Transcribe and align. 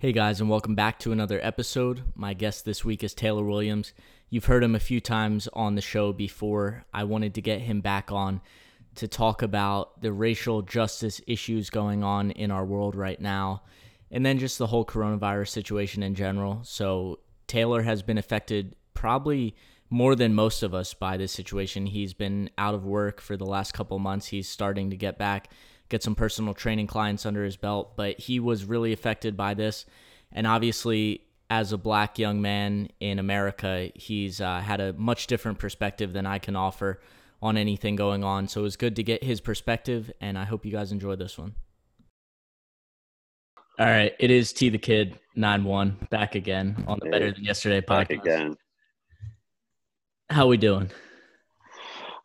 Hey 0.00 0.12
guys, 0.12 0.40
and 0.40 0.48
welcome 0.48 0.76
back 0.76 1.00
to 1.00 1.10
another 1.10 1.40
episode. 1.42 2.04
My 2.14 2.32
guest 2.32 2.64
this 2.64 2.84
week 2.84 3.02
is 3.02 3.14
Taylor 3.14 3.42
Williams. 3.42 3.92
You've 4.30 4.44
heard 4.44 4.62
him 4.62 4.76
a 4.76 4.78
few 4.78 5.00
times 5.00 5.48
on 5.54 5.74
the 5.74 5.80
show 5.80 6.12
before. 6.12 6.84
I 6.94 7.02
wanted 7.02 7.34
to 7.34 7.42
get 7.42 7.62
him 7.62 7.80
back 7.80 8.12
on 8.12 8.40
to 8.94 9.08
talk 9.08 9.42
about 9.42 10.00
the 10.00 10.12
racial 10.12 10.62
justice 10.62 11.20
issues 11.26 11.68
going 11.68 12.04
on 12.04 12.30
in 12.30 12.52
our 12.52 12.64
world 12.64 12.94
right 12.94 13.20
now, 13.20 13.64
and 14.08 14.24
then 14.24 14.38
just 14.38 14.58
the 14.58 14.68
whole 14.68 14.84
coronavirus 14.84 15.48
situation 15.48 16.04
in 16.04 16.14
general. 16.14 16.60
So, 16.62 17.18
Taylor 17.48 17.82
has 17.82 18.00
been 18.00 18.18
affected 18.18 18.76
probably 18.94 19.56
more 19.90 20.14
than 20.14 20.32
most 20.32 20.62
of 20.62 20.74
us 20.74 20.94
by 20.94 21.16
this 21.16 21.32
situation. 21.32 21.86
He's 21.86 22.14
been 22.14 22.50
out 22.56 22.74
of 22.74 22.86
work 22.86 23.20
for 23.20 23.36
the 23.36 23.46
last 23.46 23.74
couple 23.74 23.98
months. 23.98 24.26
He's 24.26 24.48
starting 24.48 24.90
to 24.90 24.96
get 24.96 25.18
back 25.18 25.50
get 25.88 26.02
some 26.02 26.14
personal 26.14 26.54
training 26.54 26.86
clients 26.86 27.24
under 27.24 27.44
his 27.44 27.56
belt, 27.56 27.96
but 27.96 28.18
he 28.18 28.40
was 28.40 28.64
really 28.64 28.92
affected 28.92 29.36
by 29.36 29.54
this. 29.54 29.86
And 30.32 30.46
obviously, 30.46 31.22
as 31.50 31.72
a 31.72 31.78
black 31.78 32.18
young 32.18 32.42
man 32.42 32.90
in 33.00 33.18
America, 33.18 33.90
he's 33.94 34.40
uh, 34.40 34.60
had 34.60 34.80
a 34.80 34.92
much 34.92 35.26
different 35.26 35.58
perspective 35.58 36.12
than 36.12 36.26
I 36.26 36.38
can 36.38 36.56
offer 36.56 37.00
on 37.40 37.56
anything 37.56 37.96
going 37.96 38.24
on. 38.24 38.48
So 38.48 38.60
it 38.60 38.64
was 38.64 38.76
good 38.76 38.96
to 38.96 39.02
get 39.02 39.24
his 39.24 39.40
perspective, 39.40 40.12
and 40.20 40.36
I 40.36 40.44
hope 40.44 40.66
you 40.66 40.72
guys 40.72 40.92
enjoy 40.92 41.16
this 41.16 41.38
one. 41.38 41.54
All 43.78 43.86
right, 43.86 44.12
it 44.18 44.30
is 44.30 44.52
T 44.52 44.70
the 44.70 44.78
Kid 44.78 45.18
nine 45.36 45.62
one 45.62 45.96
back 46.10 46.34
again 46.34 46.84
on 46.88 46.98
the 47.00 47.08
Better 47.08 47.30
Than 47.30 47.44
Yesterday 47.44 47.80
podcast. 47.80 47.86
Back 47.86 48.10
again. 48.10 48.56
How 50.30 50.48
we 50.48 50.56
doing? 50.56 50.90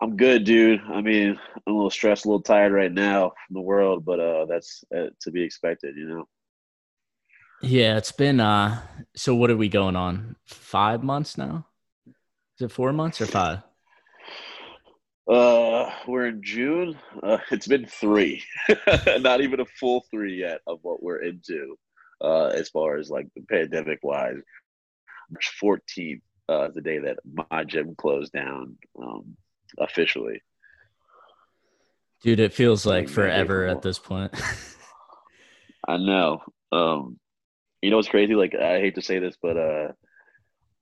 I'm 0.03 0.17
good, 0.17 0.43
dude. 0.43 0.81
I 0.81 0.99
mean, 0.99 1.39
I'm 1.65 1.73
a 1.73 1.75
little 1.77 1.89
stressed, 1.89 2.25
a 2.25 2.27
little 2.27 2.41
tired 2.41 2.73
right 2.73 2.91
now 2.91 3.29
from 3.29 3.53
the 3.53 3.61
world, 3.61 4.03
but 4.03 4.19
uh, 4.19 4.45
that's 4.47 4.83
uh, 4.93 5.05
to 5.21 5.31
be 5.31 5.41
expected, 5.41 5.95
you 5.95 6.05
know. 6.05 6.27
Yeah, 7.61 7.95
it's 7.95 8.11
been. 8.11 8.41
uh 8.41 8.81
So, 9.15 9.33
what 9.33 9.49
are 9.49 9.55
we 9.55 9.69
going 9.69 9.95
on? 9.95 10.35
Five 10.43 11.03
months 11.03 11.37
now? 11.37 11.67
Is 12.05 12.65
it 12.65 12.71
four 12.73 12.91
months 12.91 13.21
or 13.21 13.27
five? 13.27 13.59
Uh, 15.25 15.89
we're 16.05 16.27
in 16.27 16.43
June. 16.43 16.99
Uh, 17.23 17.37
it's 17.51 17.67
been 17.67 17.85
three, 17.85 18.43
not 19.21 19.39
even 19.39 19.61
a 19.61 19.65
full 19.79 20.03
three 20.11 20.37
yet 20.37 20.59
of 20.67 20.79
what 20.81 21.01
we're 21.01 21.21
into. 21.21 21.77
Uh, 22.19 22.47
as 22.47 22.67
far 22.67 22.97
as 22.97 23.09
like 23.09 23.27
the 23.37 23.41
pandemic 23.49 23.99
wise, 24.03 24.35
March 25.31 25.57
14th 25.63 26.19
uh, 26.49 26.67
the 26.73 26.81
day 26.81 26.99
that 26.99 27.19
my 27.49 27.63
gym 27.63 27.95
closed 27.95 28.33
down. 28.33 28.75
Um, 29.01 29.37
officially. 29.79 30.41
Dude, 32.21 32.39
it 32.39 32.53
feels 32.53 32.85
like 32.85 33.09
forever 33.09 33.67
at 33.67 33.81
this 33.81 33.99
point. 33.99 34.33
I 35.87 35.97
know. 35.97 36.41
Um, 36.71 37.19
you 37.81 37.89
know 37.89 37.97
what's 37.97 38.07
crazy? 38.07 38.33
Like 38.33 38.55
I 38.55 38.79
hate 38.79 38.95
to 38.95 39.01
say 39.01 39.19
this, 39.19 39.35
but 39.41 39.57
uh, 39.57 39.91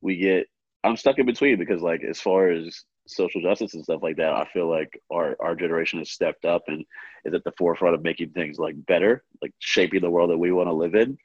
we 0.01 0.17
get 0.17 0.47
I'm 0.83 0.97
stuck 0.97 1.17
in 1.19 1.25
between 1.25 1.57
because 1.57 1.81
like 1.81 2.03
as 2.03 2.21
far 2.21 2.49
as 2.49 2.83
social 3.07 3.41
justice 3.41 3.73
and 3.73 3.83
stuff 3.83 4.03
like 4.03 4.17
that, 4.17 4.33
I 4.33 4.45
feel 4.53 4.69
like 4.69 5.01
our 5.11 5.35
our 5.39 5.55
generation 5.55 5.99
has 5.99 6.11
stepped 6.11 6.45
up 6.45 6.63
and 6.67 6.85
is 7.25 7.33
at 7.33 7.43
the 7.43 7.53
forefront 7.57 7.95
of 7.95 8.03
making 8.03 8.29
things 8.29 8.57
like 8.57 8.75
better, 8.85 9.23
like 9.41 9.53
shaping 9.59 10.01
the 10.01 10.09
world 10.09 10.29
that 10.29 10.37
we 10.37 10.51
want 10.51 10.67
to 10.67 10.73
live 10.73 10.95
in. 10.95 11.17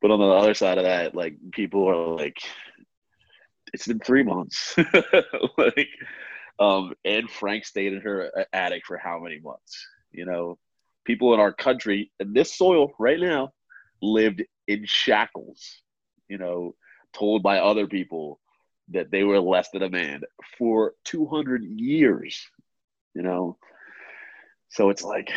But 0.00 0.10
on 0.10 0.18
the 0.18 0.26
other 0.26 0.54
side 0.54 0.78
of 0.78 0.84
that, 0.84 1.14
like 1.14 1.36
people 1.52 1.88
are 1.88 2.16
like, 2.16 2.36
it's 3.72 3.86
been 3.86 4.00
three 4.00 4.22
months. 4.22 4.74
like 5.58 5.88
um, 6.58 6.94
Anne 7.04 7.28
Frank 7.28 7.64
stayed 7.64 7.92
in 7.92 8.00
her 8.00 8.30
uh, 8.36 8.44
attic 8.52 8.84
for 8.86 8.96
how 8.96 9.18
many 9.18 9.40
months? 9.40 9.86
You 10.12 10.26
know, 10.26 10.58
people 11.04 11.34
in 11.34 11.40
our 11.40 11.52
country 11.52 12.10
and 12.20 12.34
this 12.34 12.56
soil 12.56 12.92
right 12.98 13.20
now 13.20 13.52
lived 14.00 14.42
in 14.68 14.84
shackles, 14.86 15.82
you 16.28 16.38
know, 16.38 16.74
told 17.12 17.42
by 17.42 17.58
other 17.58 17.86
people 17.86 18.40
that 18.90 19.10
they 19.10 19.24
were 19.24 19.40
less 19.40 19.70
than 19.70 19.82
a 19.82 19.90
man 19.90 20.22
for 20.58 20.94
200 21.04 21.64
years, 21.64 22.46
you 23.14 23.22
know. 23.22 23.56
So 24.68 24.90
it's 24.90 25.02
like, 25.02 25.30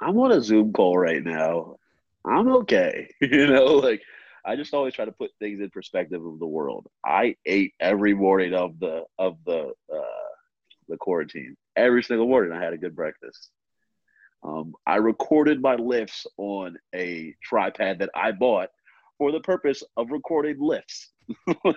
I'm 0.00 0.18
on 0.18 0.32
a 0.32 0.42
Zoom 0.42 0.72
call 0.72 0.98
right 0.98 1.22
now. 1.22 1.76
I'm 2.24 2.48
okay, 2.48 3.08
you 3.20 3.46
know, 3.46 3.64
like 3.76 4.02
I 4.46 4.54
just 4.54 4.72
always 4.72 4.94
try 4.94 5.04
to 5.04 5.12
put 5.12 5.32
things 5.40 5.60
in 5.60 5.70
perspective 5.70 6.24
of 6.24 6.38
the 6.38 6.46
world. 6.46 6.86
I 7.04 7.34
ate 7.44 7.74
every 7.80 8.14
morning 8.14 8.54
of 8.54 8.78
the 8.78 9.02
of 9.18 9.36
the 9.44 9.72
uh, 9.92 10.28
the 10.88 10.96
quarantine. 10.96 11.56
Every 11.74 12.02
single 12.02 12.28
morning, 12.28 12.52
I 12.52 12.62
had 12.62 12.72
a 12.72 12.78
good 12.78 12.94
breakfast. 12.94 13.50
Um, 14.44 14.74
I 14.86 14.96
recorded 14.96 15.60
my 15.60 15.74
lifts 15.74 16.26
on 16.36 16.78
a 16.94 17.34
tripod 17.42 17.98
that 17.98 18.10
I 18.14 18.30
bought 18.30 18.68
for 19.18 19.32
the 19.32 19.40
purpose 19.40 19.82
of 19.96 20.12
recording 20.12 20.60
lifts. 20.60 21.10
um, 21.48 21.74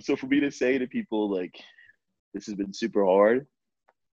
so 0.00 0.14
for 0.14 0.26
me 0.26 0.38
to 0.38 0.52
say 0.52 0.78
to 0.78 0.86
people 0.86 1.30
like 1.30 1.56
this 2.32 2.46
has 2.46 2.54
been 2.54 2.72
super 2.72 3.04
hard, 3.04 3.48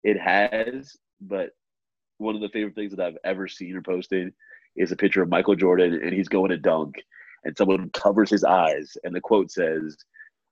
it 0.04 0.20
has. 0.20 0.94
But 1.18 1.52
one 2.18 2.34
of 2.34 2.42
the 2.42 2.50
favorite 2.50 2.74
things 2.74 2.94
that 2.94 3.00
I've 3.00 3.18
ever 3.24 3.48
seen 3.48 3.74
or 3.74 3.82
posted 3.82 4.34
is 4.76 4.92
a 4.92 4.96
picture 4.96 5.22
of 5.22 5.28
Michael 5.28 5.56
Jordan 5.56 6.00
and 6.02 6.12
he's 6.12 6.28
going 6.28 6.50
to 6.50 6.58
dunk 6.58 7.02
and 7.44 7.56
someone 7.56 7.90
covers 7.90 8.30
his 8.30 8.44
eyes 8.44 8.96
and 9.04 9.14
the 9.14 9.20
quote 9.20 9.50
says, 9.50 9.96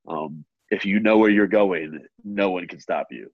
um, 0.08 0.44
if 0.70 0.84
you 0.84 1.00
know 1.00 1.18
where 1.18 1.30
you're 1.30 1.46
going, 1.46 2.00
no 2.24 2.50
one 2.50 2.66
can 2.66 2.80
stop 2.80 3.08
you. 3.10 3.30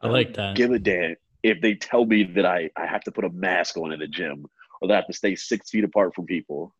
I 0.00 0.08
like 0.08 0.34
that. 0.34 0.56
Give 0.56 0.72
a 0.72 0.78
damn 0.78 1.16
if 1.42 1.60
they 1.60 1.74
tell 1.74 2.04
me 2.04 2.24
that 2.24 2.46
I, 2.46 2.70
I 2.76 2.86
have 2.86 3.02
to 3.04 3.12
put 3.12 3.24
a 3.24 3.30
mask 3.30 3.76
on 3.76 3.92
in 3.92 4.00
the 4.00 4.06
gym 4.06 4.46
or 4.80 4.88
that 4.88 4.94
I 4.94 4.96
have 4.98 5.06
to 5.06 5.12
stay 5.12 5.34
six 5.34 5.70
feet 5.70 5.84
apart 5.84 6.14
from 6.14 6.26
people. 6.26 6.74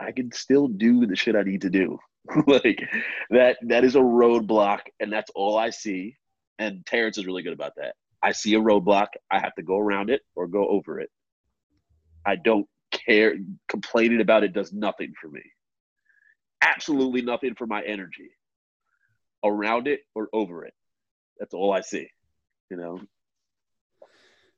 I 0.00 0.12
can 0.12 0.32
still 0.32 0.68
do 0.68 1.06
the 1.06 1.16
shit 1.16 1.36
I 1.36 1.42
need 1.42 1.62
to 1.62 1.70
do. 1.70 1.98
like 2.46 2.82
that 3.30 3.56
that 3.62 3.82
is 3.82 3.96
a 3.96 4.00
roadblock 4.00 4.80
and 5.00 5.12
that's 5.12 5.30
all 5.34 5.56
I 5.56 5.70
see. 5.70 6.16
And 6.58 6.84
Terrence 6.84 7.18
is 7.18 7.26
really 7.26 7.42
good 7.42 7.52
about 7.52 7.72
that. 7.76 7.94
I 8.22 8.32
see 8.32 8.54
a 8.54 8.60
roadblock, 8.60 9.08
I 9.30 9.40
have 9.40 9.54
to 9.54 9.62
go 9.62 9.78
around 9.78 10.10
it 10.10 10.20
or 10.34 10.46
go 10.46 10.68
over 10.68 11.00
it. 11.00 11.10
I 12.24 12.36
don't 12.36 12.66
care. 12.92 13.36
Complaining 13.68 14.20
about 14.20 14.44
it 14.44 14.52
does 14.52 14.72
nothing 14.72 15.12
for 15.20 15.28
me. 15.28 15.42
Absolutely 16.62 17.22
nothing 17.22 17.54
for 17.54 17.66
my 17.66 17.82
energy. 17.82 18.30
Around 19.44 19.88
it 19.88 20.00
or 20.14 20.28
over 20.32 20.64
it. 20.64 20.74
That's 21.38 21.54
all 21.54 21.72
I 21.72 21.80
see. 21.80 22.08
You 22.70 22.76
know. 22.76 23.00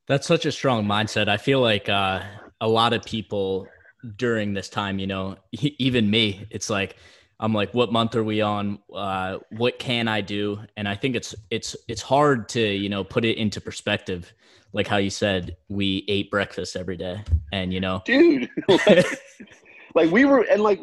That's 0.09 0.27
such 0.27 0.47
a 0.47 0.53
strong 0.53 0.85
mindset. 0.85 1.29
I 1.29 1.37
feel 1.37 1.61
like 1.61 1.89
uh, 1.89 2.23
a 2.61 2.69
lot 2.69 2.93
of 2.93 3.05
people 3.05 3.69
during 4.17 4.53
this 4.53 4.69
time, 4.69 4.99
you 4.99 5.07
know, 5.07 5.37
even 5.53 6.11
me, 6.11 6.47
it's 6.51 6.69
like 6.69 6.97
I'm 7.39 7.53
like, 7.53 7.73
what 7.73 7.93
month 7.93 8.17
are 8.17 8.25
we 8.25 8.41
on? 8.41 8.81
Uh, 8.93 9.39
what 9.51 9.79
can 9.79 10.09
I 10.09 10.21
do? 10.21 10.61
And 10.77 10.89
I 10.89 10.97
think 10.97 11.15
it's 11.15 11.35
it's 11.51 11.77
it's 11.87 12.03
hard 12.03 12.49
to 12.51 12.61
you 12.61 12.89
know 12.89 13.05
put 13.05 13.25
it 13.25 13.39
into 13.39 13.61
perspective 13.61 14.33
like 14.73 14.87
how 14.87 14.97
you 14.97 15.11
said 15.11 15.57
we 15.69 16.05
ate 16.09 16.31
breakfast 16.31 16.77
every 16.77 16.97
day 16.97 17.23
and 17.53 17.73
you 17.73 17.81
know. 17.81 18.03
Dude 18.05 18.51
like, 18.69 19.07
like, 19.95 20.11
we 20.11 20.25
were 20.25 20.41
and 20.43 20.63
like 20.63 20.81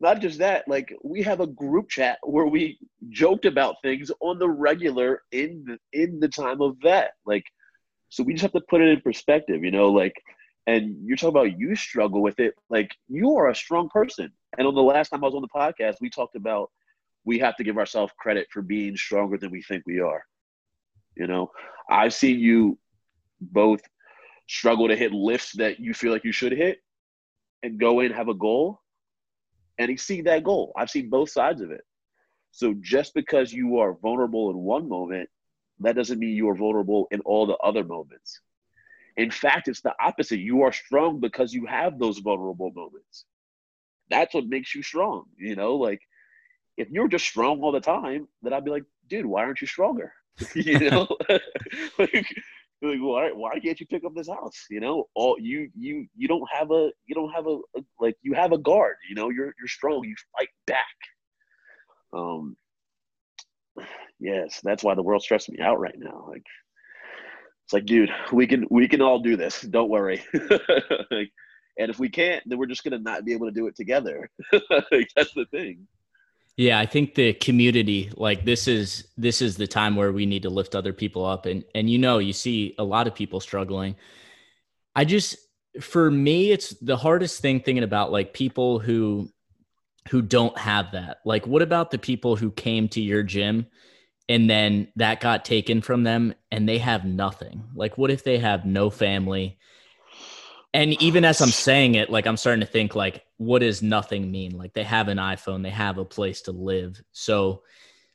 not 0.00 0.20
just 0.20 0.38
that 0.38 0.66
like 0.68 0.94
we 1.02 1.22
have 1.22 1.40
a 1.40 1.46
group 1.46 1.88
chat 1.88 2.18
where 2.22 2.46
we 2.46 2.78
joked 3.10 3.44
about 3.44 3.76
things 3.82 4.10
on 4.20 4.38
the 4.38 4.48
regular 4.48 5.22
in 5.32 5.64
the, 5.66 5.78
in 5.92 6.20
the 6.20 6.28
time 6.28 6.60
of 6.60 6.80
that 6.80 7.12
like 7.26 7.44
so 8.08 8.22
we 8.22 8.32
just 8.32 8.42
have 8.42 8.52
to 8.52 8.60
put 8.68 8.80
it 8.80 8.88
in 8.88 9.00
perspective 9.00 9.62
you 9.62 9.70
know 9.70 9.90
like 9.90 10.14
and 10.66 10.96
you're 11.04 11.16
talking 11.16 11.28
about 11.30 11.58
you 11.58 11.76
struggle 11.76 12.22
with 12.22 12.38
it 12.40 12.54
like 12.70 12.90
you 13.08 13.36
are 13.36 13.50
a 13.50 13.54
strong 13.54 13.88
person. 13.90 14.32
And 14.56 14.66
on 14.66 14.74
the 14.74 14.82
last 14.82 15.10
time 15.10 15.22
i 15.24 15.26
was 15.26 15.34
on 15.34 15.42
the 15.42 15.48
podcast 15.48 15.96
we 16.00 16.08
talked 16.08 16.36
about 16.36 16.70
we 17.24 17.38
have 17.38 17.56
to 17.56 17.64
give 17.64 17.76
ourselves 17.76 18.12
credit 18.18 18.46
for 18.50 18.62
being 18.62 18.96
stronger 18.96 19.36
than 19.36 19.50
we 19.50 19.62
think 19.62 19.82
we 19.86 20.00
are 20.00 20.24
you 21.16 21.26
know. 21.26 21.50
I've 21.88 22.14
seen 22.14 22.38
you 22.40 22.78
both 23.40 23.80
struggle 24.46 24.88
to 24.88 24.96
hit 24.96 25.12
lifts 25.12 25.52
that 25.52 25.80
you 25.80 25.94
feel 25.94 26.12
like 26.12 26.24
you 26.24 26.32
should 26.32 26.52
hit 26.52 26.78
and 27.62 27.80
go 27.80 28.00
in 28.00 28.12
have 28.12 28.28
a 28.28 28.34
goal 28.34 28.80
and 29.78 29.90
exceed 29.90 30.26
that 30.26 30.44
goal. 30.44 30.72
I've 30.76 30.90
seen 30.90 31.10
both 31.10 31.30
sides 31.30 31.60
of 31.60 31.70
it. 31.70 31.82
So 32.50 32.74
just 32.80 33.14
because 33.14 33.52
you 33.52 33.78
are 33.78 33.94
vulnerable 33.94 34.50
in 34.50 34.56
one 34.56 34.88
moment 34.88 35.28
that 35.80 35.96
doesn't 35.96 36.18
mean 36.18 36.36
you 36.36 36.48
are 36.48 36.54
vulnerable 36.54 37.08
in 37.10 37.20
all 37.20 37.46
the 37.46 37.56
other 37.56 37.84
moments. 37.84 38.40
In 39.16 39.30
fact, 39.30 39.68
it's 39.68 39.80
the 39.80 39.94
opposite. 40.00 40.38
You 40.38 40.62
are 40.62 40.72
strong 40.72 41.20
because 41.20 41.52
you 41.52 41.66
have 41.66 41.98
those 41.98 42.18
vulnerable 42.18 42.72
moments. 42.74 43.24
That's 44.10 44.34
what 44.34 44.46
makes 44.46 44.74
you 44.74 44.82
strong. 44.82 45.24
You 45.36 45.56
know, 45.56 45.76
like 45.76 46.00
if 46.76 46.90
you're 46.90 47.08
just 47.08 47.24
strong 47.24 47.60
all 47.60 47.72
the 47.72 47.80
time, 47.80 48.28
then 48.42 48.52
I'd 48.52 48.64
be 48.64 48.70
like, 48.70 48.84
dude, 49.08 49.26
why 49.26 49.44
aren't 49.44 49.60
you 49.60 49.66
stronger? 49.66 50.12
you 50.54 50.78
know, 50.90 51.08
like, 51.98 52.26
like 52.84 53.00
why 53.00 53.30
why 53.32 53.58
can't 53.58 53.78
you 53.80 53.86
pick 53.86 54.04
up 54.04 54.14
this 54.14 54.28
house? 54.28 54.66
You 54.70 54.80
know, 54.80 55.08
all 55.14 55.36
you 55.40 55.70
you 55.76 56.06
you 56.16 56.28
don't 56.28 56.48
have 56.52 56.70
a 56.70 56.90
you 57.06 57.14
don't 57.14 57.32
have 57.32 57.46
a, 57.46 57.58
a 57.76 57.82
like 58.00 58.16
you 58.22 58.34
have 58.34 58.52
a 58.52 58.58
guard. 58.58 58.96
You 59.08 59.14
know, 59.14 59.30
you're 59.30 59.54
you're 59.58 59.68
strong. 59.68 60.04
You 60.04 60.14
fight 60.36 60.48
back. 60.66 60.78
Um, 62.12 62.56
yes, 64.20 64.60
that's 64.62 64.84
why 64.84 64.94
the 64.94 65.02
world 65.02 65.22
stressed 65.22 65.50
me 65.50 65.58
out 65.60 65.80
right 65.80 65.98
now. 65.98 66.26
Like, 66.28 66.44
it's 67.64 67.72
like, 67.72 67.86
dude, 67.86 68.10
we 68.32 68.46
can 68.46 68.66
we 68.70 68.88
can 68.88 69.02
all 69.02 69.18
do 69.18 69.36
this. 69.36 69.60
Don't 69.62 69.90
worry. 69.90 70.22
like, 70.34 71.30
and 71.78 71.90
if 71.90 71.98
we 71.98 72.08
can't, 72.08 72.42
then 72.46 72.58
we're 72.58 72.66
just 72.66 72.84
gonna 72.84 72.98
not 72.98 73.24
be 73.24 73.32
able 73.32 73.46
to 73.46 73.54
do 73.54 73.66
it 73.66 73.76
together. 73.76 74.30
like, 74.52 75.08
that's 75.16 75.34
the 75.34 75.46
thing. 75.50 75.86
Yeah, 76.56 76.78
I 76.78 76.86
think 76.86 77.14
the 77.14 77.32
community, 77.34 78.12
like 78.16 78.44
this 78.44 78.68
is 78.68 79.08
this 79.16 79.42
is 79.42 79.56
the 79.56 79.66
time 79.66 79.96
where 79.96 80.12
we 80.12 80.24
need 80.24 80.42
to 80.42 80.50
lift 80.50 80.76
other 80.76 80.92
people 80.92 81.24
up, 81.24 81.46
and 81.46 81.64
and 81.74 81.90
you 81.90 81.98
know, 81.98 82.18
you 82.18 82.32
see 82.32 82.74
a 82.78 82.84
lot 82.84 83.06
of 83.08 83.14
people 83.14 83.40
struggling. 83.40 83.96
I 84.94 85.04
just, 85.04 85.36
for 85.80 86.10
me, 86.10 86.50
it's 86.52 86.70
the 86.80 86.96
hardest 86.96 87.40
thing 87.40 87.60
thinking 87.60 87.84
about 87.84 88.12
like 88.12 88.34
people 88.34 88.78
who 88.78 89.30
who 90.10 90.22
don't 90.22 90.56
have 90.58 90.92
that. 90.92 91.18
Like, 91.24 91.46
what 91.46 91.62
about 91.62 91.90
the 91.90 91.98
people 91.98 92.36
who 92.36 92.50
came 92.52 92.88
to 92.90 93.00
your 93.00 93.22
gym 93.22 93.66
and 94.28 94.50
then 94.50 94.88
that 94.96 95.20
got 95.20 95.44
taken 95.44 95.82
from 95.82 96.04
them 96.04 96.34
and 96.52 96.68
they 96.68 96.78
have 96.78 97.04
nothing? 97.04 97.64
Like, 97.74 97.98
what 97.98 98.10
if 98.10 98.24
they 98.24 98.38
have 98.38 98.66
no 98.66 98.90
family? 98.90 99.58
And 100.74 101.00
even 101.00 101.24
as 101.24 101.40
I'm 101.40 101.50
saying 101.50 101.94
it, 101.94 102.10
like 102.10 102.26
I'm 102.26 102.36
starting 102.36 102.60
to 102.60 102.66
think 102.66 102.96
like, 102.96 103.24
what 103.36 103.60
does 103.60 103.80
nothing 103.80 104.30
mean? 104.30 104.58
Like 104.58 104.74
they 104.74 104.82
have 104.82 105.06
an 105.06 105.18
iPhone, 105.18 105.62
they 105.62 105.70
have 105.70 105.98
a 105.98 106.04
place 106.04 106.42
to 106.42 106.52
live. 106.52 107.00
So, 107.12 107.62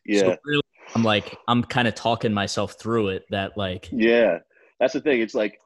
yeah, 0.06 0.20
so 0.20 0.38
really, 0.44 0.62
I'm 0.94 1.04
like, 1.04 1.38
I'm 1.48 1.64
kind 1.64 1.88
of 1.88 1.96
talking 1.96 2.34
myself 2.34 2.74
through 2.74 3.10
it. 3.10 3.26
That 3.30 3.58
like, 3.58 3.88
yeah, 3.92 4.40
that's 4.80 4.94
the 4.94 5.00
thing. 5.00 5.22
It's 5.22 5.34
like 5.34 5.60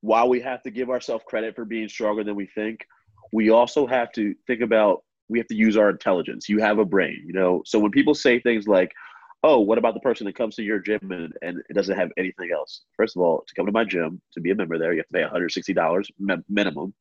while 0.00 0.28
we 0.28 0.40
have 0.40 0.62
to 0.64 0.70
give 0.70 0.90
ourselves 0.90 1.24
credit 1.26 1.54
for 1.54 1.64
being 1.64 1.88
stronger 1.88 2.24
than 2.24 2.34
we 2.34 2.46
think, 2.46 2.84
we 3.32 3.50
also 3.50 3.86
have 3.86 4.10
to 4.12 4.34
think 4.48 4.60
about 4.60 5.04
we 5.28 5.38
have 5.38 5.46
to 5.46 5.54
use 5.54 5.76
our 5.76 5.88
intelligence. 5.88 6.48
You 6.48 6.58
have 6.58 6.80
a 6.80 6.84
brain, 6.84 7.22
you 7.24 7.32
know. 7.32 7.62
So 7.64 7.78
when 7.78 7.92
people 7.92 8.14
say 8.14 8.40
things 8.40 8.66
like, 8.66 8.92
"Oh, 9.42 9.60
what 9.60 9.78
about 9.78 9.94
the 9.94 10.00
person 10.00 10.26
that 10.26 10.36
comes 10.36 10.56
to 10.56 10.62
your 10.62 10.78
gym 10.78 11.10
and, 11.10 11.32
and 11.42 11.62
it 11.68 11.74
doesn't 11.74 11.96
have 11.96 12.10
anything 12.16 12.50
else?" 12.52 12.82
First 12.96 13.16
of 13.16 13.22
all, 13.22 13.44
to 13.46 13.54
come 13.54 13.66
to 13.66 13.72
my 13.72 13.84
gym 13.84 14.20
to 14.32 14.40
be 14.40 14.50
a 14.50 14.54
member 14.54 14.78
there, 14.78 14.92
you 14.92 14.98
have 14.98 15.08
to 15.08 15.12
pay 15.12 15.22
160 15.22 15.72
dollars 15.72 16.10
minimum. 16.48 16.94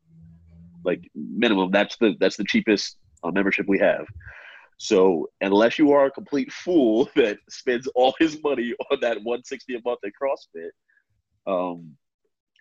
Like 0.83 1.09
minimum, 1.15 1.71
that's 1.71 1.97
the 1.97 2.15
that's 2.19 2.37
the 2.37 2.45
cheapest 2.45 2.97
uh, 3.23 3.31
membership 3.31 3.67
we 3.67 3.79
have. 3.79 4.05
So 4.77 5.29
unless 5.41 5.77
you 5.77 5.91
are 5.91 6.05
a 6.05 6.11
complete 6.11 6.51
fool 6.51 7.09
that 7.15 7.37
spends 7.49 7.87
all 7.95 8.15
his 8.17 8.41
money 8.41 8.73
on 8.91 8.99
that 9.01 9.17
160 9.17 9.75
a 9.75 9.81
month 9.83 9.99
at 10.05 10.11
CrossFit, 10.19 10.69
um, 11.45 11.95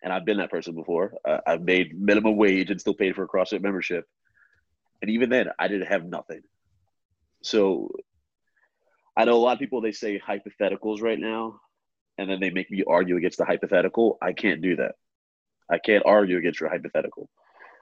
and 0.03 0.13
I've 0.13 0.25
been 0.25 0.39
that 0.39 0.51
person 0.51 0.75
before. 0.75 1.15
Uh, 1.25 1.39
I've 1.47 1.63
made 1.63 1.99
minimum 1.99 2.37
wage 2.37 2.71
and 2.71 2.81
still 2.81 2.95
paid 2.95 3.15
for 3.15 3.25
a 3.25 3.29
CrossFit 3.29 3.63
membership. 3.63 4.05
And 5.01 5.11
even 5.11 5.31
then, 5.31 5.49
I 5.59 5.69
didn't 5.69 5.87
have 5.87 6.05
nothing. 6.05 6.43
So 7.43 7.91
I 9.19 9.25
know 9.25 9.35
a 9.35 9.43
lot 9.43 9.55
of 9.55 9.59
people, 9.59 9.81
they 9.81 9.91
say 9.91 10.21
hypotheticals 10.21 11.03
right 11.03 11.19
now, 11.19 11.59
and 12.19 12.31
then 12.31 12.39
they 12.39 12.51
make 12.51 12.71
me 12.71 12.85
argue 12.87 13.17
against 13.17 13.37
the 13.39 13.45
hypothetical. 13.45 14.17
I 14.23 14.33
can't 14.33 14.63
do 14.63 14.77
that. 14.77 14.95
I 15.69 15.79
can't 15.79 16.05
argue 16.07 16.39
against 16.39 16.61
your 16.61 16.71
hypothetical. 16.71 17.29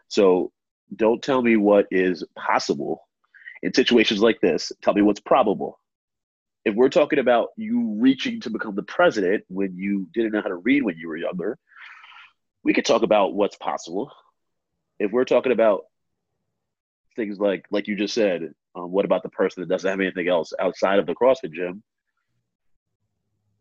So 0.09 0.50
don't 0.94 1.23
tell 1.23 1.43
me 1.43 1.56
what 1.56 1.88
is 1.91 2.25
possible 2.37 3.03
in 3.62 3.75
situations 3.75 4.23
like 4.23 4.41
this. 4.41 4.73
Tell 4.81 4.94
me 4.94 5.03
what's 5.03 5.21
probable. 5.21 5.79
If 6.65 6.75
we're 6.75 6.88
talking 6.88 7.19
about 7.19 7.49
you 7.59 7.97
reaching 8.00 8.41
to 8.41 8.50
become 8.50 8.75
the 8.75 8.83
president 8.83 9.44
when 9.49 9.77
you 9.77 10.09
didn't 10.15 10.33
know 10.33 10.41
how 10.41 10.49
to 10.49 10.56
read 10.56 10.85
when 10.85 10.97
you 10.97 11.06
were 11.06 11.19
younger, 11.19 11.59
we 12.65 12.73
could 12.73 12.87
talk 12.87 13.03
about 13.03 13.35
what's 13.35 13.56
possible. 13.56 14.11
If 14.99 15.12
we're 15.12 15.27
talking 15.27 15.53
about 15.53 15.83
things 17.15 17.38
like 17.38 17.67
like 17.71 17.88
you 17.88 17.97
just 17.97 18.15
said 18.15 18.55
um, 18.76 18.90
what 18.90 19.05
about 19.05 19.23
the 19.23 19.31
person 19.31 19.62
that 19.62 19.69
doesn't 19.69 19.88
have 19.88 20.00
anything 20.00 20.28
else 20.28 20.52
outside 20.61 20.99
of 20.99 21.06
the 21.06 21.14
crossfit 21.14 21.52
gym? 21.52 21.82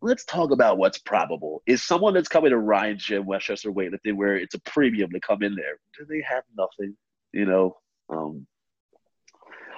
Let's 0.01 0.25
talk 0.25 0.51
about 0.51 0.77
what's 0.77 0.99
probable. 0.99 1.63
Is 1.65 1.81
someone 1.81 2.13
that's 2.13 2.27
coming 2.27 2.51
to 2.51 2.57
ryan's 2.57 3.03
gym 3.03 3.25
westchester 3.25 3.71
weightlifting 3.71 4.15
where 4.15 4.35
it's 4.35 4.53
a 4.53 4.59
premium 4.59 5.09
to 5.11 5.19
come 5.19 5.41
in 5.41 5.55
there 5.55 5.79
do 5.97 6.05
they 6.05 6.21
have 6.27 6.43
nothing? 6.57 6.95
You 7.31 7.45
know 7.45 7.77
um, 8.09 8.45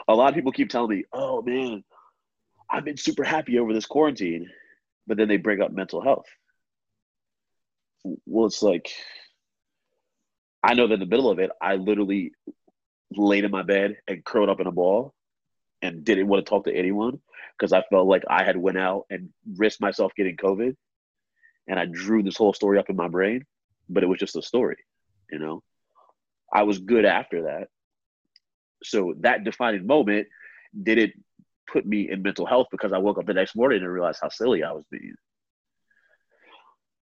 a 0.08 0.16
lot 0.16 0.30
of 0.30 0.36
people 0.36 0.52
keep 0.52 0.70
telling 0.70 0.98
me 0.98 1.06
oh 1.14 1.42
man 1.42 1.84
i've 2.70 2.84
been 2.84 2.98
super 2.98 3.24
happy 3.24 3.58
over 3.58 3.74
this 3.74 3.86
quarantine 3.86 4.50
but 5.06 5.18
then 5.18 5.28
they 5.28 5.38
bring 5.38 5.62
up 5.62 5.72
mental 5.72 6.02
health. 6.02 6.26
Well 8.26 8.48
it's 8.48 8.62
like 8.62 8.90
I 10.64 10.74
know 10.74 10.88
that 10.88 10.96
in 10.96 11.00
the 11.00 11.06
middle 11.06 11.30
of 11.30 11.40
it, 11.40 11.52
I 11.62 11.76
literally 11.76 12.34
laid 13.12 13.46
in 13.46 13.52
my 13.52 13.64
bed 13.64 13.98
and 14.08 14.26
curled 14.26 14.50
up 14.50 14.60
in 14.60 14.68
a 14.68 14.72
ball 14.72 15.14
and 15.82 16.04
didn't 16.04 16.28
want 16.28 16.46
to 16.46 16.50
talk 16.50 16.66
to 16.66 16.76
anyone 16.76 17.20
because 17.58 17.74
I 17.74 17.84
felt 17.90 18.08
like 18.08 18.24
I 18.30 18.44
had 18.44 18.58
went 18.58 18.78
out 18.78 19.06
and 19.10 19.30
risked 19.56 19.82
myself 19.82 20.14
getting 20.16 20.38
COVID. 20.38 20.76
And 21.68 21.80
I 21.80 21.86
drew 21.86 22.24
this 22.24 22.38
whole 22.38 22.54
story 22.54 22.80
up 22.80 22.90
in 22.90 22.96
my 22.96 23.08
brain, 23.08 23.46
but 23.90 24.04
it 24.04 24.08
was 24.08 24.20
just 24.20 24.36
a 24.36 24.42
story, 24.42 24.78
you 25.32 25.40
know. 25.40 25.62
I 26.52 26.64
was 26.64 26.80
good 26.80 27.04
after 27.04 27.44
that. 27.44 27.68
So 28.84 29.16
that 29.20 29.44
defining 29.44 29.86
moment 29.86 30.28
did 30.82 30.98
it 30.98 31.12
put 31.72 31.86
me 31.86 32.10
in 32.10 32.22
mental 32.22 32.46
health 32.46 32.68
because 32.72 32.94
I 32.94 33.00
woke 33.00 33.18
up 33.18 33.26
the 33.26 33.34
next 33.34 33.56
morning 33.56 33.82
and 33.82 33.92
realized 33.92 34.20
how 34.22 34.30
silly 34.30 34.64
I 34.64 34.72
was 34.72 34.86
being. 34.90 35.16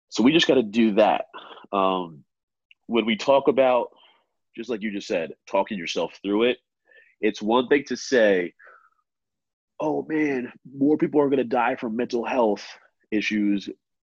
So 0.09 0.23
we 0.23 0.33
just 0.33 0.49
got 0.49 0.55
to 0.55 0.63
do 0.63 0.95
that. 0.95 1.27
Um, 1.73 2.25
when 2.87 3.07
we 3.07 3.17
talk 3.17 3.47
about 3.47 3.91
just 4.59 4.69
like 4.69 4.83
you 4.83 4.91
just 4.91 5.07
said, 5.07 5.33
talking 5.49 5.79
yourself 5.79 6.19
through 6.23 6.43
it. 6.45 6.59
It's 7.21 7.43
one 7.43 7.69
thing 7.69 7.85
to 7.89 7.97
say, 7.97 8.55
oh 9.81 10.05
man, 10.09 10.53
more 10.71 10.97
people 10.97 11.21
are 11.21 11.29
going 11.29 11.39
to 11.39 11.45
die 11.45 11.77
from 11.77 11.97
mental 11.97 12.25
health 12.25 12.67
issues 13.11 13.69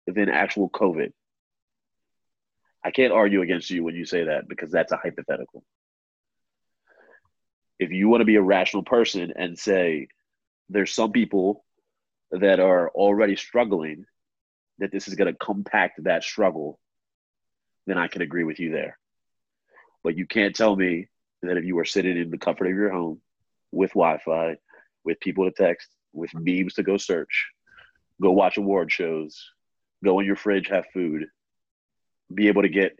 than 0.08 0.30
actual 0.30 0.70
COVID. 0.70 1.12
I 2.84 2.92
can't 2.92 3.14
argue 3.14 3.42
against 3.42 3.72
you 3.72 3.84
when 3.84 3.96
you 3.96 4.06
say 4.06 4.26
that 4.26 4.48
because 4.48 4.72
that's 4.72 4.92
a 4.92 4.98
hypothetical. 4.98 5.64
If 7.80 7.92
you 7.92 8.08
want 8.08 8.22
to 8.22 8.26
be 8.26 8.36
a 8.36 8.42
rational 8.42 8.84
person 8.84 9.34
and 9.36 9.58
say 9.58 10.08
there's 10.70 10.94
some 10.94 11.12
people 11.12 11.66
that 12.32 12.60
are 12.60 12.90
already 12.90 13.36
struggling, 13.36 14.06
that 14.80 14.92
this 14.92 15.08
is 15.08 15.16
going 15.16 15.32
to 15.32 15.38
compact 15.38 16.04
that 16.04 16.24
struggle, 16.24 16.80
then 17.88 17.98
I 17.98 18.08
can 18.08 18.22
agree 18.22 18.44
with 18.44 18.60
you 18.60 18.72
there. 18.72 18.98
But 20.04 20.18
you 20.18 20.28
can't 20.28 20.56
tell 20.56 20.76
me 20.76 21.08
that 21.48 21.58
if 21.58 21.66
you 21.66 21.78
are 21.80 21.86
sitting 21.86 22.18
in 22.18 22.30
the 22.30 22.38
comfort 22.38 22.68
of 22.68 22.76
your 22.76 22.92
home 22.92 23.22
with 23.72 23.92
Wi-Fi, 23.92 24.56
with 25.04 25.20
people 25.20 25.46
to 25.46 25.52
text, 25.52 25.90
with 26.14 26.32
memes 26.34 26.74
to 26.76 26.84
go 26.84 26.98
search, 26.98 27.48
go 28.22 28.32
watch 28.32 28.58
award 28.58 28.92
shows, 28.92 29.52
go 30.04 30.20
in 30.20 30.26
your 30.26 30.36
fridge, 30.36 30.68
have 30.68 30.86
food, 30.94 31.26
be 32.34 32.48
able 32.48 32.62
to 32.62 32.70
get 32.70 32.98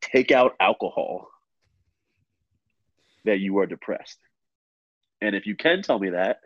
take 0.00 0.30
out 0.30 0.54
alcohol, 0.60 1.28
that 3.24 3.40
you 3.40 3.58
are 3.58 3.66
depressed. 3.66 4.18
And 5.20 5.34
if 5.34 5.46
you 5.46 5.56
can 5.56 5.82
tell 5.82 5.98
me 5.98 6.10
that, 6.10 6.38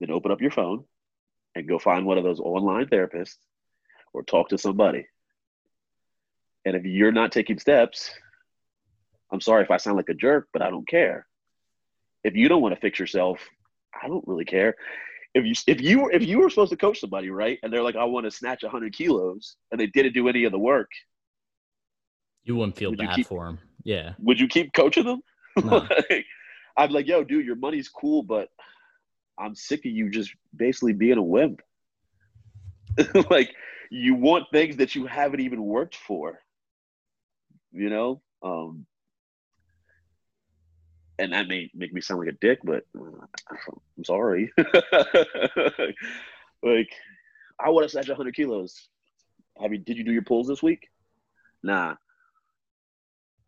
then 0.00 0.10
open 0.10 0.30
up 0.30 0.40
your 0.40 0.50
phone 0.50 0.84
and 1.54 1.68
go 1.68 1.78
find 1.78 2.04
one 2.04 2.18
of 2.18 2.24
those 2.24 2.40
online 2.40 2.86
therapists 2.86 3.36
or 4.12 4.22
talk 4.22 4.50
to 4.50 4.58
somebody. 4.58 5.06
And 6.64 6.76
if 6.76 6.84
you're 6.84 7.12
not 7.12 7.32
taking 7.32 7.58
steps, 7.58 8.10
I'm 9.34 9.40
sorry 9.40 9.64
if 9.64 9.70
I 9.70 9.78
sound 9.78 9.96
like 9.96 10.08
a 10.08 10.14
jerk, 10.14 10.48
but 10.52 10.62
I 10.62 10.70
don't 10.70 10.86
care. 10.86 11.26
If 12.22 12.36
you 12.36 12.48
don't 12.48 12.62
want 12.62 12.74
to 12.74 12.80
fix 12.80 12.98
yourself, 12.98 13.40
I 14.00 14.06
don't 14.06 14.26
really 14.26 14.44
care. 14.44 14.76
If 15.34 15.44
you 15.44 15.54
if 15.66 15.80
you 15.80 16.08
if 16.10 16.22
you 16.22 16.38
were 16.38 16.48
supposed 16.48 16.70
to 16.70 16.76
coach 16.76 17.00
somebody, 17.00 17.30
right, 17.30 17.58
and 17.62 17.72
they're 17.72 17.82
like, 17.82 17.96
I 17.96 18.04
want 18.04 18.24
to 18.24 18.30
snatch 18.30 18.62
100 18.62 18.94
kilos, 18.94 19.56
and 19.72 19.80
they 19.80 19.88
didn't 19.88 20.14
do 20.14 20.28
any 20.28 20.44
of 20.44 20.52
the 20.52 20.58
work, 20.58 20.88
you 22.44 22.54
wouldn't 22.54 22.76
feel 22.76 22.90
would 22.90 22.98
bad 23.00 23.16
keep, 23.16 23.26
for 23.26 23.46
them. 23.46 23.58
Yeah. 23.82 24.12
Would 24.20 24.38
you 24.38 24.46
keep 24.46 24.72
coaching 24.72 25.04
them? 25.04 25.22
No. 25.64 25.86
like, 26.10 26.26
I'm 26.76 26.90
like, 26.90 27.06
yo, 27.06 27.22
dude, 27.22 27.46
your 27.46 27.54
money's 27.54 27.88
cool, 27.88 28.24
but 28.24 28.48
I'm 29.38 29.54
sick 29.54 29.86
of 29.86 29.92
you 29.92 30.10
just 30.10 30.32
basically 30.56 30.92
being 30.92 31.18
a 31.18 31.22
wimp. 31.22 31.60
like 33.30 33.54
you 33.88 34.16
want 34.16 34.46
things 34.52 34.76
that 34.78 34.96
you 34.96 35.06
haven't 35.06 35.40
even 35.40 35.62
worked 35.62 35.94
for. 35.94 36.40
You 37.70 37.88
know? 37.88 38.20
Um, 38.42 38.86
and 41.18 41.32
that 41.32 41.48
may 41.48 41.70
make 41.74 41.92
me 41.92 42.00
sound 42.00 42.20
like 42.20 42.28
a 42.28 42.38
dick, 42.40 42.60
but 42.64 42.84
I'm 42.96 44.04
sorry. 44.04 44.52
like, 46.62 46.90
I 47.60 47.70
want 47.70 47.84
to 47.84 47.88
snatch 47.88 48.08
100 48.08 48.34
kilos. 48.34 48.88
Have 49.60 49.72
you? 49.72 49.78
Did 49.78 49.96
you 49.96 50.04
do 50.04 50.12
your 50.12 50.22
pulls 50.22 50.48
this 50.48 50.62
week? 50.62 50.88
Nah. 51.62 51.94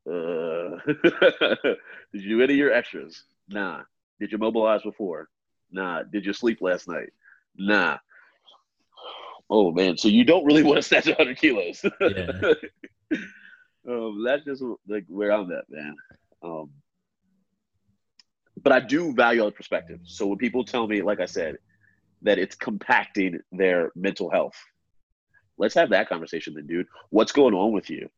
Uh, 0.08 0.76
did 0.86 2.22
you 2.22 2.28
do 2.28 2.42
any 2.42 2.52
of 2.52 2.58
your 2.58 2.72
extras? 2.72 3.24
Nah. 3.48 3.82
Did 4.20 4.30
you 4.30 4.38
mobilize 4.38 4.82
before? 4.82 5.28
Nah. 5.72 6.04
Did 6.04 6.24
you 6.24 6.32
sleep 6.32 6.58
last 6.60 6.88
night? 6.88 7.12
Nah. 7.56 7.98
Oh 9.48 9.70
man, 9.72 9.96
so 9.96 10.08
you 10.08 10.24
don't 10.24 10.44
really 10.44 10.62
want 10.64 10.76
to 10.76 10.82
snatch 10.82 11.06
100 11.06 11.38
kilos. 11.38 11.84
Yeah. 12.00 12.30
um, 13.88 14.24
that's 14.24 14.44
just 14.44 14.62
like 14.88 15.04
where 15.08 15.32
I'm 15.32 15.50
at, 15.52 15.70
man. 15.70 15.94
Um, 16.42 16.70
but 18.66 18.72
I 18.72 18.80
do 18.80 19.12
value 19.12 19.42
other 19.42 19.52
perspectives. 19.52 20.16
So 20.16 20.26
when 20.26 20.38
people 20.38 20.64
tell 20.64 20.88
me, 20.88 21.00
like 21.00 21.20
I 21.20 21.26
said, 21.26 21.58
that 22.22 22.36
it's 22.36 22.56
compacting 22.56 23.38
their 23.52 23.92
mental 23.94 24.28
health, 24.28 24.56
let's 25.56 25.76
have 25.76 25.90
that 25.90 26.08
conversation 26.08 26.52
then, 26.52 26.66
dude. 26.66 26.88
What's 27.10 27.30
going 27.30 27.54
on 27.54 27.70
with 27.70 27.88
you? 27.90 28.08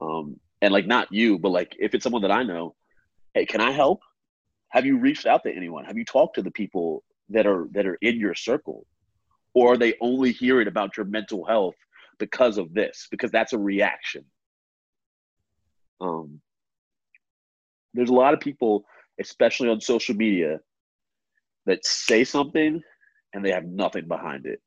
Um, 0.00 0.40
and 0.60 0.72
like 0.72 0.88
not 0.88 1.12
you, 1.12 1.38
but 1.38 1.50
like 1.50 1.76
if 1.78 1.94
it's 1.94 2.02
someone 2.02 2.22
that 2.22 2.32
I 2.32 2.42
know, 2.42 2.74
hey, 3.34 3.46
can 3.46 3.60
I 3.60 3.70
help? 3.70 4.00
Have 4.70 4.84
you 4.84 4.98
reached 4.98 5.26
out 5.26 5.44
to 5.44 5.54
anyone? 5.54 5.84
Have 5.84 5.96
you 5.96 6.04
talked 6.04 6.34
to 6.34 6.42
the 6.42 6.50
people 6.50 7.04
that 7.28 7.46
are 7.46 7.68
that 7.70 7.86
are 7.86 7.98
in 8.02 8.18
your 8.18 8.34
circle? 8.34 8.84
Or 9.54 9.74
are 9.74 9.78
they 9.78 9.94
only 10.00 10.32
hearing 10.32 10.66
about 10.66 10.96
your 10.96 11.06
mental 11.06 11.44
health 11.44 11.76
because 12.18 12.58
of 12.58 12.74
this? 12.74 13.06
Because 13.12 13.30
that's 13.30 13.52
a 13.52 13.58
reaction. 13.58 14.24
Um, 16.00 16.40
there's 17.96 18.10
a 18.10 18.14
lot 18.14 18.34
of 18.34 18.40
people, 18.40 18.84
especially 19.20 19.68
on 19.68 19.80
social 19.80 20.14
media, 20.14 20.60
that 21.66 21.84
say 21.84 22.24
something 22.24 22.80
and 23.32 23.44
they 23.44 23.50
have 23.50 23.64
nothing 23.64 24.06
behind 24.06 24.46
it. 24.46 24.60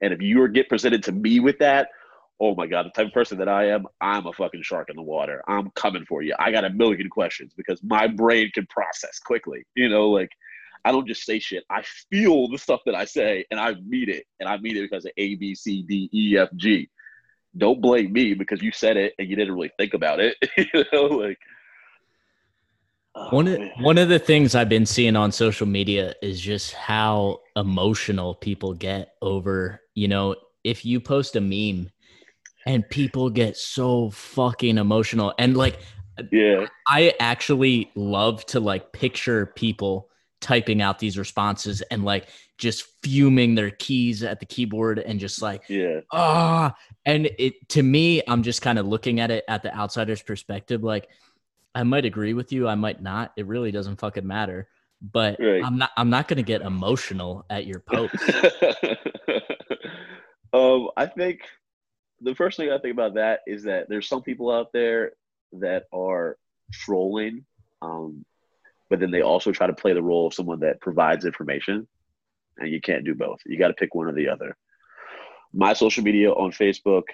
And 0.00 0.12
if 0.12 0.20
you 0.20 0.46
get 0.48 0.68
presented 0.68 1.02
to 1.04 1.12
me 1.12 1.40
with 1.40 1.58
that, 1.60 1.88
oh 2.40 2.54
my 2.54 2.66
God, 2.66 2.86
the 2.86 2.90
type 2.90 3.06
of 3.06 3.12
person 3.12 3.38
that 3.38 3.48
I 3.48 3.68
am, 3.68 3.86
I'm 4.00 4.26
a 4.26 4.32
fucking 4.32 4.62
shark 4.62 4.90
in 4.90 4.96
the 4.96 5.02
water. 5.02 5.42
I'm 5.46 5.70
coming 5.76 6.04
for 6.04 6.22
you. 6.22 6.34
I 6.38 6.50
got 6.50 6.64
a 6.64 6.70
million 6.70 7.08
questions 7.08 7.52
because 7.56 7.80
my 7.84 8.08
brain 8.08 8.50
can 8.52 8.66
process 8.66 9.20
quickly. 9.20 9.64
You 9.76 9.88
know, 9.88 10.10
like 10.10 10.30
I 10.84 10.90
don't 10.90 11.06
just 11.06 11.24
say 11.24 11.38
shit. 11.38 11.64
I 11.70 11.82
feel 12.10 12.48
the 12.48 12.58
stuff 12.58 12.80
that 12.86 12.96
I 12.96 13.04
say 13.04 13.44
and 13.50 13.60
I 13.60 13.74
mean 13.86 14.10
it. 14.10 14.24
And 14.40 14.48
I 14.48 14.58
mean 14.58 14.76
it 14.76 14.82
because 14.82 15.04
of 15.04 15.12
A, 15.16 15.36
B, 15.36 15.54
C, 15.54 15.82
D, 15.82 16.10
E, 16.12 16.36
F, 16.36 16.48
G. 16.56 16.90
Don't 17.56 17.80
blame 17.80 18.12
me 18.12 18.34
because 18.34 18.62
you 18.62 18.72
said 18.72 18.96
it 18.96 19.14
and 19.18 19.28
you 19.28 19.36
didn't 19.36 19.54
really 19.54 19.72
think 19.78 19.94
about 19.94 20.20
it. 20.20 20.36
you 20.56 20.84
know, 20.92 21.06
like 21.06 21.38
Oh, 23.14 23.28
one 23.30 23.46
of 23.46 23.60
one 23.80 23.98
of 23.98 24.08
the 24.08 24.18
things 24.18 24.54
I've 24.54 24.70
been 24.70 24.86
seeing 24.86 25.16
on 25.16 25.32
social 25.32 25.66
media 25.66 26.14
is 26.22 26.40
just 26.40 26.72
how 26.72 27.40
emotional 27.56 28.34
people 28.34 28.72
get 28.72 29.14
over, 29.20 29.80
you 29.94 30.08
know, 30.08 30.34
if 30.64 30.86
you 30.86 30.98
post 30.98 31.36
a 31.36 31.40
meme 31.40 31.90
and 32.64 32.88
people 32.88 33.28
get 33.28 33.56
so 33.58 34.10
fucking 34.10 34.78
emotional 34.78 35.34
and 35.38 35.56
like 35.56 35.80
yeah. 36.30 36.66
I 36.88 37.14
actually 37.20 37.90
love 37.94 38.46
to 38.46 38.60
like 38.60 38.92
picture 38.92 39.44
people 39.44 40.08
typing 40.42 40.82
out 40.82 40.98
these 40.98 41.16
responses 41.16 41.80
and 41.82 42.04
like 42.04 42.26
just 42.58 42.84
fuming 43.02 43.54
their 43.54 43.70
keys 43.70 44.22
at 44.22 44.40
the 44.40 44.46
keyboard 44.46 44.98
and 44.98 45.18
just 45.18 45.40
like 45.40 45.62
yeah 45.68 46.00
ah 46.12 46.74
and 47.06 47.30
it 47.38 47.54
to 47.68 47.82
me 47.82 48.22
I'm 48.28 48.42
just 48.42 48.60
kind 48.60 48.78
of 48.78 48.86
looking 48.86 49.20
at 49.20 49.30
it 49.30 49.44
at 49.48 49.62
the 49.62 49.74
outsider's 49.74 50.20
perspective 50.20 50.82
like 50.82 51.08
I 51.74 51.82
might 51.84 52.04
agree 52.04 52.34
with 52.34 52.52
you. 52.52 52.68
I 52.68 52.74
might 52.74 53.00
not. 53.02 53.32
It 53.36 53.46
really 53.46 53.70
doesn't 53.70 53.96
fucking 53.96 54.26
matter. 54.26 54.68
But 55.00 55.38
right. 55.40 55.64
I'm 55.64 55.78
not. 55.78 55.90
I'm 55.96 56.10
not 56.10 56.28
going 56.28 56.36
to 56.36 56.42
get 56.42 56.62
emotional 56.62 57.44
at 57.50 57.66
your 57.66 57.80
post. 57.80 58.14
um, 60.52 60.90
I 60.96 61.06
think 61.06 61.40
the 62.20 62.34
first 62.34 62.56
thing 62.56 62.70
I 62.70 62.78
think 62.78 62.92
about 62.92 63.14
that 63.14 63.40
is 63.46 63.64
that 63.64 63.88
there's 63.88 64.06
some 64.06 64.22
people 64.22 64.52
out 64.52 64.72
there 64.72 65.12
that 65.54 65.86
are 65.92 66.36
trolling, 66.72 67.44
um, 67.80 68.24
but 68.92 69.00
then 69.00 69.10
they 69.10 69.22
also 69.22 69.52
try 69.52 69.66
to 69.66 69.72
play 69.72 69.94
the 69.94 70.02
role 70.02 70.26
of 70.26 70.34
someone 70.34 70.60
that 70.60 70.78
provides 70.82 71.24
information, 71.24 71.88
and 72.58 72.70
you 72.70 72.78
can't 72.78 73.06
do 73.06 73.14
both. 73.14 73.40
You 73.46 73.58
got 73.58 73.68
to 73.68 73.72
pick 73.72 73.94
one 73.94 74.06
or 74.06 74.12
the 74.12 74.28
other. 74.28 74.54
My 75.54 75.72
social 75.72 76.04
media 76.04 76.30
on 76.30 76.52
Facebook, 76.52 77.04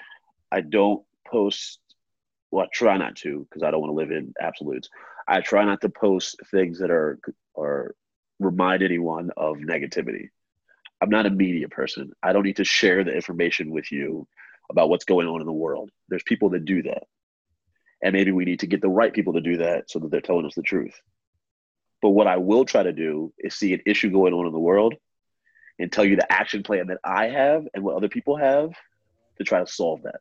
I 0.50 0.60
don't 0.60 1.04
post 1.24 1.78
well, 2.50 2.64
I 2.64 2.68
try 2.72 2.96
not 2.96 3.14
to 3.18 3.46
because 3.48 3.62
I 3.62 3.70
don't 3.70 3.80
want 3.80 3.92
to 3.92 3.94
live 3.94 4.10
in 4.10 4.34
absolutes. 4.40 4.88
I 5.28 5.40
try 5.40 5.64
not 5.64 5.80
to 5.82 5.88
post 5.88 6.40
things 6.50 6.80
that 6.80 6.90
are 6.90 7.20
or 7.54 7.94
remind 8.40 8.82
anyone 8.82 9.30
of 9.36 9.58
negativity. 9.58 10.30
I'm 11.00 11.10
not 11.10 11.26
a 11.26 11.30
media 11.30 11.68
person. 11.68 12.10
I 12.24 12.32
don't 12.32 12.42
need 12.42 12.56
to 12.56 12.64
share 12.64 13.04
the 13.04 13.14
information 13.14 13.70
with 13.70 13.92
you 13.92 14.26
about 14.68 14.88
what's 14.88 15.04
going 15.04 15.28
on 15.28 15.40
in 15.40 15.46
the 15.46 15.52
world. 15.52 15.90
There's 16.08 16.24
people 16.24 16.50
that 16.50 16.64
do 16.64 16.82
that. 16.82 17.04
And 18.02 18.14
maybe 18.14 18.32
we 18.32 18.44
need 18.44 18.58
to 18.60 18.66
get 18.66 18.80
the 18.80 18.88
right 18.88 19.14
people 19.14 19.34
to 19.34 19.40
do 19.40 19.58
that 19.58 19.88
so 19.88 20.00
that 20.00 20.10
they're 20.10 20.20
telling 20.20 20.44
us 20.44 20.56
the 20.56 20.62
truth. 20.62 21.00
But 22.00 22.10
what 22.10 22.26
I 22.26 22.36
will 22.36 22.64
try 22.64 22.82
to 22.82 22.92
do 22.92 23.32
is 23.38 23.54
see 23.54 23.74
an 23.74 23.80
issue 23.86 24.10
going 24.10 24.32
on 24.32 24.46
in 24.46 24.52
the 24.52 24.58
world 24.58 24.94
and 25.78 25.90
tell 25.90 26.04
you 26.04 26.16
the 26.16 26.32
action 26.32 26.62
plan 26.62 26.88
that 26.88 26.98
I 27.04 27.26
have 27.28 27.66
and 27.74 27.82
what 27.82 27.96
other 27.96 28.08
people 28.08 28.36
have 28.36 28.70
to 29.38 29.44
try 29.44 29.60
to 29.60 29.66
solve 29.66 30.02
that. 30.02 30.20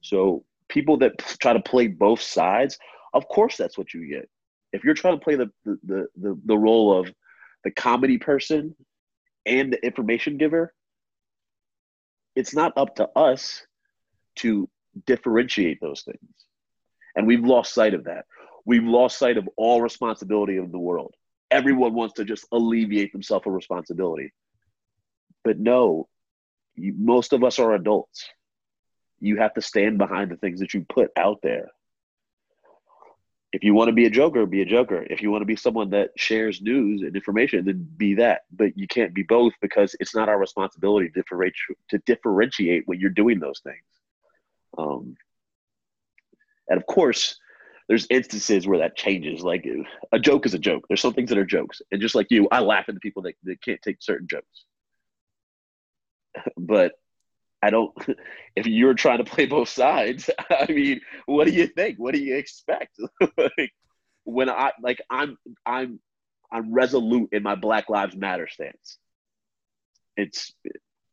So 0.00 0.44
people 0.68 0.98
that 0.98 1.18
try 1.18 1.52
to 1.52 1.60
play 1.60 1.88
both 1.88 2.20
sides, 2.20 2.78
of 3.12 3.28
course 3.28 3.56
that's 3.56 3.76
what 3.76 3.92
you 3.92 4.08
get. 4.08 4.28
If 4.72 4.84
you're 4.84 4.94
trying 4.94 5.18
to 5.18 5.24
play 5.24 5.34
the 5.34 5.50
the 5.64 6.06
the, 6.16 6.40
the 6.44 6.56
role 6.56 6.98
of 6.98 7.12
the 7.64 7.70
comedy 7.70 8.18
person 8.18 8.74
and 9.44 9.72
the 9.72 9.84
information 9.84 10.38
giver, 10.38 10.72
it's 12.36 12.54
not 12.54 12.72
up 12.76 12.96
to 12.96 13.08
us 13.16 13.66
to 14.36 14.68
differentiate 15.06 15.80
those 15.80 16.02
things. 16.02 16.18
And 17.16 17.26
we've 17.26 17.44
lost 17.44 17.74
sight 17.74 17.94
of 17.94 18.04
that. 18.04 18.24
We've 18.70 18.84
lost 18.84 19.18
sight 19.18 19.36
of 19.36 19.48
all 19.56 19.82
responsibility 19.82 20.56
of 20.56 20.70
the 20.70 20.78
world. 20.78 21.12
Everyone 21.50 21.92
wants 21.92 22.14
to 22.14 22.24
just 22.24 22.46
alleviate 22.52 23.12
themselves 23.12 23.44
of 23.48 23.52
responsibility. 23.52 24.32
But 25.42 25.58
no, 25.58 26.06
you, 26.76 26.94
most 26.96 27.32
of 27.32 27.42
us 27.42 27.58
are 27.58 27.74
adults 27.74 28.28
you 29.18 29.38
have 29.38 29.54
to 29.54 29.60
stand 29.60 29.98
behind 29.98 30.30
the 30.30 30.36
things 30.36 30.60
that 30.60 30.72
you 30.72 30.86
put 30.88 31.10
out 31.16 31.40
there. 31.42 31.66
If 33.52 33.64
you 33.64 33.74
want 33.74 33.88
to 33.88 33.92
be 33.92 34.06
a 34.06 34.10
joker, 34.10 34.46
be 34.46 34.62
a 34.62 34.64
joker. 34.64 35.04
If 35.10 35.20
you 35.20 35.32
want 35.32 35.42
to 35.42 35.46
be 35.46 35.56
someone 35.56 35.90
that 35.90 36.10
shares 36.16 36.62
news 36.62 37.02
and 37.02 37.16
information, 37.16 37.64
then 37.64 37.88
be 37.96 38.14
that. 38.14 38.42
But 38.52 38.78
you 38.78 38.86
can't 38.86 39.12
be 39.12 39.24
both 39.24 39.52
because 39.60 39.96
it's 39.98 40.14
not 40.14 40.28
our 40.28 40.38
responsibility 40.38 41.08
to 41.08 41.12
differentiate, 41.12 41.78
to 41.88 41.98
differentiate 42.06 42.84
when 42.86 43.00
you're 43.00 43.10
doing 43.10 43.40
those 43.40 43.58
things. 43.64 43.82
Um, 44.78 45.16
and 46.68 46.78
of 46.78 46.86
course, 46.86 47.36
there's 47.90 48.06
instances 48.08 48.68
where 48.68 48.78
that 48.78 48.96
changes. 48.96 49.42
Like 49.42 49.66
a 50.12 50.18
joke 50.20 50.46
is 50.46 50.54
a 50.54 50.60
joke. 50.60 50.84
There's 50.86 51.00
some 51.00 51.12
things 51.12 51.28
that 51.30 51.38
are 51.38 51.44
jokes, 51.44 51.82
and 51.90 52.00
just 52.00 52.14
like 52.14 52.28
you, 52.30 52.46
I 52.52 52.60
laugh 52.60 52.84
at 52.86 52.94
the 52.94 53.00
people 53.00 53.22
that, 53.22 53.34
that 53.42 53.60
can't 53.60 53.82
take 53.82 53.96
certain 53.98 54.28
jokes. 54.28 54.64
but 56.56 56.92
I 57.60 57.70
don't. 57.70 57.92
If 58.56 58.66
you're 58.66 58.94
trying 58.94 59.18
to 59.18 59.24
play 59.24 59.46
both 59.46 59.68
sides, 59.68 60.28
I 60.50 60.70
mean, 60.70 61.00
what 61.26 61.46
do 61.46 61.52
you 61.52 61.66
think? 61.66 61.98
What 61.98 62.14
do 62.14 62.20
you 62.20 62.36
expect? 62.36 62.98
like, 63.38 63.72
when 64.24 64.50
I 64.50 64.72
like, 64.80 65.00
I'm 65.08 65.36
I'm 65.64 65.98
I'm 66.52 66.72
resolute 66.72 67.30
in 67.32 67.42
my 67.42 67.54
Black 67.54 67.88
Lives 67.88 68.16
Matter 68.16 68.48
stance. 68.48 68.98
It's 70.16 70.52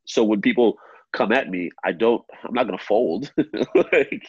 so 0.06 0.24
when 0.24 0.42
people 0.42 0.78
come 1.14 1.32
at 1.32 1.50
me, 1.50 1.70
I 1.84 1.92
don't. 1.92 2.24
I'm 2.44 2.54
not 2.54 2.66
gonna 2.66 2.78
fold. 2.80 3.32
like, 3.94 4.28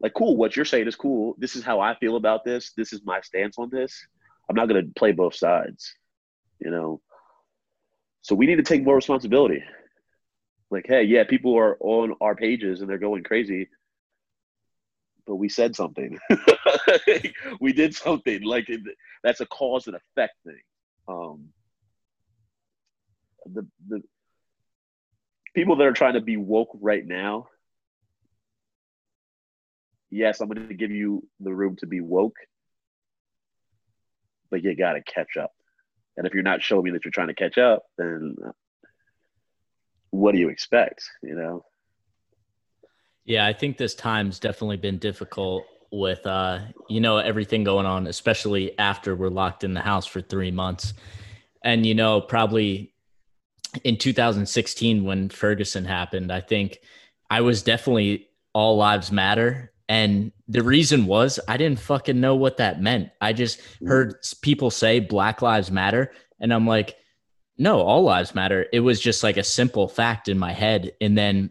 like 0.00 0.14
cool. 0.14 0.36
What 0.36 0.56
you're 0.56 0.64
saying 0.64 0.86
is 0.86 0.96
cool. 0.96 1.34
This 1.38 1.56
is 1.56 1.64
how 1.64 1.80
I 1.80 1.94
feel 1.96 2.16
about 2.16 2.44
this. 2.44 2.72
This 2.76 2.92
is 2.92 3.02
my 3.04 3.20
stance 3.20 3.58
on 3.58 3.70
this. 3.70 4.06
I'm 4.48 4.56
not 4.56 4.68
gonna 4.68 4.84
play 4.96 5.12
both 5.12 5.34
sides. 5.34 5.94
You 6.60 6.70
know. 6.70 7.00
So 8.22 8.34
we 8.34 8.46
need 8.46 8.56
to 8.56 8.62
take 8.62 8.84
more 8.84 8.96
responsibility 8.96 9.62
like, 10.70 10.86
hey, 10.86 11.04
yeah, 11.04 11.24
people 11.24 11.56
are 11.56 11.76
on 11.80 12.14
our 12.20 12.34
pages 12.34 12.80
and 12.80 12.90
they're 12.90 12.98
going 12.98 13.24
crazy, 13.24 13.68
but 15.26 15.36
we 15.36 15.48
said 15.48 15.74
something. 15.74 16.18
we 17.60 17.72
did 17.72 17.94
something. 17.94 18.42
Like 18.42 18.68
that's 19.22 19.40
a 19.40 19.46
cause 19.46 19.86
and 19.86 19.96
effect 19.96 20.34
thing. 20.44 20.60
Um, 21.06 21.48
the 23.46 23.66
the 23.88 24.02
people 25.54 25.76
that 25.76 25.86
are 25.86 25.92
trying 25.92 26.14
to 26.14 26.20
be 26.20 26.36
woke 26.36 26.70
right 26.80 27.06
now. 27.06 27.48
Yes, 30.10 30.40
I'm 30.40 30.48
going 30.48 30.68
to 30.68 30.74
give 30.74 30.90
you 30.90 31.26
the 31.40 31.54
room 31.54 31.76
to 31.76 31.86
be 31.86 32.00
woke, 32.00 32.36
but 34.50 34.62
you 34.62 34.74
got 34.74 34.94
to 34.94 35.02
catch 35.02 35.36
up. 35.36 35.52
And 36.16 36.26
if 36.26 36.34
you're 36.34 36.42
not 36.42 36.62
showing 36.62 36.84
me 36.84 36.90
that 36.92 37.04
you're 37.04 37.12
trying 37.12 37.28
to 37.28 37.34
catch 37.34 37.58
up, 37.58 37.84
then 37.96 38.36
what 40.10 40.32
do 40.32 40.38
you 40.38 40.48
expect? 40.48 41.02
You 41.22 41.34
know? 41.34 41.64
Yeah, 43.24 43.46
I 43.46 43.52
think 43.52 43.76
this 43.76 43.94
time's 43.94 44.38
definitely 44.38 44.78
been 44.78 44.98
difficult 44.98 45.64
with 45.90 46.26
uh, 46.26 46.60
you 46.88 47.00
know, 47.00 47.18
everything 47.18 47.64
going 47.64 47.86
on, 47.86 48.06
especially 48.06 48.78
after 48.78 49.14
we're 49.14 49.28
locked 49.28 49.64
in 49.64 49.74
the 49.74 49.80
house 49.80 50.06
for 50.06 50.20
three 50.20 50.50
months. 50.50 50.94
And 51.62 51.84
you 51.84 51.94
know, 51.94 52.20
probably 52.20 52.94
in 53.84 53.96
2016 53.96 55.04
when 55.04 55.28
Ferguson 55.28 55.84
happened, 55.84 56.32
I 56.32 56.40
think 56.40 56.78
I 57.30 57.40
was 57.40 57.62
definitely 57.62 58.28
all 58.52 58.76
lives 58.76 59.12
matter. 59.12 59.72
And 59.88 60.32
the 60.46 60.62
reason 60.62 61.06
was 61.06 61.40
I 61.48 61.56
didn't 61.56 61.80
fucking 61.80 62.20
know 62.20 62.36
what 62.36 62.58
that 62.58 62.82
meant. 62.82 63.10
I 63.20 63.32
just 63.32 63.60
mm. 63.80 63.88
heard 63.88 64.16
people 64.42 64.70
say 64.70 65.00
Black 65.00 65.40
Lives 65.42 65.70
Matter. 65.70 66.12
And 66.40 66.52
I'm 66.52 66.66
like, 66.66 66.96
no, 67.58 67.80
all 67.80 68.04
lives 68.04 68.34
matter. 68.34 68.66
It 68.72 68.80
was 68.80 69.00
just 69.00 69.24
like 69.24 69.36
a 69.36 69.42
simple 69.42 69.88
fact 69.88 70.28
in 70.28 70.38
my 70.38 70.52
head. 70.52 70.92
And 71.00 71.18
then 71.18 71.50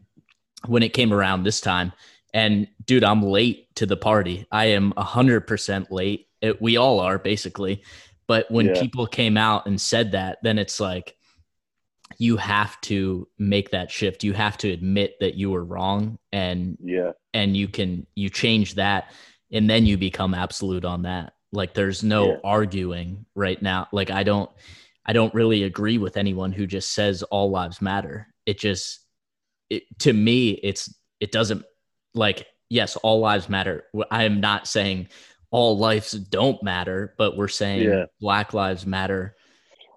when 0.66 0.82
it 0.82 0.94
came 0.94 1.14
around 1.14 1.44
this 1.44 1.60
time, 1.60 1.92
and 2.34 2.68
dude, 2.86 3.04
I'm 3.04 3.22
late 3.22 3.76
to 3.76 3.86
the 3.86 3.98
party. 3.98 4.48
I 4.52 4.66
am 4.68 4.94
100% 4.94 5.92
late. 5.92 6.28
It, 6.42 6.62
we 6.62 6.78
all 6.78 7.02
are 7.02 7.20
basically. 7.20 7.84
But 8.26 8.50
when 8.50 8.68
yeah. 8.68 8.82
people 8.82 9.08
came 9.08 9.38
out 9.38 9.66
and 9.66 9.80
said 9.80 10.14
that, 10.14 10.40
then 10.44 10.58
it's 10.58 10.80
like, 10.80 11.17
you 12.18 12.38
have 12.38 12.80
to 12.82 13.28
make 13.38 13.72
that 13.72 13.92
shift. 13.92 14.24
You 14.24 14.34
have 14.34 14.58
to 14.60 14.72
admit 14.72 15.16
that 15.20 15.36
you 15.36 15.52
were 15.52 15.64
wrong 15.64 16.18
and 16.32 16.78
yeah. 16.82 17.12
And 17.34 17.56
you 17.56 17.68
can 17.68 18.08
you 18.16 18.30
change 18.30 18.76
that 18.76 19.12
and 19.52 19.70
then 19.70 19.86
you 19.86 19.98
become 19.98 20.34
absolute 20.34 20.86
on 20.86 21.04
that. 21.04 21.34
Like 21.52 21.74
there's 21.74 22.04
no 22.04 22.32
yeah. 22.32 22.38
arguing 22.44 23.26
right 23.36 23.62
now. 23.62 23.88
Like 23.92 24.10
I 24.10 24.24
don't 24.24 24.50
I 25.06 25.14
don't 25.14 25.34
really 25.34 25.64
agree 25.64 25.98
with 25.98 26.18
anyone 26.18 26.52
who 26.52 26.66
just 26.66 26.94
says 26.94 27.24
all 27.24 27.52
lives 27.52 27.82
matter. 27.82 28.28
It 28.46 28.60
just 28.60 29.00
it, 29.70 29.84
to 30.00 30.14
me 30.14 30.52
it's 30.52 30.94
it 31.20 31.32
doesn't 31.32 31.66
like 32.14 32.48
yes, 32.70 32.96
all 32.98 33.20
lives 33.20 33.48
matter. 33.48 33.86
I 34.10 34.24
am 34.24 34.40
not 34.40 34.68
saying 34.68 35.10
all 35.52 35.78
lives 35.78 36.12
don't 36.12 36.62
matter, 36.64 37.14
but 37.18 37.38
we're 37.38 37.48
saying 37.48 37.84
yeah. 37.84 38.06
black 38.20 38.54
lives 38.54 38.86
matter 38.86 39.37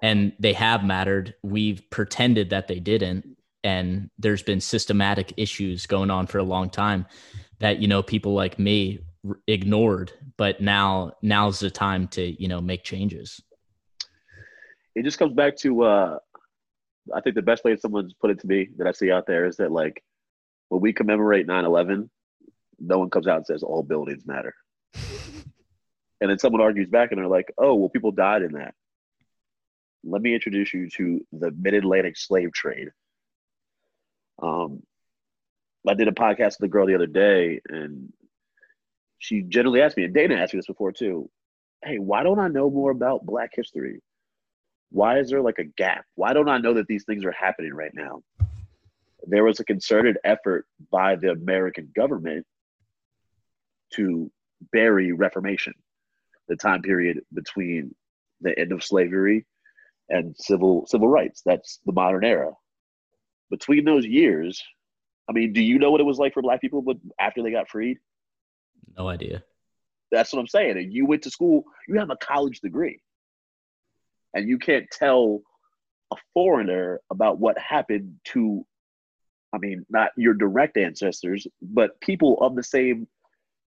and 0.02 0.32
they 0.38 0.52
have 0.54 0.84
mattered. 0.84 1.34
We've 1.42 1.88
pretended 1.90 2.50
that 2.50 2.68
they 2.68 2.80
didn't. 2.80 3.36
And 3.62 4.10
there's 4.18 4.42
been 4.42 4.60
systematic 4.60 5.34
issues 5.36 5.86
going 5.86 6.10
on 6.10 6.26
for 6.26 6.38
a 6.38 6.42
long 6.42 6.70
time 6.70 7.06
that, 7.58 7.78
you 7.78 7.88
know, 7.88 8.02
people 8.02 8.32
like 8.32 8.58
me 8.58 9.00
r- 9.28 9.38
ignored, 9.46 10.12
but 10.38 10.62
now, 10.62 11.12
now's 11.20 11.60
the 11.60 11.70
time 11.70 12.08
to, 12.08 12.42
you 12.42 12.48
know, 12.48 12.60
make 12.62 12.84
changes. 12.84 13.40
It 14.94 15.04
just 15.04 15.18
comes 15.18 15.34
back 15.34 15.56
to, 15.58 15.82
uh, 15.82 16.18
I 17.14 17.20
think 17.20 17.34
the 17.34 17.42
best 17.42 17.64
way 17.64 17.76
someone's 17.76 18.14
put 18.14 18.30
it 18.30 18.40
to 18.40 18.46
me 18.46 18.68
that 18.78 18.86
I 18.86 18.92
see 18.92 19.10
out 19.10 19.26
there 19.26 19.44
is 19.44 19.56
that 19.56 19.70
like 19.70 20.02
when 20.70 20.80
we 20.80 20.94
commemorate 20.94 21.46
9 21.46 21.64
11, 21.64 22.10
no 22.78 22.98
one 22.98 23.10
comes 23.10 23.26
out 23.26 23.36
and 23.36 23.46
says 23.46 23.62
all 23.62 23.82
buildings 23.82 24.26
matter. 24.26 24.54
and 24.94 26.30
then 26.30 26.38
someone 26.38 26.62
argues 26.62 26.88
back 26.88 27.12
and 27.12 27.18
they're 27.18 27.28
like, 27.28 27.52
oh, 27.58 27.74
well, 27.74 27.90
people 27.90 28.10
died 28.10 28.40
in 28.40 28.52
that 28.52 28.74
let 30.04 30.22
me 30.22 30.34
introduce 30.34 30.72
you 30.72 30.88
to 30.90 31.26
the 31.32 31.50
mid 31.50 31.74
Atlantic 31.74 32.16
slave 32.16 32.52
trade. 32.52 32.88
Um, 34.42 34.82
I 35.86 35.94
did 35.94 36.08
a 36.08 36.12
podcast 36.12 36.60
with 36.60 36.68
a 36.68 36.68
girl 36.68 36.86
the 36.86 36.94
other 36.94 37.06
day, 37.06 37.60
and 37.68 38.12
she 39.18 39.42
generally 39.42 39.82
asked 39.82 39.96
me, 39.96 40.04
and 40.04 40.14
Dana 40.14 40.36
asked 40.36 40.54
me 40.54 40.58
this 40.58 40.66
before 40.66 40.92
too. 40.92 41.30
Hey, 41.84 41.98
why 41.98 42.22
don't 42.22 42.38
I 42.38 42.48
know 42.48 42.70
more 42.70 42.90
about 42.90 43.24
Black 43.24 43.50
history? 43.54 44.00
Why 44.90 45.18
is 45.18 45.30
there 45.30 45.40
like 45.40 45.58
a 45.58 45.64
gap? 45.64 46.04
Why 46.14 46.32
don't 46.32 46.48
I 46.48 46.58
know 46.58 46.74
that 46.74 46.86
these 46.86 47.04
things 47.04 47.24
are 47.24 47.32
happening 47.32 47.72
right 47.72 47.94
now? 47.94 48.22
There 49.26 49.44
was 49.44 49.60
a 49.60 49.64
concerted 49.64 50.18
effort 50.24 50.66
by 50.90 51.16
the 51.16 51.30
American 51.30 51.90
government 51.94 52.46
to 53.94 54.30
bury 54.72 55.12
Reformation, 55.12 55.74
the 56.48 56.56
time 56.56 56.82
period 56.82 57.20
between 57.32 57.94
the 58.40 58.58
end 58.58 58.72
of 58.72 58.82
slavery 58.82 59.46
and 60.10 60.36
civil 60.36 60.86
civil 60.86 61.08
rights. 61.08 61.42
That's 61.44 61.80
the 61.86 61.92
modern 61.92 62.24
era. 62.24 62.52
Between 63.50 63.84
those 63.84 64.06
years, 64.06 64.62
I 65.28 65.32
mean, 65.32 65.52
do 65.52 65.62
you 65.62 65.78
know 65.78 65.90
what 65.90 66.00
it 66.00 66.04
was 66.04 66.18
like 66.18 66.34
for 66.34 66.42
black 66.42 66.60
people 66.60 66.82
but 66.82 66.96
after 67.18 67.42
they 67.42 67.50
got 67.50 67.68
freed? 67.68 67.98
No 68.96 69.08
idea. 69.08 69.42
That's 70.12 70.32
what 70.32 70.40
I'm 70.40 70.48
saying. 70.48 70.76
And 70.76 70.92
you 70.92 71.06
went 71.06 71.22
to 71.22 71.30
school, 71.30 71.64
you 71.88 71.98
have 71.98 72.10
a 72.10 72.16
college 72.16 72.60
degree. 72.60 73.00
And 74.34 74.48
you 74.48 74.58
can't 74.58 74.86
tell 74.90 75.40
a 76.12 76.16
foreigner 76.34 77.00
about 77.10 77.38
what 77.38 77.58
happened 77.58 78.16
to 78.26 78.64
I 79.52 79.58
mean, 79.58 79.84
not 79.88 80.10
your 80.16 80.34
direct 80.34 80.76
ancestors, 80.76 81.46
but 81.60 82.00
people 82.00 82.38
of 82.40 82.54
the 82.54 82.62
same 82.62 83.08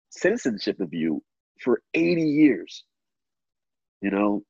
citizenship 0.09 0.79
of 0.81 0.93
you 0.93 1.23
for 1.61 1.81
80 1.93 2.21
years. 2.23 2.83
You 4.01 4.11
know, 4.11 4.43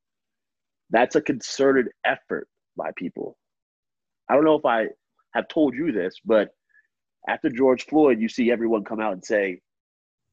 that's 0.92 1.16
a 1.16 1.22
concerted 1.22 1.88
effort 2.06 2.48
by 2.78 2.92
people. 2.96 3.38
I 4.30 4.36
don't 4.36 4.46
know 4.46 4.56
if 4.56 4.66
I 4.66 4.88
have 5.34 5.48
told 5.48 5.74
you 5.74 5.92
this, 5.92 6.16
but 6.24 6.50
after 7.28 7.50
George 7.50 7.86
Floyd, 7.86 8.20
you 8.20 8.30
see 8.30 8.52
everyone 8.52 8.84
come 8.84 9.00
out 9.00 9.14
and 9.14 9.24
say, 9.24 9.62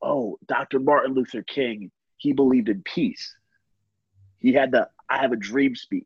Oh, 0.03 0.38
Dr. 0.47 0.79
Martin 0.79 1.14
Luther 1.14 1.42
King, 1.42 1.90
he 2.16 2.33
believed 2.33 2.68
in 2.68 2.83
peace. 2.83 3.35
He 4.38 4.53
had 4.53 4.71
the 4.71 4.88
I 5.11 5.21
have 5.21 5.33
a 5.33 5.37
dream 5.37 5.75
speech 5.75 6.05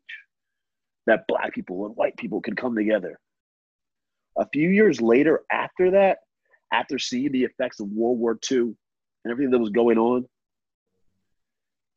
that 1.05 1.27
black 1.27 1.53
people 1.53 1.85
and 1.85 1.95
white 1.95 2.15
people 2.17 2.41
can 2.41 2.55
come 2.55 2.75
together. 2.75 3.19
A 4.37 4.47
few 4.51 4.69
years 4.69 5.01
later, 5.01 5.43
after 5.51 5.91
that, 5.91 6.19
after 6.71 6.97
seeing 6.97 7.31
the 7.31 7.43
effects 7.43 7.79
of 7.79 7.89
World 7.89 8.17
War 8.17 8.39
II 8.49 8.59
and 8.59 8.75
everything 9.31 9.51
that 9.51 9.59
was 9.59 9.69
going 9.69 9.97
on, 9.97 10.25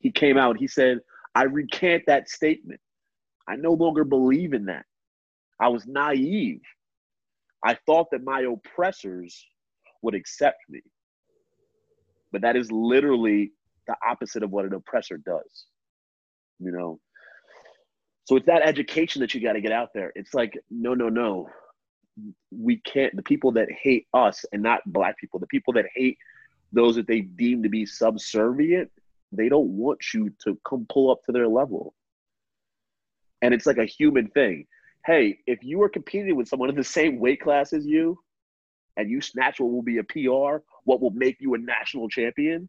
he 0.01 0.11
came 0.11 0.37
out, 0.37 0.59
he 0.59 0.67
said, 0.67 1.01
I 1.37 1.43
recant 1.43 2.05
that 2.07 2.31
statement. 2.31 2.81
I 3.47 3.57
no 3.57 3.75
longer 3.75 4.05
believe 4.05 4.55
in 4.55 4.65
that. 4.67 4.87
I 5.61 5.69
was 5.69 5.87
naive. 5.87 6.63
I 7.63 7.77
thought 7.85 8.07
that 8.13 8.25
my 8.25 8.41
oppressors 8.41 9.47
would 10.01 10.15
accept 10.15 10.57
me. 10.71 10.81
But 12.33 12.41
that 12.41 12.57
is 12.57 12.73
literally 12.73 13.53
the 13.87 13.97
opposite 14.09 14.43
of 14.43 14.51
what 14.51 14.65
an 14.65 14.73
oppressor 14.73 15.19
does. 15.19 15.67
You 16.59 16.73
know? 16.73 17.01
So 18.25 18.37
it's 18.37 18.47
that 18.47 18.63
education 18.63 19.21
that 19.21 19.35
you 19.35 19.43
got 19.43 19.53
to 19.53 19.61
get 19.61 19.73
out 19.73 19.91
there. 19.95 20.13
It's 20.17 20.33
like, 20.33 20.59
no, 20.71 20.95
no, 20.95 21.11
no. 21.11 21.51
We 22.51 22.79
can't, 22.79 23.15
the 23.15 23.23
people 23.23 23.53
that 23.53 23.69
hate 23.71 24.07
us 24.15 24.47
and 24.53 24.63
not 24.63 24.81
black 24.87 25.19
people, 25.19 25.39
the 25.39 25.47
people 25.49 25.75
that 25.75 25.85
hate 25.95 26.17
those 26.73 26.97
that 26.97 27.07
they 27.07 27.21
deem 27.21 27.63
to 27.63 27.69
be 27.69 27.85
subservient, 27.85 28.91
they 29.33 29.49
don't 29.49 29.69
want 29.69 30.01
you 30.15 30.31
to 30.45 30.59
come 30.69 30.87
pull 30.91 31.11
up 31.11 31.23
to 31.25 31.33
their 31.33 31.49
level. 31.49 31.95
And 33.43 33.53
it's 33.53 33.67
like 33.67 33.79
a 33.79 33.85
human 33.85 34.29
thing. 34.29 34.67
Hey, 35.05 35.39
if 35.47 35.63
you 35.63 35.83
are 35.83 35.89
competing 35.89 36.37
with 36.37 36.49
someone 36.49 36.69
in 36.69 36.77
the 36.77 36.85
same 36.85 37.21
weight 37.21 37.41
class 37.41 37.73
as 37.73 37.87
you, 37.87 38.19
and 38.97 39.11
you 39.11 39.21
snatch 39.21 39.61
what 39.61 39.71
will 39.71 39.83
be 39.83 39.99
a 39.99 40.05
PR, 40.05 40.63
what 40.85 41.01
will 41.01 41.11
make 41.11 41.37
you 41.41 41.55
a 41.55 41.59
national 41.59 42.09
champion, 42.09 42.69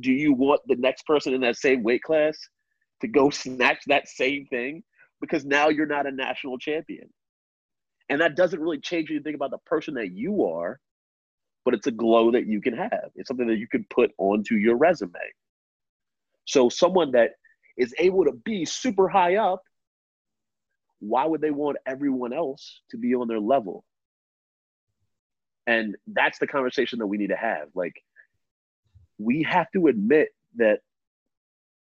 do 0.00 0.12
you 0.12 0.32
want 0.32 0.60
the 0.66 0.76
next 0.76 1.06
person 1.06 1.34
in 1.34 1.40
that 1.42 1.56
same 1.56 1.82
weight 1.82 2.02
class 2.02 2.36
to 3.00 3.08
go 3.08 3.30
snatch 3.30 3.78
that 3.86 4.08
same 4.08 4.46
thing? 4.46 4.82
Because 5.20 5.44
now 5.44 5.68
you're 5.68 5.86
not 5.86 6.06
a 6.06 6.12
national 6.12 6.58
champion. 6.58 7.08
And 8.08 8.20
that 8.20 8.36
doesn't 8.36 8.60
really 8.60 8.80
change 8.80 9.10
anything 9.10 9.34
about 9.34 9.50
the 9.50 9.58
person 9.58 9.94
that 9.94 10.12
you 10.12 10.46
are, 10.46 10.80
but 11.64 11.74
it's 11.74 11.86
a 11.86 11.92
glow 11.92 12.30
that 12.30 12.46
you 12.46 12.60
can 12.60 12.74
have. 12.74 13.10
It's 13.14 13.28
something 13.28 13.48
that 13.48 13.58
you 13.58 13.68
can 13.68 13.84
put 13.90 14.12
onto 14.18 14.54
your 14.54 14.76
resume. 14.76 15.12
So 16.48 16.70
someone 16.70 17.12
that 17.12 17.32
is 17.76 17.94
able 17.98 18.24
to 18.24 18.32
be 18.32 18.64
super 18.64 19.06
high 19.06 19.36
up, 19.36 19.62
why 20.98 21.26
would 21.26 21.42
they 21.42 21.50
want 21.50 21.76
everyone 21.86 22.32
else 22.32 22.80
to 22.90 22.96
be 22.96 23.14
on 23.14 23.28
their 23.28 23.38
level? 23.38 23.84
And 25.66 25.94
that's 26.06 26.38
the 26.38 26.46
conversation 26.46 27.00
that 27.00 27.06
we 27.06 27.18
need 27.18 27.28
to 27.28 27.36
have. 27.36 27.68
Like, 27.74 27.92
we 29.18 29.42
have 29.42 29.70
to 29.72 29.88
admit 29.88 30.30
that 30.56 30.80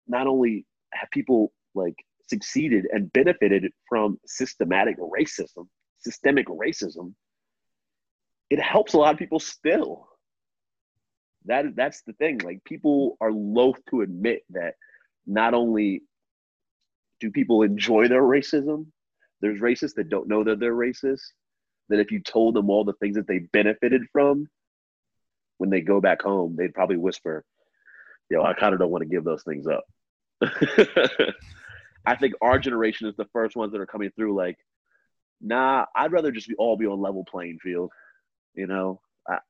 not 0.09 0.27
only 0.27 0.65
have 0.95 1.11
people 1.13 1.53
like 1.75 1.97
succeeded 2.27 2.87
and 2.91 3.13
benefited 3.13 3.71
from 3.87 4.19
systematic 4.25 4.97
racism, 4.99 5.69
systemic 5.99 6.47
racism, 6.47 7.13
it 8.49 8.59
helps 8.59 8.95
a 8.95 8.97
lot 8.97 9.13
of 9.13 9.19
people 9.19 9.39
still 9.39 10.09
that 11.47 11.75
that's 11.75 12.03
the 12.03 12.13
thing. 12.15 12.39
Like 12.39 12.63
people 12.65 13.17
are 13.21 13.33
loath 13.33 13.79
to 13.91 14.03
admit 14.03 14.43
that 14.51 14.75
not 15.27 15.55
only 15.55 16.03
do 17.21 17.31
people 17.31 17.63
enjoy 17.63 18.09
their 18.09 18.23
racism, 18.23 18.87
there's 19.41 19.61
racists 19.61 19.95
that 19.95 20.09
don't 20.09 20.29
know 20.29 20.45
that 20.45 20.61
they're 20.61 20.75
racist. 20.75 21.23
That 21.89 22.01
if 22.01 22.11
you 22.11 22.21
told 22.21 22.55
them 22.55 22.69
all 22.69 22.85
the 22.85 22.95
things 22.95 23.17
that 23.17 23.29
they 23.29 23.39
benefited 23.39 24.03
from, 24.13 24.49
when 25.59 25.71
they 25.71 25.81
go 25.81 26.01
back 26.01 26.21
home, 26.23 26.57
they'd 26.57 26.75
probably 26.75 26.97
whisper, 26.97 27.45
"Yo, 28.29 28.43
I 28.43 28.55
kind 28.55 28.75
of 28.75 28.81
don't 28.81 28.91
want 28.91 29.03
to 29.03 29.09
give 29.09 29.25
those 29.25 29.45
things 29.45 29.67
up." 29.67 29.85
I 32.07 32.15
think 32.15 32.35
our 32.41 32.59
generation 32.59 33.09
is 33.09 33.17
the 33.17 33.29
first 33.33 33.57
ones 33.57 33.73
that 33.73 33.81
are 33.81 33.87
coming 33.87 34.11
through. 34.11 34.35
Like, 34.37 34.59
nah, 35.41 35.87
I'd 35.95 36.13
rather 36.13 36.31
just 36.31 36.49
be 36.49 36.55
all 36.57 36.77
be 36.77 36.87
on 36.87 37.01
level 37.01 37.25
playing 37.25 37.59
field. 37.59 37.91
You 38.55 38.67
know, 38.67 39.01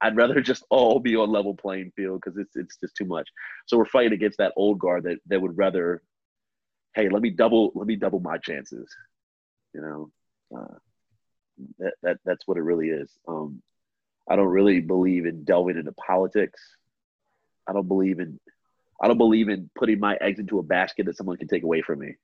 I'd 0.01 0.17
rather 0.17 0.41
just 0.41 0.65
all 0.71 1.01
be 1.01 1.17
on 1.17 1.31
level 1.31 1.55
playing 1.55 1.93
field 1.97 2.21
because 2.23 2.39
it's 2.39 2.57
it's 2.57 2.77
just 2.79 2.97
too 2.97 3.05
much. 3.07 3.29
So 3.67 3.77
we're 3.79 3.87
fighting 3.87 4.13
against 4.15 4.39
that 4.39 4.53
old 4.57 4.79
guard 4.79 5.05
that 5.05 5.19
that 5.29 5.41
would 5.41 5.57
rather, 5.59 6.03
hey, 6.95 7.09
let 7.09 7.23
me 7.23 7.31
double 7.31 7.73
let 7.75 7.87
me 7.87 7.97
double 7.97 8.21
my 8.21 8.39
chances, 8.39 8.95
you 9.75 9.81
know. 9.83 10.11
Uh, 10.57 10.79
That, 11.79 11.95
that 12.03 12.19
that's 12.25 12.47
what 12.47 12.59
it 12.59 12.63
really 12.63 12.89
is. 12.89 13.11
Um, 13.27 13.63
I 14.29 14.37
don't 14.37 14.49
really 14.49 14.81
believe 14.81 15.27
in 15.27 15.45
delving 15.45 15.79
into 15.79 15.93
politics. 15.93 16.61
I 17.67 17.73
don't 17.73 17.89
believe 17.89 18.21
in 18.21 18.39
I 19.03 19.09
don't 19.09 19.19
believe 19.19 19.49
in 19.49 19.71
putting 19.75 20.01
my 20.01 20.17
eggs 20.21 20.39
into 20.39 20.59
a 20.59 20.63
basket 20.63 21.07
that 21.07 21.17
someone 21.17 21.37
can 21.39 21.49
take 21.49 21.65
away 21.65 21.83
from 21.83 21.99
me. 22.01 22.15